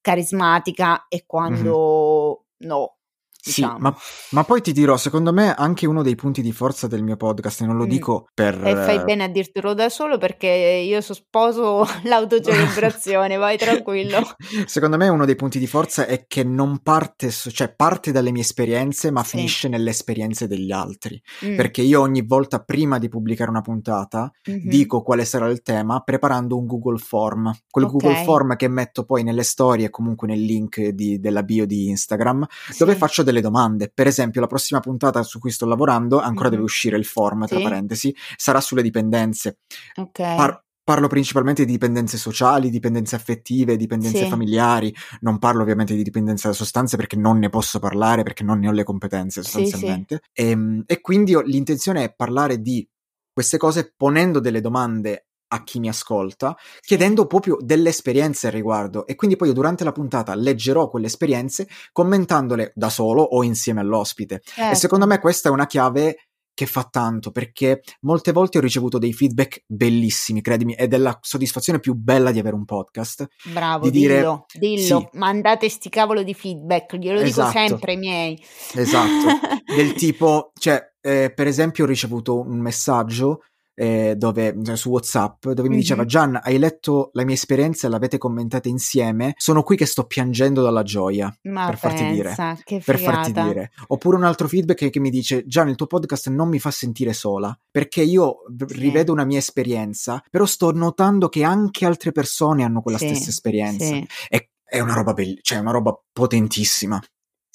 carismatica 0.00 1.06
e 1.08 1.24
quando 1.26 2.44
mm-hmm. 2.60 2.70
no. 2.70 2.96
Diciamo. 3.44 3.74
Sì, 3.76 3.82
ma, 3.82 3.96
ma, 4.30 4.44
poi 4.44 4.62
ti 4.62 4.72
dirò, 4.72 4.96
secondo 4.96 5.32
me 5.32 5.54
anche 5.54 5.86
uno 5.86 6.02
dei 6.02 6.14
punti 6.14 6.40
di 6.40 6.52
forza 6.52 6.86
del 6.86 7.02
mio 7.02 7.16
podcast, 7.16 7.60
e 7.60 7.66
non 7.66 7.76
lo 7.76 7.84
mm. 7.84 7.88
dico 7.88 8.26
per... 8.32 8.54
E 8.66 8.74
fai 8.74 9.04
bene 9.04 9.24
a 9.24 9.28
dirtelo 9.28 9.74
da 9.74 9.88
solo 9.90 10.16
perché 10.16 10.46
io 10.48 11.00
so 11.02 11.12
sposo 11.12 11.86
l'autocelebrazione, 12.04 13.36
vai 13.36 13.56
tranquillo. 13.58 14.18
Secondo 14.66 14.96
me 14.96 15.08
uno 15.08 15.24
dei 15.24 15.36
punti 15.36 15.58
di 15.58 15.66
forza 15.66 16.06
è 16.06 16.24
che 16.26 16.44
non 16.44 16.80
parte, 16.82 17.30
cioè 17.30 17.74
parte 17.74 18.12
dalle 18.12 18.30
mie 18.30 18.42
esperienze, 18.42 19.10
ma 19.10 19.22
Sì. 19.22 19.36
finisce 19.36 19.68
nelle 19.68 19.90
esperienze 19.90 20.46
degli 20.46 20.72
altri. 20.72 21.20
Mm. 21.44 21.56
Perché 21.56 21.82
io 21.82 22.00
ogni 22.00 22.22
volta 22.22 22.60
prima 22.60 22.98
di 22.98 23.08
pubblicare 23.08 23.50
una 23.50 23.60
puntata 23.60 24.30
Mhm. 24.46 24.68
dico 24.68 25.02
quale 25.02 25.24
sarà 25.24 25.48
il 25.48 25.62
tema 25.62 26.00
preparando 26.00 26.56
un 26.56 26.66
Google 26.66 26.98
Form. 26.98 27.52
Quel 27.70 27.84
Ok. 27.86 27.90
Google 27.92 28.24
Form 28.24 28.56
che 28.56 28.68
metto 28.68 29.04
poi 29.04 29.22
nelle 29.22 29.42
storie 29.42 29.86
e 29.86 29.90
comunque 29.90 30.28
nel 30.28 30.40
link 30.40 30.80
di- 30.88 31.18
della 31.18 31.42
bio 31.42 31.66
di 31.66 31.88
Instagram, 31.88 32.46
dove 32.78 32.92
Sì. 32.92 32.98
faccio 32.98 33.22
delle 33.22 33.33
domande. 33.40 33.90
Per 33.92 34.06
esempio, 34.06 34.40
la 34.40 34.46
prossima 34.46 34.80
puntata 34.80 35.22
su 35.22 35.38
cui 35.38 35.50
sto 35.50 35.66
lavorando, 35.66 36.20
ancora 36.20 36.46
Mhm. 36.48 36.50
deve 36.54 36.62
uscire 36.64 36.96
il 36.96 37.04
form, 37.04 37.46
tra 37.46 37.56
Sì. 37.56 37.62
parentesi, 37.62 38.14
sarà 38.36 38.60
sulle 38.60 38.82
dipendenze. 38.82 39.58
Ok. 39.96 40.18
Par- 40.18 40.62
Parlo 40.84 41.08
principalmente 41.08 41.64
di 41.64 41.72
dipendenze 41.72 42.18
sociali, 42.18 42.68
dipendenze 42.68 43.16
affettive, 43.16 43.78
dipendenze 43.78 44.24
Sì. 44.24 44.26
familiari. 44.26 44.94
Non 45.20 45.38
parlo 45.38 45.62
ovviamente 45.62 45.94
di 45.94 46.02
dipendenza 46.02 46.48
da 46.48 46.52
sostanze 46.52 46.98
perché 46.98 47.16
non 47.16 47.38
ne 47.38 47.48
posso 47.48 47.78
parlare, 47.78 48.22
perché 48.22 48.44
non 48.44 48.58
ne 48.58 48.68
ho 48.68 48.70
le 48.70 48.84
competenze 48.84 49.42
Sì, 49.42 49.48
sostanzialmente. 49.64 50.20
Ehm, 50.34 50.82
E, 50.84 51.00
quindi 51.00 51.34
l'intenzione 51.46 52.04
è 52.04 52.14
parlare 52.14 52.60
di 52.60 52.86
queste 53.32 53.56
cose 53.56 53.94
ponendo 53.96 54.40
delle 54.40 54.60
domande 54.60 55.28
a 55.54 55.62
chi 55.62 55.78
mi 55.78 55.88
ascolta, 55.88 56.56
chiedendo 56.80 57.26
proprio 57.26 57.56
delle 57.60 57.90
esperienze 57.90 58.48
al 58.48 58.52
riguardo. 58.52 59.06
E 59.06 59.14
quindi 59.14 59.36
poi 59.36 59.48
io 59.48 59.54
durante 59.54 59.84
la 59.84 59.92
puntata 59.92 60.34
leggerò 60.34 60.88
quelle 60.90 61.06
esperienze 61.06 61.68
commentandole 61.92 62.72
da 62.74 62.90
solo 62.90 63.22
o 63.22 63.42
insieme 63.44 63.80
all'ospite. 63.80 64.36
E 64.36 64.40
Certo. 64.44 64.74
secondo 64.76 65.06
me 65.06 65.18
questa 65.20 65.48
è 65.48 65.52
una 65.52 65.66
chiave 65.66 66.16
che 66.54 66.66
fa 66.66 66.86
tanto 66.88 67.32
perché 67.32 67.80
molte 68.02 68.30
volte 68.30 68.58
ho 68.58 68.60
ricevuto 68.60 68.98
dei 68.98 69.12
feedback 69.12 69.64
bellissimi, 69.66 70.40
credimi, 70.40 70.74
ed 70.74 70.94
è 70.94 70.98
la 70.98 71.18
soddisfazione 71.20 71.80
più 71.80 71.94
bella 71.94 72.30
di 72.30 72.38
avere 72.38 72.54
un 72.54 72.64
podcast. 72.64 73.26
Bravo, 73.52 73.84
di 73.90 73.98
dire- 73.98 74.18
dillo, 74.18 74.46
dillo, 74.52 75.00
sì. 75.00 75.18
mandate 75.18 75.68
sti 75.68 75.88
cavolo 75.88 76.22
di 76.22 76.32
feedback, 76.34 76.94
glielo 76.96 77.18
dico 77.18 77.40
Esatto. 77.42 77.50
sempre 77.58 77.92
ai 77.92 77.98
miei. 77.98 78.44
Esatto, 78.74 79.38
del 79.74 79.94
tipo, 79.94 80.52
cioè, 80.56 80.80
eh, 81.00 81.32
per 81.34 81.48
esempio 81.48 81.84
ho 81.84 81.88
ricevuto 81.88 82.38
un 82.40 82.60
messaggio 82.60 83.42
eh, 83.74 84.14
dove, 84.16 84.56
cioè, 84.62 84.76
su 84.76 84.90
WhatsApp 84.90 85.48
dove 85.48 85.68
mi 85.68 85.76
diceva 85.76 86.02
Mhm. 86.02 86.08
Gian, 86.08 86.40
hai 86.42 86.58
letto 86.58 87.10
la 87.14 87.24
mia 87.24 87.34
esperienza 87.34 87.86
e 87.86 87.90
l'avete 87.90 88.18
commentata 88.18 88.68
insieme, 88.68 89.34
sono 89.36 89.62
qui 89.62 89.76
che 89.76 89.86
sto 89.86 90.04
piangendo 90.06 90.62
dalla 90.62 90.82
gioia. 90.82 91.34
Ma 91.42 91.66
per 91.66 91.76
farti 91.78 92.06
dire. 92.06 92.34
pensa, 92.34 92.56
che 92.62 92.80
per 92.84 92.98
farti 92.98 93.32
dire. 93.32 93.70
Oppure 93.88 94.16
un 94.16 94.24
altro 94.24 94.48
feedback 94.48 94.78
che, 94.78 94.90
che 94.90 95.00
mi 95.00 95.10
dice: 95.10 95.44
Gian, 95.46 95.68
il 95.68 95.74
tuo 95.76 95.86
podcast 95.86 96.28
non 96.28 96.48
mi 96.48 96.58
fa 96.58 96.70
sentire 96.70 97.12
sola 97.12 97.56
perché 97.70 98.02
io 98.02 98.36
Sì. 98.66 98.74
rivedo 98.78 99.12
una 99.12 99.24
mia 99.24 99.38
esperienza, 99.38 100.22
però 100.30 100.44
sto 100.46 100.70
notando 100.72 101.28
che 101.28 101.42
anche 101.44 101.84
altre 101.86 102.12
persone 102.12 102.62
hanno 102.64 102.80
quella 102.80 102.98
Sì, 102.98 103.06
stessa 103.08 103.30
esperienza. 103.30 103.84
sì. 103.84 104.06
È, 104.28 104.48
è 104.64 104.80
una 104.80 104.94
roba 104.94 105.12
bella, 105.12 105.34
cioè 105.42 105.58
è 105.58 105.60
una 105.60 105.70
roba 105.72 105.96
potentissima. 106.12 107.00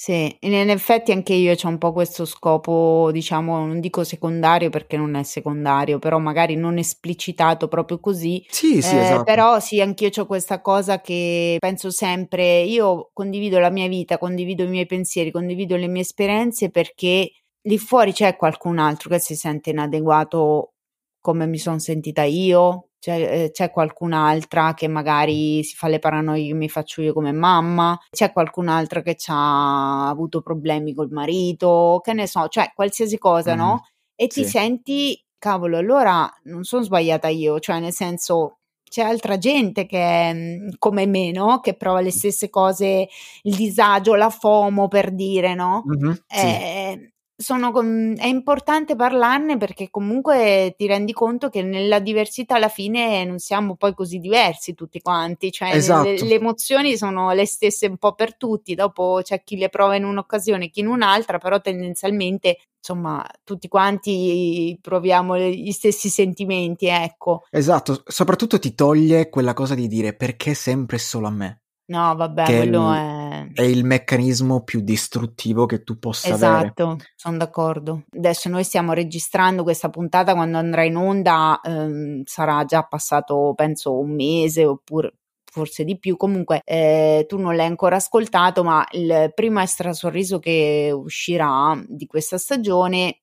Sì, 0.02 0.34
in 0.40 0.70
effetti 0.70 1.12
anche 1.12 1.34
io 1.34 1.54
ho 1.62 1.68
un 1.68 1.78
po' 1.78 1.92
questo 1.92 2.24
scopo, 2.24 3.10
diciamo, 3.12 3.66
non 3.66 3.82
dico 3.82 4.06
secondario 4.06 4.70
perché 4.70 4.96
non 4.96 5.16
è 5.16 5.24
secondario, 5.24 6.00
però 6.00 6.20
magari 6.20 6.56
non 6.56 6.78
esplicitato 6.78 7.68
proprio 7.68 8.00
così. 8.00 8.42
Sì, 8.48 8.82
sì, 8.82 8.96
eh, 8.96 9.00
esatto. 9.00 9.24
Però 9.26 9.60
sì, 9.60 9.82
anch'io 9.82 10.10
ho 10.16 10.26
questa 10.26 10.62
cosa 10.62 11.02
che 11.02 11.58
penso 11.60 11.92
sempre, 11.92 12.62
io 12.62 13.10
condivido 13.12 13.60
la 13.60 13.70
mia 13.70 13.90
vita, 13.90 14.18
condivido 14.18 14.64
i 14.64 14.70
miei 14.70 14.86
pensieri, 14.86 15.32
condivido 15.32 15.76
le 15.76 15.88
mie 15.88 16.04
esperienze 16.04 16.70
perché 16.70 17.32
lì 17.64 17.78
fuori 17.78 18.14
c'è 18.14 18.38
qualcun 18.38 18.80
altro 18.80 19.10
che 19.10 19.20
si 19.20 19.36
sente 19.36 19.72
inadeguato 19.72 20.76
come 21.22 21.46
mi 21.48 21.58
sono 21.58 21.80
sentita 21.80 22.24
io, 22.24 22.90
c'è, 23.00 23.44
eh, 23.44 23.52
c'è, 23.52 23.72
qualcun'altra 23.72 24.74
che 24.74 24.88
magari 24.88 25.64
si 25.64 25.76
fa 25.76 25.88
le 25.88 26.00
paranoie 26.00 26.48
che 26.48 26.54
mi 26.54 26.70
faccio 26.70 27.02
io 27.02 27.14
come 27.14 27.32
mamma, 27.32 27.98
c'è 28.10 28.32
qualcun'altra 28.32 29.02
che 29.02 29.18
ha 29.28 30.10
avuto 30.10 30.42
problemi 30.42 30.94
col 30.94 31.10
marito, 31.10 32.02
che 32.04 32.14
ne 32.14 32.28
so, 32.28 32.48
cioè 32.48 32.72
qualsiasi 32.76 33.18
cosa, 33.18 33.56
mm-hmm. 33.56 33.60
no? 33.66 33.86
E 34.16 34.28
ti 34.28 34.44
sì. 34.44 34.50
senti, 34.50 35.26
cavolo, 35.38 35.78
allora 35.78 36.30
non 36.44 36.64
sono 36.64 36.84
sbagliata 36.84 37.30
io, 37.30 37.60
cioè 37.60 37.80
nel 37.80 37.94
senso 37.94 38.60
c'è 38.90 39.04
altra 39.04 39.38
gente 39.38 39.86
che 39.86 40.00
è 40.00 40.34
mm, 40.34 40.70
come 40.78 41.06
me, 41.06 41.32
no? 41.32 41.62
Che 41.62 41.76
prova 41.76 42.02
le 42.02 42.12
stesse 42.12 42.50
cose, 42.50 43.08
il 43.44 43.56
disagio, 43.56 44.16
la 44.16 44.30
FOMO 44.30 44.88
per 44.90 45.14
dire, 45.14 45.54
no? 45.54 45.84
Mm-hmm, 45.88 46.12
sì. 46.28 46.46
eh, 46.46 47.14
sono, 47.42 47.72
è 48.18 48.28
importante 48.28 48.98
parlarne 48.98 49.56
perché 49.56 49.90
comunque 49.90 50.74
ti 50.78 50.88
rendi 50.88 51.14
conto 51.14 51.48
che 51.48 51.64
nella 51.64 52.00
diversità 52.00 52.56
alla 52.56 52.68
fine 52.68 53.24
non 53.24 53.40
siamo 53.40 53.76
poi 53.76 53.94
così 53.94 54.20
diversi 54.20 54.74
tutti 54.74 55.00
quanti, 55.00 55.50
cioè 55.50 55.70
esatto. 55.74 56.10
le, 56.10 56.22
le, 56.22 56.34
emozioni 56.36 56.98
sono 56.98 57.32
le 57.32 57.46
stesse 57.46 57.88
un 57.88 57.96
po' 57.96 58.14
per 58.14 58.36
tutti, 58.36 58.76
dopo 58.76 59.22
c'è 59.24 59.42
chi 59.42 59.56
le 59.56 59.70
prova 59.70 59.96
in 59.96 60.04
un'occasione, 60.04 60.70
chi 60.70 60.82
in 60.82 60.88
un'altra, 60.88 61.38
però 61.38 61.62
tendenzialmente 61.62 62.58
insomma 62.78 63.26
tutti 63.46 63.70
quanti 63.70 64.78
proviamo 64.82 65.38
gli 65.38 65.72
stessi 65.72 66.10
sentimenti, 66.10 66.88
ecco. 66.88 67.46
Esatto, 67.52 68.04
soprattutto 68.06 68.60
ti 68.60 68.76
toglie 68.76 69.30
quella 69.30 69.54
cosa 69.54 69.76
di 69.76 69.88
dire 69.88 70.14
perché 70.14 70.54
sempre 70.54 70.98
solo 70.98 71.28
a 71.28 71.32
me. 71.32 71.62
No, 71.90 72.16
vabbè, 72.16 72.44
quello 72.44 72.94
è... 72.94 73.19
è... 73.54 73.62
il 73.62 73.86
meccanismo 73.86 74.64
più 74.64 74.82
distruttivo 74.82 75.66
che 75.66 75.84
tu 75.84 75.98
possa 76.00 76.30
esatto, 76.30 76.46
avere. 76.46 76.74
Esatto, 76.76 76.98
sono 77.16 77.38
d'accordo. 77.38 78.04
Adesso 78.16 78.50
noi 78.50 78.64
stiamo 78.64 78.94
registrando 78.94 79.64
questa 79.64 79.90
puntata 79.90 80.34
quando 80.34 80.58
andrà 80.58 80.84
in 80.84 80.96
onda, 80.96 81.60
ehm, 81.64 82.24
sarà 82.26 82.66
già 82.66 82.84
passato 82.84 83.54
penso 83.56 83.98
un 83.98 84.14
mese 84.16 84.66
oppure 84.66 85.14
forse 85.52 85.84
di 85.84 85.98
più. 85.98 86.18
Comunque 86.18 86.62
eh, 86.64 87.26
tu 87.28 87.38
non 87.38 87.56
l'hai 87.56 87.68
ancora 87.68 87.98
ascoltato, 87.98 88.64
ma 88.64 88.86
il 88.92 89.32
primo 89.34 89.60
extra 89.62 89.94
sorriso 89.94 90.40
che 90.40 90.92
uscirà 90.94 91.82
di 91.88 92.06
questa 92.06 92.38
stagione 92.38 93.22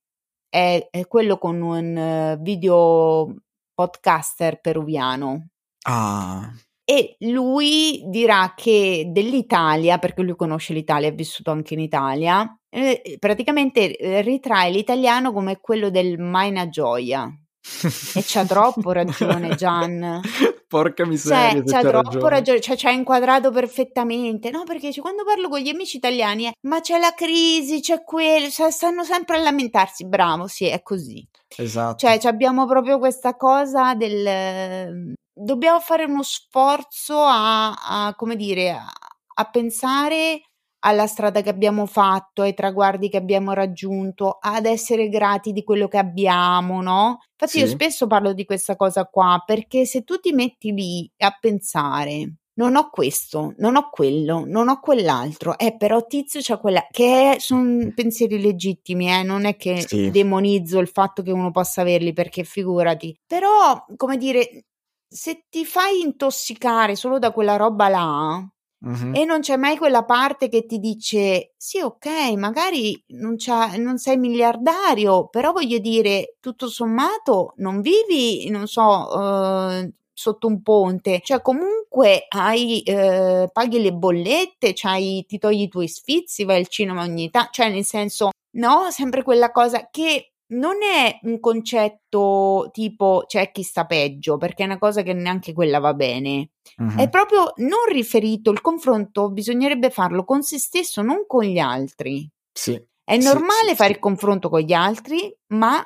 è, 0.48 0.88
è 0.90 1.07
quello 1.07 1.38
con 1.38 1.61
un 1.61 2.38
video 2.40 3.34
podcaster 3.74 4.61
peruviano. 4.61 5.48
Ah 5.82 6.50
e 6.89 7.16
lui 7.20 8.05
dirà 8.07 8.53
che 8.55 9.07
dell'Italia, 9.09 9.99
perché 9.99 10.22
lui 10.22 10.37
conosce 10.37 10.72
l'Italia, 10.72 11.09
ha 11.09 11.12
vissuto 11.12 11.51
anche 11.51 11.74
in 11.74 11.80
Italia, 11.80 12.57
eh, 12.70 13.16
praticamente 13.18 13.97
eh, 13.97 14.20
ritrae 14.20 14.70
l'italiano 14.70 15.32
come 15.32 15.59
quello 15.59 15.91
del 15.91 16.16
Maina 16.20 16.68
Gioia. 16.68 17.24
e 17.24 18.22
c'ha 18.24 18.45
troppo 18.47 18.93
ragione 18.93 19.57
Gian. 19.57 20.20
Porca 20.68 21.05
miseria. 21.05 21.64
Cioè, 21.64 21.82
c'ha, 21.82 21.89
troppo 21.89 22.09
ragione, 22.09 22.30
ragione. 22.30 22.61
Cioè, 22.61 22.76
ci 22.76 22.87
ha 22.87 22.93
inquadrato 22.93 23.51
perfettamente. 23.51 24.51
No, 24.51 24.62
perché 24.62 24.93
cioè, 24.93 25.03
quando 25.03 25.24
parlo 25.24 25.49
con 25.49 25.59
gli 25.59 25.68
amici 25.68 25.97
italiani, 25.97 26.47
eh, 26.47 26.53
ma 26.68 26.80
c'è 26.80 27.01
la 27.01 27.14
crisi, 27.16 27.80
c'è 27.80 28.05
quello, 28.05 28.49
cioè, 28.49 28.70
stanno 28.70 29.03
sempre 29.03 29.39
a 29.39 29.41
lamentarsi. 29.41 30.07
Bravo, 30.07 30.47
sì, 30.47 30.68
è 30.68 30.82
così. 30.82 31.26
Esatto. 31.57 31.97
Cioè, 31.97 32.20
abbiamo 32.28 32.64
proprio 32.64 33.01
questa 33.01 33.34
cosa 33.34 33.97
del 33.97 35.14
dobbiamo 35.37 35.80
fare 35.80 36.05
uno 36.05 36.22
sforzo 36.22 37.20
a, 37.20 37.72
a 37.72 38.14
come 38.14 38.37
dire, 38.37 38.70
a, 38.70 38.87
a, 39.34 39.51
pensare 39.51 40.41
alla 40.80 41.07
strada 41.07 41.43
che 41.43 41.51
abbiamo 41.51 41.84
fatto, 41.84 42.43
ai 42.43 42.55
traguardi 42.55 43.11
che 43.11 43.18
abbiamo 43.18 43.53
raggiunto, 43.53 44.39
ad 44.41 44.64
essere 44.64 45.09
grati 45.09 45.53
di 45.53 45.62
quello 45.62 45.89
che 45.89 45.99
abbiamo, 45.99 46.80
no? 46.80 47.18
Infatti 47.32 47.59
sì. 47.59 47.64
io 47.64 47.66
spesso 47.66 48.07
parlo 48.07 48.32
di 48.32 48.45
questa 48.45 48.76
cosa 48.76 49.05
qua, 49.05 49.43
perché 49.45 49.84
se 49.84 50.03
tu 50.03 50.18
ti 50.18 50.32
metti 50.32 50.72
lì 50.72 51.11
a 51.18 51.37
pensare 51.39 52.37
non 52.57 52.74
ho 52.76 52.89
questo, 52.89 53.53
non 53.59 53.76
ho 53.76 53.91
quello, 53.91 54.45
non 54.47 54.68
ho 54.68 54.80
quell'altro, 54.80 55.59
eh, 55.59 55.76
però 55.76 56.07
tizio 56.07 56.41
c'ha 56.43 56.59
quella, 56.59 56.87
che 56.91 57.37
sono 57.39 57.93
pensieri 57.95 58.41
legittimi, 58.41 59.11
eh, 59.11 59.22
non 59.22 59.45
è 59.45 59.57
che 59.57 59.87
sì. 59.87 60.11
demonizzo 60.11 60.78
il 60.78 60.89
fatto 60.89 61.22
che 61.22 61.32
uno 61.32 61.51
possa 61.51 61.82
averli, 61.82 62.14
perché 62.14 62.45
figurati, 62.45 63.14
però, 63.26 63.84
come 63.97 64.16
dire, 64.16 64.64
se 65.09 65.44
ti 65.48 65.64
fai 65.64 66.00
intossicare 66.00 66.96
solo 66.96 67.18
da 67.18 67.32
quella 67.32 67.57
roba 67.57 67.88
là, 67.88 68.48
Uh-huh. 68.86 69.12
E 69.14 69.24
non 69.24 69.40
c'è 69.40 69.57
mai 69.57 69.76
quella 69.78 70.04
parte 70.04 70.48
che 70.48 70.66
ti 70.66 70.78
dice: 70.78 71.54
Sì, 71.57 71.80
ok, 71.80 72.34
magari 72.36 73.02
non, 73.09 73.36
non, 73.78 73.98
sei 73.98 74.18
miliardario, 74.18 75.28
però 75.28 75.52
voglio 75.52 75.78
dire, 75.78 76.36
tutto 76.40 76.68
sommato 76.68 77.54
non 77.57 77.80
vivi, 77.80 78.48
non 78.50 78.66
so, 78.66 78.82
uh, 78.82 79.92
sotto 80.12 80.46
un 80.46 80.62
ponte, 80.62 81.20
cioè 81.24 81.40
comunque 81.40 82.26
hai, 82.28 82.82
uh, 82.86 83.48
paghi 83.50 83.80
le 83.80 83.92
bollette, 83.92 84.74
cioè, 84.74 84.98
ti 85.26 85.38
togli 85.38 85.62
i 85.62 85.68
tuoi 85.68 85.88
sfizi, 85.88 86.44
vai 86.44 86.59
al 86.59 86.68
cinema 86.68 87.02
ogni 87.02 87.30
tanto, 87.30 87.50
cioè 87.52 87.70
nel 87.70 87.84
senso, 87.84 88.30
no, 88.57 88.90
sempre 88.90 89.22
quella 89.22 89.50
cosa 89.52 89.88
che 89.90 90.32
non 90.49 90.76
è 90.82 91.18
un 91.22 91.40
concetto 91.40 92.68
tipo 92.72 93.24
c'è 93.26 93.51
chi 93.51 93.62
sta 93.62 93.86
peggio, 93.86 94.36
perché 94.36 94.62
è 94.62 94.66
una 94.66 94.78
cosa 94.78 95.03
che 95.03 95.12
neanche 95.12 95.53
quella 95.53 95.78
va 95.78 95.94
bene. 95.94 96.51
Uh-huh. 96.76 96.97
È 96.97 97.09
proprio 97.09 97.53
non 97.57 97.86
riferito, 97.90 98.51
il 98.51 98.61
confronto 98.61 99.30
bisognerebbe 99.30 99.90
farlo 99.90 100.24
con 100.24 100.42
se 100.42 100.59
stesso, 100.59 101.03
non 101.03 101.24
con 101.26 101.44
gli 101.44 101.59
altri. 101.59 102.28
Sì. 102.53 102.80
È 103.03 103.16
normale 103.16 103.70
sì, 103.70 103.74
fare 103.76 103.90
sì. 103.90 103.94
il 103.94 103.99
confronto 104.01 104.49
con 104.49 104.61
gli 104.61 104.72
altri, 104.72 105.34
ma 105.49 105.84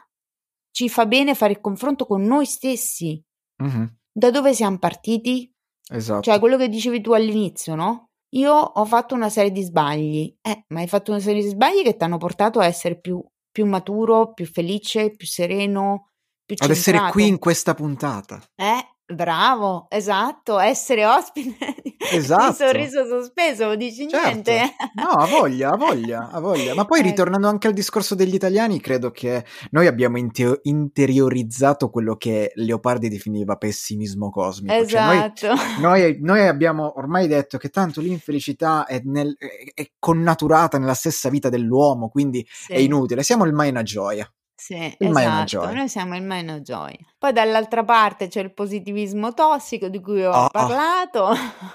ci 0.70 0.88
fa 0.88 1.06
bene 1.06 1.34
fare 1.34 1.52
il 1.52 1.61
confronto 1.61 2.06
con 2.06 2.22
noi 2.22 2.46
stessi. 2.46 3.22
Uh-huh. 3.62 3.88
Da 4.12 4.30
dove 4.30 4.54
siamo 4.54 4.78
partiti? 4.78 5.50
Esatto. 5.92 6.22
Cioè, 6.22 6.38
quello 6.38 6.56
che 6.56 6.68
dicevi 6.68 7.00
tu 7.00 7.12
all'inizio, 7.12 7.74
no? 7.74 8.11
Io 8.34 8.52
ho 8.54 8.84
fatto 8.84 9.14
una 9.14 9.28
serie 9.28 9.50
di 9.50 9.62
sbagli, 9.62 10.36
eh, 10.40 10.64
ma 10.68 10.80
hai 10.80 10.86
fatto 10.86 11.11
una 11.11 11.20
serie 11.20 11.42
di 11.42 11.48
sbagli 11.48 11.82
che 11.82 11.96
ti 11.96 12.04
hanno 12.04 12.16
portato 12.16 12.61
a 12.61 12.66
essere 12.66 12.98
più 12.98 13.20
più 13.51 13.66
maturo, 13.66 14.32
più 14.32 14.46
felice, 14.46 15.11
più 15.11 15.26
sereno, 15.26 16.11
più 16.44 16.57
centrato. 16.57 16.72
Ad 16.72 16.78
essere 16.78 17.11
qui 17.11 17.26
in 17.26 17.38
questa 17.38 17.74
puntata. 17.74 18.40
Eh, 18.55 18.89
Bravo, 19.12 19.86
esatto, 19.90 20.58
essere 20.58 21.04
ospite 21.04 21.74
esatto. 22.12 22.50
di 22.50 22.54
sorriso 22.54 23.06
sospeso, 23.06 23.66
non 23.66 23.76
dici 23.76 24.08
certo. 24.08 24.26
niente. 24.26 24.74
No, 24.94 25.08
ha 25.08 25.26
voglia, 25.26 25.70
ha 25.70 25.76
voglia, 25.76 26.28
ha 26.30 26.38
voglia. 26.38 26.74
Ma 26.74 26.84
poi 26.84 27.00
ecco. 27.00 27.08
ritornando 27.08 27.48
anche 27.48 27.66
al 27.66 27.72
discorso 27.72 28.14
degli 28.14 28.34
italiani, 28.34 28.80
credo 28.80 29.11
che 29.11 29.44
noi 29.70 29.88
abbiamo 29.88 30.16
inter- 30.18 30.61
interiorizzato 30.62 31.90
quello 31.90 32.16
che 32.16 32.52
Leopardi 32.54 33.08
definiva 33.08 33.56
pessimismo 33.56 34.30
cosmico. 34.30 34.74
Esatto. 34.74 35.34
Cioè 35.34 35.56
noi, 35.80 35.80
noi, 35.80 36.18
noi, 36.20 36.46
abbiamo 36.46 36.92
ormai 36.96 37.26
detto 37.26 37.58
che 37.58 37.68
tanto 37.68 38.00
l'infelicità 38.00 38.86
è, 38.86 39.00
nel, 39.04 39.36
è, 39.74 39.90
connaturata 39.98 40.78
nella 40.78 40.94
stessa 40.94 41.28
vita 41.28 41.48
dell'uomo, 41.48 42.08
quindi 42.08 42.46
sì. 42.48 42.72
è 42.72 42.78
inutile, 42.78 43.22
siamo 43.22 43.44
il 43.44 43.52
mai 43.52 43.70
una 43.70 43.82
gioia. 43.82 44.30
Sì, 44.61 44.74
il 44.74 45.08
esatto, 45.08 45.72
noi 45.72 45.88
siamo 45.88 46.14
il 46.16 46.22
Mino 46.22 46.61
Joy. 46.61 46.94
Poi 47.18 47.32
dall'altra 47.32 47.82
parte 47.82 48.28
c'è 48.28 48.42
il 48.42 48.52
positivismo 48.52 49.32
tossico 49.32 49.88
di 49.88 50.02
cui 50.02 50.22
ho 50.22 50.32
oh, 50.32 50.48
parlato. 50.50 51.32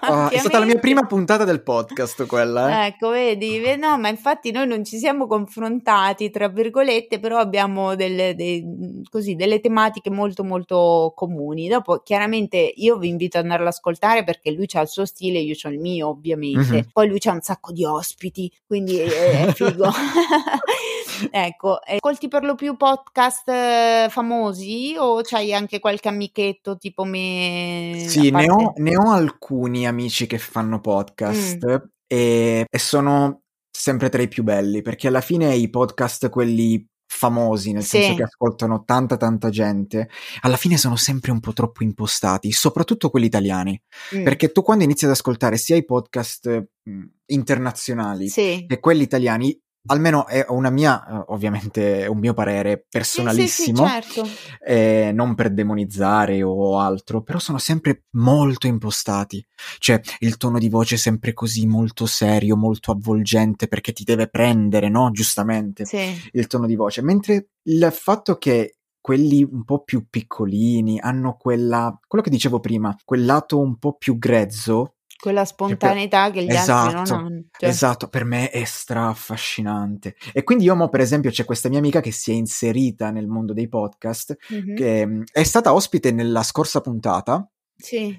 Oh, 0.07 0.29
è 0.29 0.37
stata 0.37 0.59
la 0.59 0.65
mia 0.65 0.77
prima 0.77 1.03
puntata 1.07 1.45
del 1.45 1.63
podcast 1.63 2.27
quella. 2.27 2.83
Eh. 2.83 2.87
Ecco, 2.89 3.09
vedi, 3.09 3.59
no, 3.77 3.97
ma 3.97 4.09
infatti 4.09 4.51
noi 4.51 4.67
non 4.67 4.83
ci 4.83 4.99
siamo 4.99 5.25
confrontati, 5.25 6.29
tra 6.29 6.47
virgolette, 6.47 7.19
però 7.19 7.39
abbiamo 7.39 7.95
delle, 7.95 8.35
dei, 8.35 9.01
così, 9.09 9.33
delle 9.33 9.61
tematiche 9.61 10.11
molto 10.11 10.43
molto 10.43 11.11
comuni. 11.15 11.67
Dopo, 11.67 12.01
chiaramente, 12.03 12.71
io 12.75 12.97
vi 12.99 13.07
invito 13.07 13.39
ad 13.39 13.45
andare 13.45 13.63
ad 13.63 13.69
ascoltare 13.69 14.23
perché 14.23 14.51
lui 14.51 14.67
ha 14.73 14.81
il 14.81 14.89
suo 14.89 15.07
stile, 15.07 15.39
io 15.39 15.55
ho 15.59 15.69
il 15.69 15.79
mio, 15.79 16.09
ovviamente. 16.09 16.71
Mm-hmm. 16.71 16.89
Poi 16.93 17.07
lui 17.07 17.17
c'ha 17.17 17.31
un 17.31 17.41
sacco 17.41 17.71
di 17.71 17.83
ospiti, 17.83 18.51
quindi 18.63 18.99
è, 18.99 19.47
è 19.47 19.53
figo. 19.53 19.89
ecco, 21.31 21.79
ascolti 21.83 22.27
per 22.27 22.43
lo 22.43 22.55
più 22.55 22.74
podcast 22.77 23.47
eh, 23.49 24.07
famosi 24.09 24.95
o 24.97 25.21
c'hai 25.21 25.53
anche 25.53 25.79
qualche 25.79 26.09
amichetto 26.09 26.77
tipo 26.77 27.03
me? 27.03 28.05
Sì, 28.07 28.29
ne 28.29 28.49
ho, 28.49 28.73
ne 28.75 28.95
ho, 28.97 29.11
alcuni 29.11 29.87
amici 29.87 30.27
che 30.27 30.37
fanno 30.37 30.79
podcast 30.79 31.65
mm. 31.65 31.87
e, 32.07 32.65
e 32.69 32.79
sono 32.79 33.41
sempre 33.71 34.09
tra 34.09 34.21
i 34.21 34.27
più 34.27 34.43
belli 34.43 34.81
perché 34.81 35.07
alla 35.07 35.21
fine 35.21 35.53
i 35.55 35.69
podcast 35.69 36.29
quelli 36.29 36.87
famosi, 37.07 37.71
nel 37.71 37.83
sì. 37.83 37.97
senso 37.97 38.15
che 38.15 38.23
ascoltano 38.23 38.83
tanta 38.83 39.17
tanta 39.17 39.49
gente, 39.49 40.09
alla 40.41 40.57
fine 40.57 40.77
sono 40.77 40.95
sempre 40.95 41.31
un 41.31 41.39
po' 41.39 41.53
troppo 41.53 41.83
impostati, 41.83 42.51
soprattutto 42.51 43.09
quelli 43.09 43.27
italiani. 43.27 43.79
Mm. 44.15 44.23
Perché 44.23 44.51
tu 44.51 44.61
quando 44.61 44.83
inizi 44.83 45.05
ad 45.05 45.11
ascoltare 45.11 45.57
sia 45.57 45.75
i 45.75 45.85
podcast 45.85 46.67
mh, 46.83 47.03
internazionali 47.27 48.27
sì. 48.27 48.65
che 48.67 48.79
quelli 48.79 49.03
italiani, 49.03 49.57
almeno 49.87 50.27
è 50.27 50.45
una 50.49 50.69
mia, 50.69 51.05
eh, 51.05 51.23
ovviamente 51.27 52.05
un 52.07 52.17
mio 52.19 52.33
parere 52.33 52.85
personalissimo, 52.89 53.85
sì, 53.87 54.01
sì, 54.01 54.09
sì, 54.09 54.13
certo. 54.13 54.29
eh, 54.65 55.11
non 55.13 55.35
per 55.35 55.53
demonizzare 55.53 56.41
o 56.43 56.79
altro, 56.79 57.21
però 57.21 57.39
sono 57.39 57.57
sempre 57.57 58.05
molto 58.11 58.67
impostati, 58.67 59.45
cioè 59.79 59.99
il 60.19 60.37
tono 60.37 60.57
di 60.57 60.69
voce 60.69 60.95
è 60.95 60.97
sempre 60.97 61.33
così 61.33 61.65
molto 61.67 62.05
serio, 62.05 62.55
molto 62.55 62.91
avvolgente 62.91 63.67
perché 63.67 63.93
ti 63.93 64.03
deve 64.03 64.27
prendere, 64.27 64.89
no? 64.89 65.11
Giustamente 65.11 65.85
il 66.31 66.47
tono 66.47 66.65
di 66.65 66.75
voce, 66.75 67.01
mentre 67.01 67.49
il 67.63 67.89
fatto 67.91 68.37
che 68.37 68.77
quelli 69.05 69.43
un 69.43 69.63
po' 69.63 69.83
più 69.83 70.07
piccolini 70.09 70.99
hanno 70.99 71.35
quella, 71.37 71.95
quello 72.07 72.23
che 72.23 72.31
dicevo 72.31 72.59
prima, 72.59 72.95
quel 73.05 73.23
lato 73.23 73.59
un 73.59 73.77
po' 73.77 73.93
più 73.97 74.17
grezzo 74.17 74.95
quella 75.17 75.45
spontaneità 75.45 76.25
che, 76.25 76.31
per... 76.31 76.45
che 76.45 76.53
gli 76.53 76.55
esatto, 76.55 76.71
altri 76.73 76.93
non 76.93 77.03
esatto, 77.03 77.19
hanno. 77.19 77.43
Cioè. 77.57 77.69
Esatto, 77.69 78.07
per 78.09 78.23
me 78.25 78.49
è 78.49 78.63
stra 78.65 79.07
affascinante. 79.07 80.15
E 80.33 80.43
quindi 80.43 80.65
io 80.65 80.75
mo, 80.75 80.89
per 80.89 80.99
esempio, 80.99 81.31
c'è 81.31 81.45
questa 81.45 81.69
mia 81.69 81.79
amica 81.79 82.01
che 82.01 82.11
si 82.11 82.31
è 82.31 82.33
inserita 82.33 83.11
nel 83.11 83.27
mondo 83.27 83.53
dei 83.53 83.67
podcast, 83.67 84.35
mm-hmm. 84.53 84.75
che 84.75 85.23
è 85.31 85.43
stata 85.43 85.73
ospite 85.73 86.11
nella 86.11 86.43
scorsa 86.43 86.81
puntata. 86.81 87.49
Sì. 87.75 88.17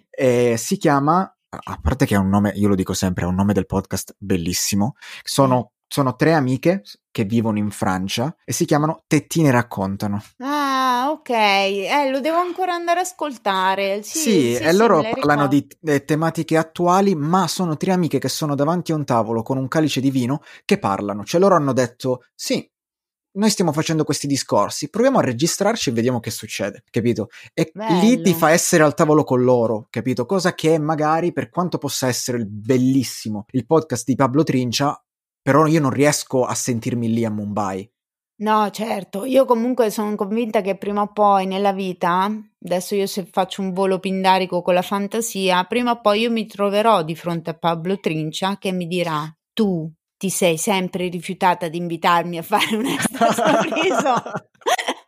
Si 0.56 0.76
chiama, 0.76 1.36
a 1.48 1.78
parte 1.80 2.06
che 2.06 2.14
è 2.14 2.18
un 2.18 2.28
nome, 2.28 2.52
io 2.56 2.68
lo 2.68 2.74
dico 2.74 2.92
sempre, 2.92 3.24
è 3.24 3.26
un 3.26 3.34
nome 3.34 3.52
del 3.52 3.66
podcast 3.66 4.14
bellissimo. 4.18 4.94
Sono 5.22 5.72
sono 5.88 6.16
tre 6.16 6.32
amiche 6.32 6.82
che 7.10 7.24
vivono 7.24 7.58
in 7.58 7.70
Francia 7.70 8.34
e 8.44 8.52
si 8.52 8.64
chiamano 8.64 9.04
Tettine 9.06 9.50
raccontano. 9.50 10.22
Ah, 10.38 11.08
ok, 11.10 11.30
eh, 11.30 12.10
lo 12.10 12.20
devo 12.20 12.38
ancora 12.38 12.74
andare 12.74 13.00
ad 13.00 13.06
ascoltare. 13.06 14.02
Sì, 14.02 14.18
sì, 14.18 14.30
sì 14.30 14.54
e 14.56 14.70
sì, 14.70 14.76
loro 14.76 15.02
parlano 15.02 15.46
di 15.46 15.66
eh, 15.84 16.04
tematiche 16.04 16.56
attuali, 16.56 17.14
ma 17.14 17.46
sono 17.48 17.76
tre 17.76 17.92
amiche 17.92 18.18
che 18.18 18.28
sono 18.28 18.54
davanti 18.54 18.92
a 18.92 18.96
un 18.96 19.04
tavolo 19.04 19.42
con 19.42 19.56
un 19.56 19.68
calice 19.68 20.00
di 20.00 20.10
vino 20.10 20.42
che 20.64 20.78
parlano. 20.78 21.24
Cioè 21.24 21.40
loro 21.40 21.54
hanno 21.54 21.72
detto, 21.72 22.24
sì, 22.34 22.68
noi 23.36 23.50
stiamo 23.50 23.72
facendo 23.72 24.04
questi 24.04 24.26
discorsi, 24.26 24.88
proviamo 24.88 25.18
a 25.18 25.22
registrarci 25.22 25.90
e 25.90 25.92
vediamo 25.92 26.20
che 26.20 26.30
succede, 26.30 26.82
capito? 26.90 27.28
E 27.52 27.70
Bello. 27.72 28.00
lì 28.00 28.20
ti 28.22 28.34
fa 28.34 28.50
essere 28.50 28.82
al 28.82 28.94
tavolo 28.94 29.24
con 29.24 29.42
loro, 29.42 29.86
capito? 29.90 30.24
Cosa 30.24 30.54
che 30.54 30.78
magari, 30.78 31.32
per 31.32 31.50
quanto 31.50 31.78
possa 31.78 32.08
essere 32.08 32.44
bellissimo 32.44 33.44
il 33.50 33.66
podcast 33.66 34.04
di 34.06 34.14
Pablo 34.14 34.42
Trincia, 34.42 34.98
però 35.46 35.66
io 35.66 35.78
non 35.78 35.92
riesco 35.92 36.44
a 36.44 36.56
sentirmi 36.56 37.08
lì 37.08 37.24
a 37.24 37.30
Mumbai. 37.30 37.88
No, 38.38 38.68
certo, 38.70 39.24
io 39.24 39.44
comunque 39.44 39.90
sono 39.90 40.16
convinta 40.16 40.60
che 40.60 40.76
prima 40.76 41.02
o 41.02 41.12
poi 41.12 41.46
nella 41.46 41.72
vita, 41.72 42.28
adesso 42.64 42.96
io 42.96 43.06
se 43.06 43.28
faccio 43.30 43.62
un 43.62 43.72
volo 43.72 44.00
pindarico 44.00 44.60
con 44.60 44.74
la 44.74 44.82
fantasia, 44.82 45.62
prima 45.62 45.92
o 45.92 46.00
poi 46.00 46.22
io 46.22 46.32
mi 46.32 46.46
troverò 46.46 47.04
di 47.04 47.14
fronte 47.14 47.50
a 47.50 47.54
Pablo 47.54 48.00
Trincia 48.00 48.58
che 48.58 48.72
mi 48.72 48.88
dirà: 48.88 49.32
Tu 49.52 49.88
ti 50.16 50.30
sei 50.30 50.58
sempre 50.58 51.06
rifiutata 51.06 51.68
di 51.68 51.78
invitarmi 51.78 52.38
a 52.38 52.42
fare 52.42 52.74
un 52.74 52.86
extra 52.86 53.30
sorriso. 53.30 54.14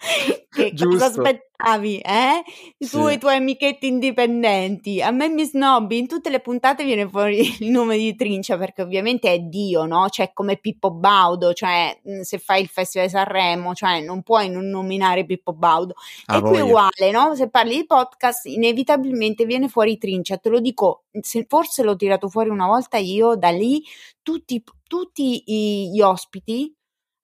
che 0.51 0.73
cosa 0.75 1.07
aspettavi, 1.07 1.99
eh? 1.99 2.43
Sì. 2.79 2.91
Tu 2.91 3.07
e 3.09 3.13
i 3.15 3.19
tuoi 3.19 3.37
amichetti 3.37 3.87
indipendenti. 3.87 5.01
A 5.03 5.11
me 5.11 5.29
mi 5.29 5.45
snobbi, 5.45 5.99
in 5.99 6.07
tutte 6.07 6.31
le 6.31 6.41
puntate 6.41 6.85
viene 6.85 7.09
fuori 7.09 7.41
il 7.61 7.71
nome 7.71 7.97
di 7.97 8.15
Trincia 8.15 8.57
perché 8.57 8.83
ovviamente 8.83 9.33
è 9.33 9.39
Dio, 9.39 9.85
no? 9.85 10.09
Cioè 10.09 10.33
come 10.33 10.57
Pippo 10.57 10.91
Baudo, 10.91 11.53
cioè 11.53 11.99
se 12.23 12.39
fai 12.39 12.63
il 12.63 12.69
Festival 12.69 13.07
di 13.07 13.13
Sanremo, 13.13 13.75
cioè 13.75 14.01
non 14.01 14.23
puoi 14.23 14.49
non 14.49 14.69
nominare 14.69 15.25
Pippo 15.25 15.53
Baudo. 15.53 15.95
Ah, 16.27 16.39
e 16.39 16.41
qui 16.41 16.57
è 16.57 16.61
uguale, 16.61 17.11
no? 17.13 17.35
Se 17.35 17.49
parli 17.49 17.77
di 17.77 17.87
podcast 17.87 18.47
inevitabilmente 18.47 19.45
viene 19.45 19.69
fuori 19.69 19.99
Trincia, 19.99 20.39
te 20.39 20.49
lo 20.49 20.61
dico, 20.61 21.05
forse 21.47 21.83
l'ho 21.83 21.97
tirato 21.97 22.29
fuori 22.29 22.49
una 22.49 22.67
volta 22.67 22.97
io, 22.97 23.37
da 23.37 23.51
lì 23.51 23.83
tutti, 24.23 24.63
tutti 24.87 25.43
gli 25.47 26.01
ospiti 26.01 26.73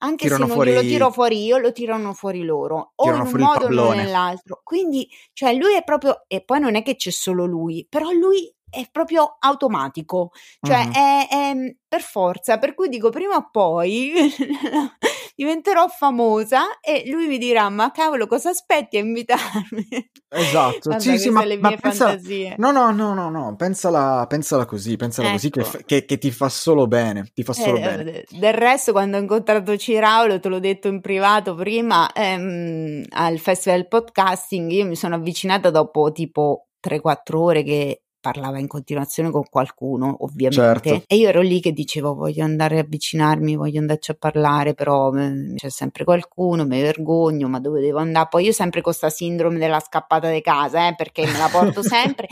anche 0.04 0.28
se 0.28 0.36
non 0.36 0.48
fuori... 0.48 0.70
glielo 0.70 0.82
tiro 0.82 1.10
fuori 1.10 1.44
io, 1.44 1.58
lo 1.58 1.72
tirano 1.72 2.12
fuori 2.12 2.42
loro, 2.42 2.92
o 2.94 3.08
in 3.08 3.20
un 3.20 3.32
modo 3.40 3.66
o 3.66 3.92
nell'altro. 3.94 4.60
Quindi, 4.62 5.08
cioè, 5.32 5.54
lui 5.54 5.74
è 5.74 5.82
proprio, 5.82 6.24
e 6.26 6.44
poi 6.44 6.60
non 6.60 6.76
è 6.76 6.82
che 6.82 6.96
c'è 6.96 7.10
solo 7.10 7.46
lui, 7.46 7.86
però 7.88 8.10
lui 8.10 8.53
è 8.74 8.88
proprio 8.90 9.36
automatico, 9.38 10.30
cioè 10.60 10.84
mm-hmm. 10.84 10.92
è, 10.92 11.28
è, 11.28 11.76
per 11.94 12.02
forza, 12.02 12.58
per 12.58 12.74
cui 12.74 12.88
dico 12.88 13.10
prima 13.10 13.36
o 13.36 13.48
poi 13.52 14.12
diventerò 15.36 15.86
famosa 15.86 16.80
e 16.80 17.04
lui 17.08 17.28
mi 17.28 17.38
dirà 17.38 17.68
ma 17.68 17.92
cavolo 17.92 18.26
cosa 18.26 18.50
aspetti 18.50 18.96
a 18.96 19.00
invitarmi? 19.00 19.86
Esatto, 20.28 20.78
Guarda, 20.90 21.00
sì 21.00 21.18
sì 21.18 21.30
ma, 21.30 21.44
le 21.44 21.56
ma 21.58 21.76
pensa, 21.76 22.18
no 22.56 22.72
no 22.72 22.90
no 22.90 23.14
no 23.14 23.30
no, 23.30 23.54
pensala, 23.56 24.26
pensala 24.26 24.64
così, 24.64 24.96
pensala 24.96 25.28
ecco. 25.28 25.36
così 25.36 25.50
che, 25.50 25.60
ecco. 25.60 25.78
che, 25.86 26.04
che, 26.04 26.18
ti 26.18 26.32
fa 26.32 26.48
solo 26.48 26.88
bene, 26.88 27.30
ti 27.32 27.44
fa 27.44 27.52
solo 27.52 27.76
eh, 27.76 27.80
bene. 27.80 28.24
Del 28.28 28.54
resto 28.54 28.90
quando 28.90 29.16
ho 29.16 29.20
incontrato 29.20 29.76
Ciraulo, 29.76 30.40
te 30.40 30.48
l'ho 30.48 30.58
detto 30.58 30.88
in 30.88 31.00
privato 31.00 31.54
prima, 31.54 32.12
ehm, 32.12 33.04
al 33.10 33.38
Festival 33.38 33.86
Podcasting 33.86 34.68
io 34.72 34.84
mi 34.84 34.96
sono 34.96 35.14
avvicinata 35.14 35.70
dopo 35.70 36.10
tipo 36.10 36.70
3-4 36.84 37.36
ore 37.36 37.62
che 37.62 38.03
parlava 38.24 38.58
in 38.58 38.66
continuazione 38.66 39.30
con 39.30 39.42
qualcuno, 39.50 40.16
ovviamente. 40.20 40.88
Certo. 40.88 41.04
E 41.06 41.16
io 41.16 41.28
ero 41.28 41.42
lì 41.42 41.60
che 41.60 41.72
dicevo: 41.72 42.14
voglio 42.14 42.42
andare 42.42 42.78
a 42.78 42.80
avvicinarmi, 42.80 43.54
voglio 43.54 43.80
andarci 43.80 44.12
a 44.12 44.16
parlare, 44.18 44.72
però 44.72 45.12
eh, 45.12 45.52
c'è 45.56 45.68
sempre 45.68 46.04
qualcuno, 46.04 46.64
mi 46.64 46.80
vergogno, 46.80 47.48
ma 47.48 47.60
dove 47.60 47.82
devo 47.82 47.98
andare? 47.98 48.28
Poi 48.30 48.46
io 48.46 48.52
sempre 48.52 48.80
con 48.80 48.92
questa 48.94 49.14
sindrome 49.14 49.58
della 49.58 49.78
scappata 49.78 50.30
di 50.30 50.40
casa, 50.40 50.88
eh, 50.88 50.94
perché 50.94 51.26
me 51.26 51.36
la 51.36 51.48
porto 51.52 51.82
sempre. 51.84 52.28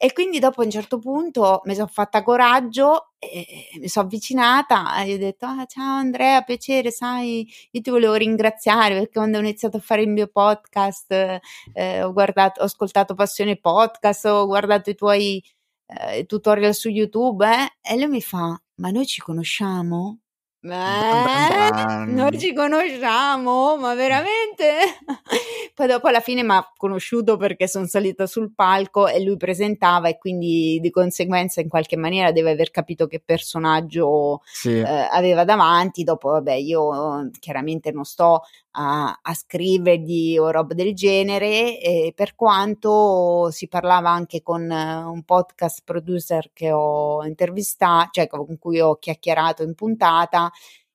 E 0.00 0.12
quindi 0.12 0.38
dopo 0.38 0.60
a 0.60 0.64
un 0.64 0.70
certo 0.70 1.00
punto 1.00 1.60
mi 1.64 1.74
sono 1.74 1.88
fatta 1.88 2.22
coraggio 2.22 3.14
e 3.18 3.68
mi 3.80 3.88
sono 3.88 4.06
avvicinata 4.06 5.02
e 5.02 5.14
ho 5.14 5.18
detto 5.18 5.44
ah, 5.44 5.66
ciao 5.66 5.96
Andrea, 5.96 6.42
piacere, 6.42 6.92
sai, 6.92 7.44
io 7.72 7.80
ti 7.80 7.90
volevo 7.90 8.14
ringraziare 8.14 8.94
perché 8.94 9.18
quando 9.18 9.38
ho 9.38 9.40
iniziato 9.40 9.78
a 9.78 9.80
fare 9.80 10.02
il 10.02 10.08
mio 10.08 10.28
podcast 10.28 11.40
eh, 11.74 12.02
ho, 12.02 12.12
guardato, 12.12 12.60
ho 12.60 12.64
ascoltato 12.64 13.14
Passione 13.14 13.56
Podcast, 13.58 14.26
ho 14.26 14.46
guardato 14.46 14.90
i 14.90 14.94
tuoi 14.94 15.42
eh, 15.86 16.26
tutorial 16.26 16.74
su 16.74 16.88
YouTube 16.90 17.44
eh? 17.46 17.92
e 17.92 17.96
lui 17.98 18.08
mi 18.08 18.22
fa 18.22 18.56
ma 18.76 18.90
noi 18.90 19.06
ci 19.06 19.20
conosciamo? 19.20 20.20
Eh, 20.60 22.04
noi 22.06 22.36
ci 22.36 22.52
conosciamo, 22.52 23.76
ma 23.76 23.94
veramente? 23.94 24.98
Poi 25.72 25.86
dopo 25.86 26.08
alla 26.08 26.18
fine 26.18 26.42
mi 26.42 26.50
ha 26.50 26.72
conosciuto 26.76 27.36
perché 27.36 27.68
sono 27.68 27.86
salita 27.86 28.26
sul 28.26 28.52
palco 28.52 29.06
e 29.06 29.22
lui 29.22 29.36
presentava 29.36 30.08
e 30.08 30.18
quindi 30.18 30.80
di 30.80 30.90
conseguenza 30.90 31.60
in 31.60 31.68
qualche 31.68 31.96
maniera 31.96 32.32
deve 32.32 32.50
aver 32.50 32.72
capito 32.72 33.06
che 33.06 33.22
personaggio 33.24 34.40
sì. 34.44 34.78
eh, 34.78 35.08
aveva 35.12 35.44
davanti. 35.44 36.02
Dopo, 36.02 36.30
vabbè, 36.30 36.54
io 36.54 37.30
chiaramente 37.38 37.92
non 37.92 38.04
sto 38.04 38.42
a, 38.80 39.18
a 39.20 39.34
scrivergli 39.34 40.38
o 40.38 40.50
roba 40.50 40.72
del 40.74 40.94
genere, 40.94 41.80
e 41.80 42.12
per 42.14 42.36
quanto 42.36 43.50
si 43.50 43.66
parlava 43.66 44.10
anche 44.10 44.40
con 44.40 44.62
un 44.70 45.22
podcast 45.24 45.82
producer 45.84 46.50
che 46.52 46.70
ho 46.70 47.24
intervistato, 47.24 48.10
cioè 48.12 48.28
con 48.28 48.56
cui 48.58 48.80
ho 48.80 48.96
chiacchierato 48.96 49.64
in 49.64 49.74
puntata, 49.74 50.50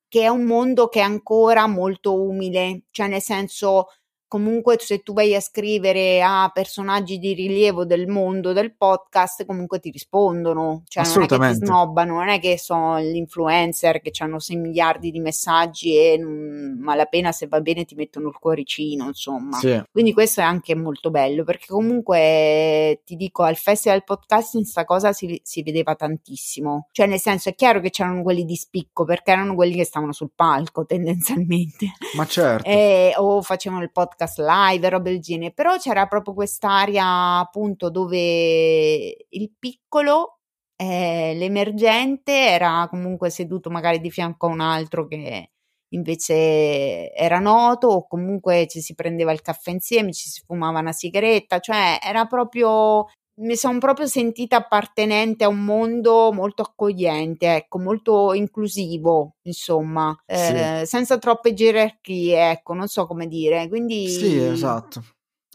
che 0.07 0.21
è 0.21 0.27
un 0.27 0.43
mondo 0.43 0.87
che 0.87 0.99
è 0.99 1.03
ancora 1.03 1.67
molto 1.67 2.21
umile, 2.21 2.83
cioè 2.91 3.07
nel 3.07 3.21
senso 3.21 3.87
comunque 4.33 4.77
se 4.79 5.03
tu 5.03 5.13
vai 5.13 5.35
a 5.35 5.39
scrivere 5.39 6.19
a 6.23 6.49
personaggi 6.51 7.19
di 7.19 7.33
rilievo 7.33 7.85
del 7.85 8.07
mondo 8.07 8.51
del 8.51 8.73
podcast, 8.75 9.45
comunque 9.45 9.79
ti 9.79 9.91
rispondono, 9.91 10.81
cioè 10.87 11.03
non 11.05 11.23
è 11.25 11.27
che 11.27 11.37
ti 11.37 11.53
snobbano, 11.53 12.15
non 12.15 12.29
è 12.29 12.39
che 12.39 12.57
sono 12.57 12.99
gli 12.99 13.15
influencer 13.15 14.01
che 14.01 14.11
hanno 14.23 14.39
6 14.39 14.55
miliardi 14.55 15.11
di 15.11 15.19
messaggi 15.19 15.95
e 15.95 16.17
non, 16.17 16.79
malapena 16.79 17.31
se 17.31 17.45
va 17.45 17.61
bene 17.61 17.85
ti 17.85 17.93
mettono 17.93 18.29
il 18.29 18.35
cuoricino, 18.39 19.05
insomma. 19.05 19.59
Sì. 19.59 19.79
Quindi 19.91 20.13
questo 20.13 20.41
è 20.41 20.43
anche 20.43 20.73
molto 20.73 21.11
bello 21.11 21.43
perché 21.43 21.67
comunque 21.67 23.01
ti 23.05 23.15
dico 23.15 23.43
al 23.43 23.55
festival 23.55 24.03
podcasting 24.03 24.65
sta 24.65 24.83
cosa 24.83 25.13
si, 25.13 25.39
si 25.43 25.61
vedeva 25.61 25.93
tantissimo, 25.93 26.87
cioè 26.89 27.05
nel 27.05 27.19
senso 27.19 27.49
è 27.49 27.53
chiaro 27.53 27.81
che 27.81 27.91
c'erano 27.91 28.23
quelli 28.23 28.45
di 28.45 28.55
spicco 28.55 29.03
perché 29.03 29.29
erano 29.29 29.53
quelli 29.53 29.75
che 29.75 29.85
stavano 29.85 30.11
sul 30.11 30.31
palco 30.35 30.85
tendenzialmente. 30.89 31.91
Ma 32.15 32.25
certo. 32.25 32.67
E, 32.67 33.13
o 33.15 33.43
facevano 33.43 33.83
il 33.83 33.91
podcast 33.91 34.21
podcast 34.23 34.39
live 34.39 34.89
robe 34.89 35.11
del 35.11 35.19
genere, 35.19 35.53
però 35.53 35.77
c'era 35.77 36.07
proprio 36.07 36.33
quest'area 36.33 37.39
appunto 37.39 37.89
dove 37.89 39.25
il 39.29 39.51
piccolo, 39.57 40.39
eh, 40.75 41.33
l'emergente 41.35 42.31
era 42.31 42.87
comunque 42.89 43.29
seduto 43.29 43.69
magari 43.69 43.99
di 43.99 44.09
fianco 44.11 44.47
a 44.47 44.49
un 44.49 44.61
altro 44.61 45.07
che 45.07 45.49
invece 45.89 47.13
era 47.13 47.37
noto 47.39 47.87
o 47.87 48.07
comunque 48.07 48.65
ci 48.67 48.81
si 48.81 48.95
prendeva 48.95 49.31
il 49.31 49.41
caffè 49.41 49.71
insieme, 49.71 50.11
ci 50.13 50.29
si 50.29 50.41
fumava 50.45 50.79
una 50.79 50.91
sigaretta, 50.91 51.59
cioè 51.59 51.99
era 52.03 52.25
proprio 52.25 53.05
mi 53.35 53.55
sono 53.55 53.79
proprio 53.79 54.05
sentita 54.05 54.57
appartenente 54.57 55.43
a 55.43 55.47
un 55.47 55.63
mondo 55.63 56.31
molto 56.31 56.61
accogliente, 56.61 57.55
ecco, 57.55 57.79
molto 57.79 58.33
inclusivo, 58.33 59.35
insomma, 59.43 60.15
eh, 60.25 60.81
sì. 60.83 60.85
senza 60.85 61.17
troppe 61.17 61.53
gerarchie, 61.53 62.51
ecco, 62.51 62.73
non 62.73 62.87
so 62.87 63.07
come 63.07 63.27
dire. 63.27 63.67
Quindi 63.67 64.07
Sì, 64.07 64.37
esatto. 64.37 65.03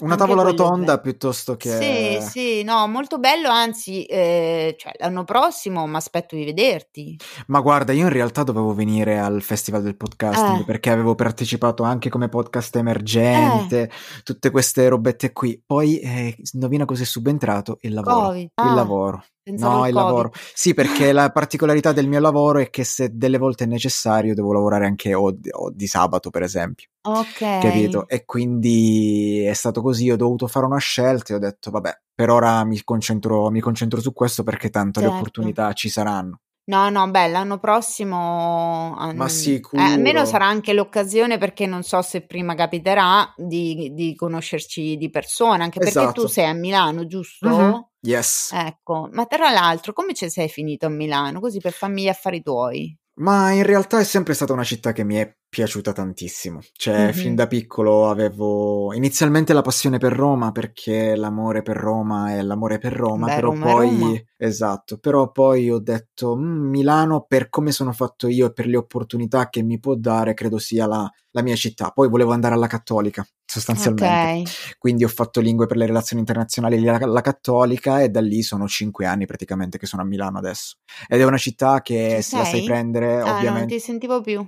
Una 0.01 0.17
tavola 0.17 0.43
rotonda 0.43 0.95
è... 0.95 1.01
piuttosto 1.01 1.57
che... 1.57 2.21
Sì, 2.21 2.29
sì, 2.29 2.63
no, 2.63 2.87
molto 2.87 3.19
bello, 3.19 3.49
anzi, 3.49 4.05
eh, 4.05 4.77
cioè, 4.79 4.93
l'anno 4.99 5.25
prossimo 5.25 5.87
mi 5.87 5.97
aspetto 5.97 6.37
di 6.37 6.45
vederti. 6.45 7.17
Ma 7.49 7.61
guarda, 7.61 7.93
io 7.93 8.05
in 8.05 8.13
realtà 8.13 8.45
dovevo 8.45 8.75
venire 8.75 9.19
al 9.19 9.43
Festival 9.43 9.83
del 9.83 9.97
Podcasting 9.97 10.61
eh. 10.61 10.65
perché 10.65 10.91
avevo 10.91 11.15
partecipato 11.15 11.83
anche 11.83 12.11
come 12.11 12.29
podcast 12.29 12.77
emergente, 12.77 13.83
eh. 13.83 13.91
tutte 14.23 14.51
queste 14.51 14.89
robette 14.89 15.33
qui. 15.33 15.61
Poi, 15.65 15.99
eh, 15.99 16.37
indovina 16.53 16.85
cos'è 16.85 17.05
subentrato? 17.05 17.79
Il 17.81 17.95
lavoro. 17.95 18.27
COVID. 18.29 18.43
Il 18.43 18.51
ah. 18.55 18.75
lavoro. 18.75 19.25
No, 19.57 19.87
il 19.87 19.93
COVID. 19.93 19.95
lavoro. 19.95 20.33
Sì, 20.55 20.75
perché 20.75 21.13
la 21.13 21.31
particolarità 21.31 21.93
del 21.93 22.09
mio 22.09 22.21
lavoro 22.21 22.59
è 22.59 22.71
che 22.71 22.85
se 22.85 23.11
delle 23.13 23.39
volte 23.39 23.65
è 23.65 23.67
necessario 23.67 24.35
devo 24.35 24.53
lavorare 24.53 24.87
anche 24.87 25.15
o, 25.15 25.35
o 25.51 25.71
di 25.71 25.87
sabato, 25.87 26.31
per 26.31 26.43
esempio. 26.43 26.89
Ok. 27.03 27.59
Capito? 27.61 28.09
E 28.09 28.25
quindi 28.25 29.45
è 29.45 29.55
stato 29.55 29.81
così, 29.81 30.11
ho 30.11 30.17
dovuto 30.17 30.47
fare 30.47 30.67
una 30.67 30.79
scelta 30.79 31.33
e 31.33 31.37
ho 31.37 31.41
detto, 31.41 31.71
vabbè, 31.71 32.01
per 32.15 32.31
ora 32.31 32.65
mi 32.65 32.83
concentro, 32.83 33.51
mi 33.51 33.61
concentro 33.61 34.01
su 34.01 34.13
questo 34.13 34.43
perché 34.43 34.71
tanto 34.71 35.01
certo. 35.01 35.15
le 35.15 35.21
opportunità 35.21 35.73
ci 35.73 35.89
saranno. 35.89 36.41
No, 36.69 36.91
no, 36.91 37.11
beh, 37.11 37.29
l'anno 37.29 37.59
prossimo 37.59 38.95
Ma 39.15 39.29
sicuro. 39.29 39.83
eh, 39.83 39.87
almeno 39.87 40.27
sarà 40.27 40.47
anche 40.47 40.75
l'occasione 40.75 41.39
perché 41.39 41.65
non 41.65 41.83
so 41.83 42.03
se 42.03 42.27
prima 42.27 42.55
capiterà 42.55 43.33
di, 43.37 43.91
di 43.95 44.15
conoscerci 44.15 44.99
di 44.99 45.09
persona, 45.09 45.65
anche 45.65 45.79
perché 45.79 45.95
tu 45.95 45.99
esatto. 46.01 46.29
sei 46.29 46.45
a 46.45 46.53
Milano, 46.53 47.07
giusto? 47.07 47.49
Mm-hmm. 47.49 47.79
Yes. 48.01 48.51
Ecco, 48.53 49.09
ma 49.13 49.25
tra 49.25 49.51
l'altro 49.51 49.95
come 49.95 50.13
ci 50.13 50.29
sei 50.29 50.49
finito 50.49 50.85
a 50.85 50.91
Milano? 50.91 51.41
Così 51.41 51.59
per 51.59 51.73
farmi 51.73 52.03
gli 52.03 52.09
affari 52.09 52.43
tuoi. 52.43 52.95
Ma 53.15 53.51
in 53.51 53.63
realtà 53.63 53.99
è 53.99 54.05
sempre 54.05 54.35
stata 54.35 54.53
una 54.53 54.63
città 54.63 54.93
che 54.93 55.05
mi 55.05 55.17
è 55.17 55.37
piaciuta 55.49 55.93
tantissimo. 55.93 56.61
Cioè, 56.73 56.97
mm-hmm. 56.97 57.11
fin 57.11 57.35
da 57.35 57.47
piccolo 57.47 58.09
avevo 58.09 58.93
inizialmente 58.93 59.53
la 59.53 59.63
passione 59.63 59.99
per 59.99 60.13
Roma 60.13 60.53
perché 60.53 61.17
l'amore 61.17 61.63
per 61.63 61.77
Roma 61.77 62.35
è 62.35 62.43
l'amore 62.43 62.79
per 62.79 62.93
Roma, 62.93 63.27
Beh, 63.27 63.35
però 63.35 63.51
Roma 63.51 63.65
poi 63.65 63.99
Roma. 63.99 64.23
esatto, 64.37 64.99
però 64.99 65.31
poi 65.31 65.71
ho 65.71 65.79
detto 65.79 66.37
mm, 66.37 66.69
Milano 66.69 67.25
per 67.27 67.49
come 67.49 67.73
sono 67.73 67.93
fatto 67.93 68.29
io 68.29 68.47
e 68.47 68.53
per 68.53 68.67
le 68.67 68.77
opportunità 68.77 69.49
che 69.49 69.63
mi 69.63 69.79
può 69.79 69.95
dare, 69.95 70.35
credo 70.35 70.59
sia 70.59 70.87
la, 70.87 71.11
la 71.31 71.43
mia 71.43 71.57
città. 71.57 71.91
Poi 71.91 72.09
volevo 72.09 72.33
andare 72.33 72.55
alla 72.55 72.67
Cattolica, 72.67 73.27
sostanzialmente. 73.45 74.05
Okay. 74.05 74.45
Quindi 74.79 75.05
ho 75.05 75.09
fatto 75.09 75.41
lingue 75.41 75.67
per 75.67 75.79
le 75.79 75.87
relazioni 75.87 76.21
internazionali 76.21 76.87
alla 76.87 77.21
Cattolica 77.23 78.03
e 78.03 78.11
da 78.11 78.21
lì 78.21 78.43
sono 78.43 78.69
cinque 78.69 79.07
anni 79.07 79.25
praticamente 79.25 79.79
che 79.79 79.87
sono 79.87 80.03
a 80.03 80.05
Milano 80.05 80.39
adesso. 80.39 80.77
Ed 81.07 81.21
è 81.21 81.25
una 81.25 81.39
città 81.39 81.81
che 81.81 82.17
Ci 82.17 82.23
se 82.23 82.23
sei? 82.23 82.39
la 82.39 82.45
sai 82.45 82.65
prendere, 82.65 83.21
ah, 83.21 83.37
ovviamente. 83.37 83.59
Non 83.59 83.67
ti 83.67 83.81
sentivo 83.81 84.21
più. 84.21 84.47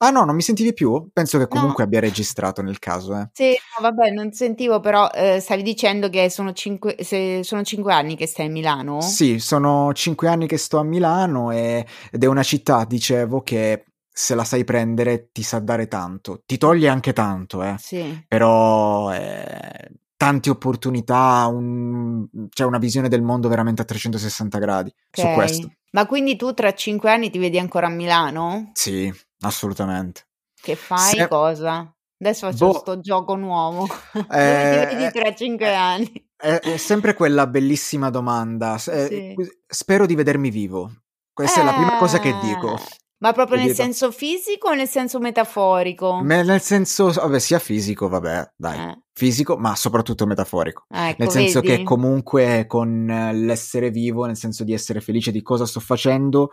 Ah 0.00 0.10
no, 0.10 0.24
non 0.24 0.36
mi 0.36 0.42
sentivi 0.42 0.72
più? 0.72 1.08
Penso 1.12 1.38
che 1.38 1.48
comunque 1.48 1.82
no. 1.82 1.84
abbia 1.84 2.00
registrato 2.00 2.62
nel 2.62 2.78
caso. 2.78 3.16
Eh. 3.16 3.28
Sì, 3.32 3.50
no, 3.50 3.82
vabbè, 3.90 4.10
non 4.10 4.32
sentivo, 4.32 4.78
però 4.78 5.08
eh, 5.12 5.40
stavi 5.40 5.62
dicendo 5.62 6.08
che 6.08 6.30
sono 6.30 6.52
cinque, 6.52 6.96
sono 7.42 7.62
cinque, 7.62 7.92
anni 7.92 8.14
che 8.14 8.26
stai 8.26 8.46
a 8.46 8.50
Milano? 8.50 9.00
Sì, 9.00 9.40
sono 9.40 9.92
cinque 9.92 10.28
anni 10.28 10.46
che 10.46 10.56
sto 10.56 10.78
a 10.78 10.84
Milano 10.84 11.50
e, 11.50 11.84
ed 12.12 12.22
è 12.22 12.26
una 12.26 12.44
città, 12.44 12.84
dicevo, 12.84 13.42
che 13.42 13.86
se 14.08 14.36
la 14.36 14.44
sai 14.44 14.62
prendere 14.62 15.30
ti 15.32 15.42
sa 15.42 15.58
dare 15.58 15.88
tanto. 15.88 16.42
Ti 16.46 16.58
toglie 16.58 16.88
anche 16.88 17.12
tanto, 17.12 17.62
eh. 17.62 17.74
Sì. 17.78 18.24
Però... 18.28 19.12
Eh, 19.12 19.90
tante 20.18 20.50
opportunità, 20.50 21.46
un, 21.46 22.26
c'è 22.48 22.64
una 22.64 22.78
visione 22.78 23.08
del 23.08 23.22
mondo 23.22 23.46
veramente 23.48 23.82
a 23.82 23.84
360 23.84 24.58
gradi 24.58 24.92
okay. 25.16 25.30
su 25.30 25.36
questo. 25.36 25.72
Ma 25.92 26.06
quindi 26.06 26.34
tu 26.34 26.52
tra 26.52 26.74
cinque 26.74 27.12
anni 27.12 27.30
ti 27.30 27.38
vedi 27.38 27.56
ancora 27.56 27.86
a 27.86 27.90
Milano? 27.90 28.72
Sì, 28.74 29.10
assolutamente. 29.40 30.26
Che 30.60 30.74
fai? 30.74 31.16
Se... 31.16 31.28
Cosa? 31.28 31.92
Adesso 32.20 32.50
faccio 32.50 32.66
boh, 32.66 32.78
sto 32.78 33.00
gioco 33.00 33.36
nuovo. 33.36 33.86
Eh, 34.30 34.86
ti 34.90 34.96
vedi 34.96 35.12
tra 35.12 35.34
cinque 35.34 35.74
anni? 35.74 36.28
È, 36.36 36.58
è, 36.58 36.76
sempre 36.76 37.14
quella 37.14 37.46
bellissima 37.46 38.10
domanda. 38.10 38.74
Eh, 38.74 38.78
sì. 38.78 39.34
Spero 39.66 40.06
di 40.06 40.14
vedermi 40.14 40.50
vivo. 40.50 40.90
Questa 41.32 41.60
eh, 41.60 41.62
è 41.62 41.64
la 41.66 41.74
prima 41.74 41.96
cosa 41.98 42.18
che 42.18 42.34
dico. 42.42 42.76
Eh, 42.76 42.82
ma 43.20 43.32
proprio 43.32 43.58
nel 43.58 43.74
senso 43.74 44.12
fisico 44.12 44.68
o 44.68 44.74
nel 44.74 44.86
senso 44.86 45.18
metaforico? 45.18 46.20
Me, 46.22 46.44
nel 46.44 46.60
senso, 46.60 47.10
vabbè, 47.10 47.40
sia 47.40 47.58
fisico, 47.58 48.08
vabbè, 48.08 48.52
dai, 48.56 48.90
eh. 48.90 49.02
fisico, 49.12 49.56
ma 49.56 49.74
soprattutto 49.74 50.24
metaforico. 50.24 50.84
ecco, 50.88 51.22
nel 51.22 51.30
senso 51.30 51.60
vedi? 51.60 51.78
che 51.78 51.82
comunque 51.82 52.66
con 52.68 53.06
l'essere 53.32 53.90
vivo, 53.90 54.24
nel 54.24 54.36
senso 54.36 54.62
di 54.62 54.72
essere 54.72 55.00
felice 55.00 55.32
di 55.32 55.42
cosa 55.42 55.66
sto 55.66 55.80
facendo 55.80 56.50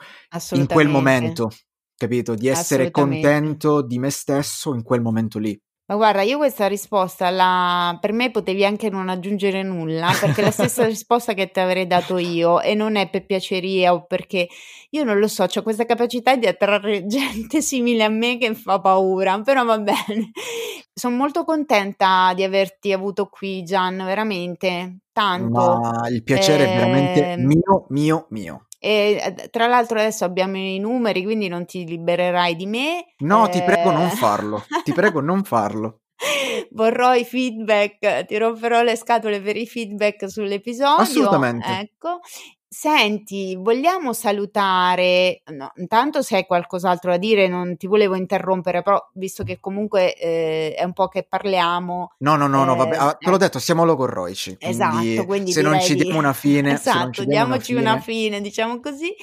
in 0.53 0.65
quel 0.65 0.87
momento, 0.87 1.51
capito? 1.95 2.35
Di 2.35 2.47
essere 2.47 2.91
contento 2.91 3.81
di 3.81 3.99
me 3.99 4.09
stesso 4.09 4.73
in 4.73 4.83
quel 4.83 5.01
momento 5.01 5.39
lì. 5.39 5.59
Ma 5.87 5.97
guarda, 5.97 6.23
io 6.23 6.37
questa 6.37 6.65
risposta 6.65 7.29
la... 7.29 7.95
per 8.01 8.11
me 8.11 8.31
potevi 8.31 8.65
anche 8.65 8.89
non 8.89 9.07
aggiungere 9.07 9.61
nulla, 9.61 10.11
perché 10.19 10.41
è 10.41 10.43
la 10.45 10.49
stessa 10.49 10.83
risposta 10.87 11.33
che 11.33 11.51
ti 11.51 11.59
avrei 11.59 11.85
dato 11.85 12.17
io 12.17 12.59
e 12.59 12.73
non 12.73 12.95
è 12.95 13.07
per 13.07 13.27
piaceria 13.27 13.93
o 13.93 14.05
perché 14.07 14.47
io 14.89 15.03
non 15.03 15.19
lo 15.19 15.27
so, 15.27 15.43
ho 15.43 15.61
questa 15.61 15.85
capacità 15.85 16.35
di 16.37 16.47
attrarre 16.47 17.05
gente 17.07 17.61
simile 17.61 18.03
a 18.03 18.09
me 18.09 18.39
che 18.39 18.55
fa 18.55 18.81
paura, 18.81 19.39
però 19.41 19.63
va 19.63 19.77
bene. 19.77 20.31
Sono 20.91 21.17
molto 21.17 21.43
contenta 21.43 22.33
di 22.33 22.43
averti 22.43 22.91
avuto 22.91 23.27
qui, 23.27 23.63
Gian, 23.63 23.97
veramente, 23.97 25.01
tanto. 25.13 25.79
Ma 25.79 26.07
il 26.09 26.23
piacere 26.23 26.63
eh... 26.63 26.67
è 26.67 26.75
veramente 26.77 27.31
ehm 27.33 27.45
mio, 27.45 27.85
mio, 27.89 28.25
mio. 28.29 28.64
E 28.79 29.49
tra 29.51 29.67
l'altro 29.67 29.99
adesso 29.99 30.25
abbiamo 30.25 30.57
i 30.57 30.79
numeri, 30.79 31.23
quindi 31.23 31.47
non 31.47 31.65
ti 31.65 31.85
libererai 31.85 32.55
di 32.55 32.65
me. 32.65 33.05
No, 33.19 33.47
eh... 33.47 33.49
ti 33.51 33.61
prego 33.63 33.91
non 33.91 34.09
farlo. 34.09 34.63
Ti 34.83 34.93
prego 34.93 35.21
non 35.21 35.43
farlo. 35.43 36.01
Vorrò 36.71 37.13
i 37.13 37.25
feedback, 37.25 38.25
ti 38.25 38.37
romperò 38.37 38.81
le 38.81 38.95
scatole 38.95 39.41
per 39.41 39.57
i 39.57 39.67
feedback 39.67 40.29
sull'episodio. 40.29 41.03
Assolutamente. 41.03 41.67
Ecco. 41.67 42.19
Senti, 42.77 43.55
vogliamo 43.55 44.11
salutare, 44.11 45.43
no, 45.53 45.71
intanto 45.77 46.21
se 46.21 46.35
hai 46.35 46.45
qualcos'altro 46.45 47.11
da 47.11 47.17
dire, 47.17 47.47
non 47.47 47.77
ti 47.77 47.87
volevo 47.87 48.15
interrompere, 48.15 48.81
però 48.81 49.01
visto 49.13 49.45
che 49.45 49.61
comunque 49.61 50.13
eh, 50.13 50.73
è 50.73 50.83
un 50.83 50.91
po' 50.91 51.07
che 51.07 51.23
parliamo. 51.23 52.15
No, 52.17 52.35
no, 52.35 52.47
no, 52.47 52.63
eh, 52.63 52.65
no 52.65 52.75
vabbè, 52.75 52.97
ah, 52.97 53.13
te 53.13 53.29
l'ho 53.29 53.37
eh. 53.37 53.39
detto, 53.39 53.59
siamo 53.59 53.85
logorroici. 53.85 54.57
Quindi 54.57 54.75
esatto, 54.75 55.25
quindi 55.25 55.51
se 55.53 55.61
non 55.61 55.79
ci 55.79 55.95
diamo 55.95 56.19
una 56.19 56.33
fine, 56.33 56.73
esatto, 56.73 57.23
diamoci 57.23 57.71
una 57.71 57.81
fine. 57.81 57.91
una 57.93 58.01
fine, 58.01 58.41
diciamo 58.41 58.81
così. 58.81 59.15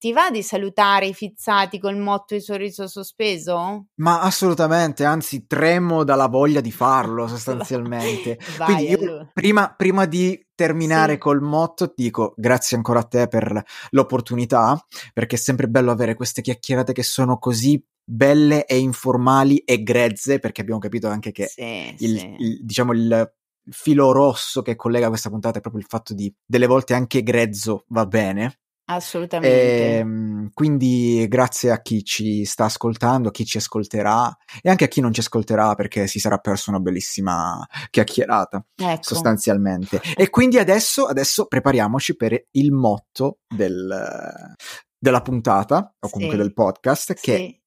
Ti 0.00 0.14
va 0.14 0.30
di 0.30 0.42
salutare 0.42 1.08
i 1.08 1.12
fizzati 1.12 1.78
col 1.78 1.98
motto 1.98 2.32
di 2.32 2.40
sorriso 2.40 2.88
sospeso? 2.88 3.88
Ma 3.96 4.22
assolutamente, 4.22 5.04
anzi 5.04 5.46
tremo 5.46 6.04
dalla 6.04 6.26
voglia 6.26 6.62
di 6.62 6.72
farlo 6.72 7.28
sostanzialmente. 7.28 8.38
Vai, 8.56 8.66
Quindi 8.66 8.90
io 8.92 8.98
allora. 8.98 9.30
prima, 9.30 9.74
prima 9.76 10.06
di 10.06 10.42
terminare 10.54 11.12
sì. 11.12 11.18
col 11.18 11.42
motto 11.42 11.92
dico 11.94 12.32
grazie 12.34 12.78
ancora 12.78 13.00
a 13.00 13.02
te 13.02 13.28
per 13.28 13.62
l'opportunità, 13.90 14.82
perché 15.12 15.36
è 15.36 15.38
sempre 15.38 15.68
bello 15.68 15.90
avere 15.90 16.14
queste 16.14 16.40
chiacchierate 16.40 16.94
che 16.94 17.02
sono 17.02 17.36
così 17.36 17.78
belle 18.02 18.64
e 18.64 18.78
informali 18.78 19.58
e 19.58 19.82
grezze, 19.82 20.38
perché 20.38 20.62
abbiamo 20.62 20.80
capito 20.80 21.08
anche 21.08 21.30
che 21.30 21.46
sì, 21.46 21.94
il, 21.98 22.18
sì. 22.18 22.36
il, 22.38 22.64
diciamo 22.64 22.94
il 22.94 23.34
filo 23.68 24.12
rosso 24.12 24.62
che 24.62 24.76
collega 24.76 25.08
questa 25.08 25.28
puntata 25.28 25.58
è 25.58 25.60
proprio 25.60 25.82
il 25.82 25.88
fatto 25.90 26.14
di 26.14 26.34
delle 26.42 26.66
volte 26.66 26.94
anche 26.94 27.22
grezzo 27.22 27.84
va 27.88 28.06
bene 28.06 28.60
Assolutamente. 28.90 29.48
E, 29.48 29.96
ehm, 29.98 30.50
quindi 30.52 31.26
grazie 31.28 31.70
a 31.70 31.80
chi 31.80 32.04
ci 32.04 32.44
sta 32.44 32.64
ascoltando, 32.64 33.28
a 33.28 33.30
chi 33.30 33.44
ci 33.44 33.56
ascolterà 33.58 34.36
e 34.60 34.68
anche 34.68 34.84
a 34.84 34.88
chi 34.88 35.00
non 35.00 35.12
ci 35.12 35.20
ascolterà 35.20 35.74
perché 35.74 36.08
si 36.08 36.18
sarà 36.18 36.38
perso 36.38 36.70
una 36.70 36.80
bellissima 36.80 37.64
chiacchierata 37.88 38.64
ecco. 38.74 39.02
sostanzialmente. 39.02 40.00
E 40.16 40.28
quindi 40.28 40.58
adesso, 40.58 41.06
adesso 41.06 41.46
prepariamoci 41.46 42.16
per 42.16 42.46
il 42.52 42.72
motto 42.72 43.38
del, 43.46 44.54
della 44.98 45.22
puntata 45.22 45.94
o 45.98 46.08
comunque 46.08 46.36
sì. 46.36 46.42
del 46.42 46.52
podcast 46.52 47.14
che 47.14 47.36
sì. 47.36 47.60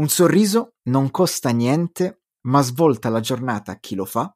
un 0.00 0.08
sorriso 0.08 0.76
non 0.84 1.10
costa 1.10 1.50
niente 1.50 2.22
ma 2.46 2.62
svolta 2.62 3.10
la 3.10 3.20
giornata 3.20 3.72
a 3.72 3.78
chi 3.78 3.94
lo 3.94 4.06
fa 4.06 4.34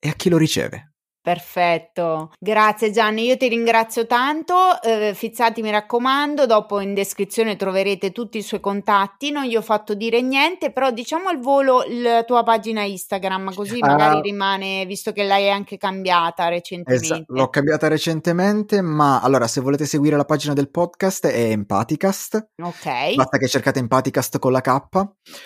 e 0.00 0.08
a 0.08 0.14
chi 0.14 0.28
lo 0.28 0.36
riceve. 0.36 0.93
Perfetto, 1.24 2.32
grazie 2.38 2.90
Gianni, 2.90 3.24
io 3.24 3.38
ti 3.38 3.48
ringrazio 3.48 4.06
tanto, 4.06 4.54
eh, 4.82 5.14
Fizzati 5.14 5.62
mi 5.62 5.70
raccomando, 5.70 6.44
dopo 6.44 6.80
in 6.80 6.92
descrizione 6.92 7.56
troverete 7.56 8.12
tutti 8.12 8.36
i 8.36 8.42
suoi 8.42 8.60
contatti, 8.60 9.30
non 9.30 9.44
gli 9.44 9.56
ho 9.56 9.62
fatto 9.62 9.94
dire 9.94 10.20
niente, 10.20 10.70
però 10.70 10.90
diciamo 10.90 11.30
al 11.30 11.40
volo 11.40 11.82
la 11.88 12.24
tua 12.24 12.42
pagina 12.42 12.82
Instagram, 12.82 13.54
così 13.54 13.78
magari 13.78 14.18
uh, 14.18 14.20
rimane, 14.20 14.84
visto 14.84 15.12
che 15.12 15.22
l'hai 15.22 15.48
anche 15.48 15.78
cambiata 15.78 16.48
recentemente. 16.48 17.06
Esatto, 17.06 17.32
l'ho 17.32 17.48
cambiata 17.48 17.88
recentemente, 17.88 18.82
ma 18.82 19.22
allora 19.22 19.46
se 19.46 19.62
volete 19.62 19.86
seguire 19.86 20.18
la 20.18 20.26
pagina 20.26 20.52
del 20.52 20.68
podcast 20.68 21.26
è 21.28 21.52
Empaticast, 21.52 22.48
ok. 22.62 23.14
Basta 23.14 23.38
che 23.38 23.48
cercate 23.48 23.78
Empaticast 23.78 24.38
con 24.38 24.52
la 24.52 24.60
K, 24.60 24.78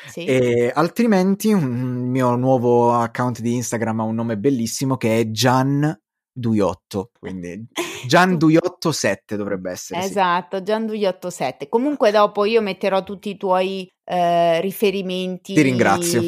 sì. 0.09 0.25
e 0.25 0.73
altrimenti 0.75 1.53
un 1.53 2.09
mio 2.09 2.35
nuovo 2.35 2.95
account 2.95 3.39
di 3.39 3.55
Instagram 3.55 4.01
ha 4.01 4.03
un 4.03 4.17
nome 4.17 4.37
bellissimo 4.37 4.97
che 4.97 5.21
è 5.21 5.31
Gian 5.69 6.01
Duiotto, 6.33 7.11
quindi 7.19 7.67
Gian 8.07 8.39
Duiotto 8.39 8.93
7 8.93 9.37
dovrebbe 9.37 9.73
essere. 9.73 10.01
Esatto, 10.01 10.59
sì. 10.59 10.63
Gian 10.63 10.87
Duiotto 10.87 11.31
7. 11.31 11.69
Comunque 11.69 12.11
dopo 12.11 12.45
io 12.45 12.63
metterò 12.63 13.03
tutti 13.03 13.31
i 13.31 13.37
tuoi 13.37 13.91
eh, 14.05 14.61
riferimenti 14.61 15.55
Ti 15.55 15.63
ringrazio. 15.63 16.21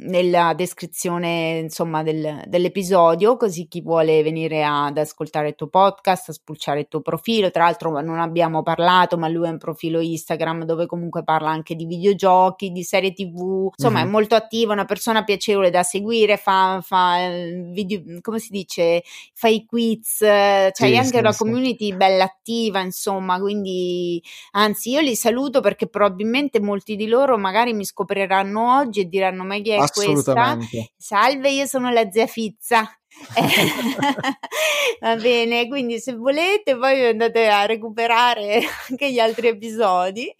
Nella 0.00 0.52
descrizione 0.54 1.58
insomma 1.58 2.02
del, 2.02 2.42
dell'episodio 2.46 3.36
così 3.36 3.68
chi 3.68 3.80
vuole 3.80 4.22
venire 4.22 4.64
ad 4.64 4.98
ascoltare 4.98 5.48
il 5.48 5.54
tuo 5.54 5.68
podcast, 5.68 6.30
a 6.30 6.32
spulciare 6.32 6.80
il 6.80 6.88
tuo 6.88 7.00
profilo, 7.00 7.50
tra 7.50 7.64
l'altro 7.64 8.00
non 8.00 8.18
abbiamo 8.18 8.62
parlato 8.62 9.16
ma 9.16 9.28
lui 9.28 9.46
ha 9.46 9.50
un 9.50 9.58
profilo 9.58 10.00
Instagram 10.00 10.64
dove 10.64 10.86
comunque 10.86 11.22
parla 11.22 11.50
anche 11.50 11.76
di 11.76 11.86
videogiochi, 11.86 12.72
di 12.72 12.82
serie 12.82 13.12
tv, 13.12 13.70
insomma 13.76 14.00
mm-hmm. 14.00 14.08
è 14.08 14.10
molto 14.10 14.34
attivo, 14.34 14.72
una 14.72 14.84
persona 14.84 15.22
piacevole 15.22 15.70
da 15.70 15.84
seguire, 15.84 16.36
fa, 16.36 16.80
fa 16.82 17.28
video, 17.70 18.02
come 18.20 18.40
si 18.40 18.48
dice, 18.50 19.04
fa 19.32 19.46
i 19.46 19.64
quiz, 19.64 20.18
c'è 20.18 20.70
sì, 20.72 20.96
anche 20.96 21.04
sì, 21.04 21.16
una 21.16 21.32
sì. 21.32 21.38
community 21.38 21.94
bella 21.94 22.24
attiva 22.24 22.80
insomma, 22.80 23.38
quindi 23.38 24.20
anzi 24.52 24.90
io 24.90 25.00
li 25.00 25.14
saluto 25.14 25.60
perché 25.60 25.86
probabilmente 25.86 26.60
molti 26.60 26.96
di 26.96 27.04
di 27.04 27.08
loro 27.08 27.36
magari 27.38 27.72
mi 27.72 27.84
scopriranno 27.84 28.78
oggi 28.78 29.00
e 29.00 29.08
diranno 29.08 29.44
ma 29.44 29.58
chi 29.58 29.70
è 29.70 29.83
questa? 29.88 30.58
Salve, 30.96 31.50
io 31.50 31.66
sono 31.66 31.90
la 31.90 32.10
zia 32.10 32.26
Fizza. 32.26 32.88
Va 35.00 35.16
bene, 35.16 35.68
quindi 35.68 36.00
se 36.00 36.14
volete 36.14 36.76
poi 36.76 37.06
andate 37.06 37.48
a 37.48 37.66
recuperare 37.66 38.62
anche 38.90 39.12
gli 39.12 39.18
altri 39.18 39.48
episodi 39.48 40.34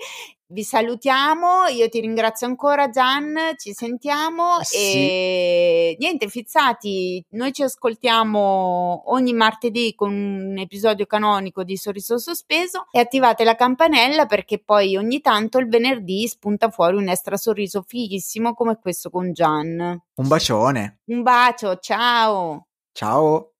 vi 0.55 0.63
salutiamo, 0.63 1.67
io 1.67 1.89
ti 1.89 1.99
ringrazio 1.99 2.47
ancora 2.47 2.89
Gian, 2.89 3.35
ci 3.57 3.73
sentiamo 3.73 4.59
sì. 4.63 4.77
e 4.77 5.97
niente, 5.99 6.29
fizzati, 6.29 7.23
noi 7.31 7.53
ci 7.53 7.65
ascoltiamo 7.65 9.03
ogni 9.07 9.33
martedì 9.33 9.97
con 9.97 10.13
un 10.13 10.57
episodio 10.57 11.07
canonico 11.07 11.65
di 11.65 11.77
Sorriso 11.77 12.19
Sospeso 12.19 12.87
e 12.93 13.01
attivate 13.01 13.43
la 13.43 13.57
campanella 13.57 14.27
perché 14.27 14.63
poi 14.65 14.97
ogni 14.97 15.21
tanto 15.21 15.59
il 15.59 15.69
venerdì 15.69 16.29
spunta 16.29 16.71
fuori 16.71 16.97
un 16.97 17.09
extra 17.09 17.37
sorriso 17.37 17.83
fighissimo 17.85 18.55
come 18.55 18.79
questo 18.81 19.11
con 19.11 19.33
Gian. 19.33 20.01
Un 20.15 20.29
bacione. 20.29 21.01
Un 21.07 21.23
bacio, 21.23 21.79
ciao. 21.79 22.69
Ciao. 22.93 23.55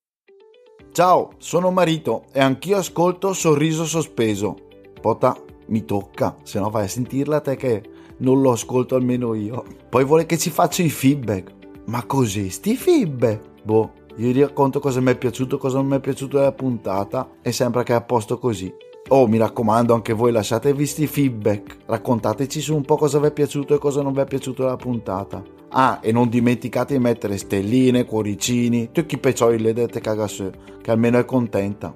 Ciao, 0.93 1.33
sono 1.39 1.71
Marito 1.71 2.23
e 2.31 2.39
anch'io 2.39 2.77
ascolto 2.77 3.33
Sorriso 3.33 3.83
Sospeso. 3.83 4.55
Pota 5.01 5.44
mi 5.67 5.85
tocca, 5.85 6.35
se 6.43 6.59
no 6.59 6.69
vai 6.69 6.85
a 6.85 6.87
sentirla 6.87 7.41
te 7.41 7.55
che 7.55 7.83
non 8.17 8.41
lo 8.41 8.51
ascolto 8.51 8.95
almeno 8.95 9.33
io. 9.33 9.63
Poi 9.89 10.05
vuole 10.05 10.25
che 10.25 10.37
ci 10.37 10.49
faccia 10.49 10.83
i 10.83 10.89
feedback. 10.89 11.53
Ma 11.85 12.03
così, 12.05 12.49
sti 12.49 12.75
feedback? 12.75 13.63
Boh, 13.63 13.91
io 14.17 14.29
gli 14.29 14.39
racconto 14.39 14.79
cosa 14.79 15.01
mi 15.01 15.11
è 15.11 15.17
piaciuto, 15.17 15.57
cosa 15.57 15.77
non 15.77 15.87
mi 15.87 15.97
è 15.97 15.99
piaciuto 15.99 16.37
della 16.37 16.51
puntata 16.51 17.29
e 17.41 17.51
sembra 17.51 17.83
che 17.83 17.93
è 17.93 17.95
a 17.95 18.01
posto 18.01 18.37
così. 18.37 18.73
Oh, 19.09 19.27
mi 19.27 19.37
raccomando, 19.37 19.93
anche 19.93 20.13
voi 20.13 20.31
lasciatevi 20.31 20.85
sti 20.85 21.05
feedback. 21.05 21.77
Raccontateci 21.85 22.59
su 22.59 22.75
un 22.75 22.83
po' 22.83 22.95
cosa 22.95 23.19
vi 23.19 23.27
è 23.27 23.31
piaciuto 23.31 23.75
e 23.75 23.77
cosa 23.77 24.01
non 24.01 24.13
vi 24.13 24.21
è 24.21 24.25
piaciuto 24.25 24.63
della 24.63 24.77
puntata. 24.77 25.43
Ah, 25.69 25.99
e 26.01 26.11
non 26.11 26.29
dimenticate 26.29 26.93
di 26.93 26.99
mettere 26.99 27.37
stelline, 27.37 28.05
cuoricini, 28.05 28.89
tutti 28.91 29.15
i 29.15 29.19
peccioli 29.19 29.59
le 29.59 29.73
dette 29.73 29.99
cagasse, 29.99 30.51
che 30.81 30.89
almeno 30.89 31.19
è 31.19 31.25
contenta. 31.25 31.93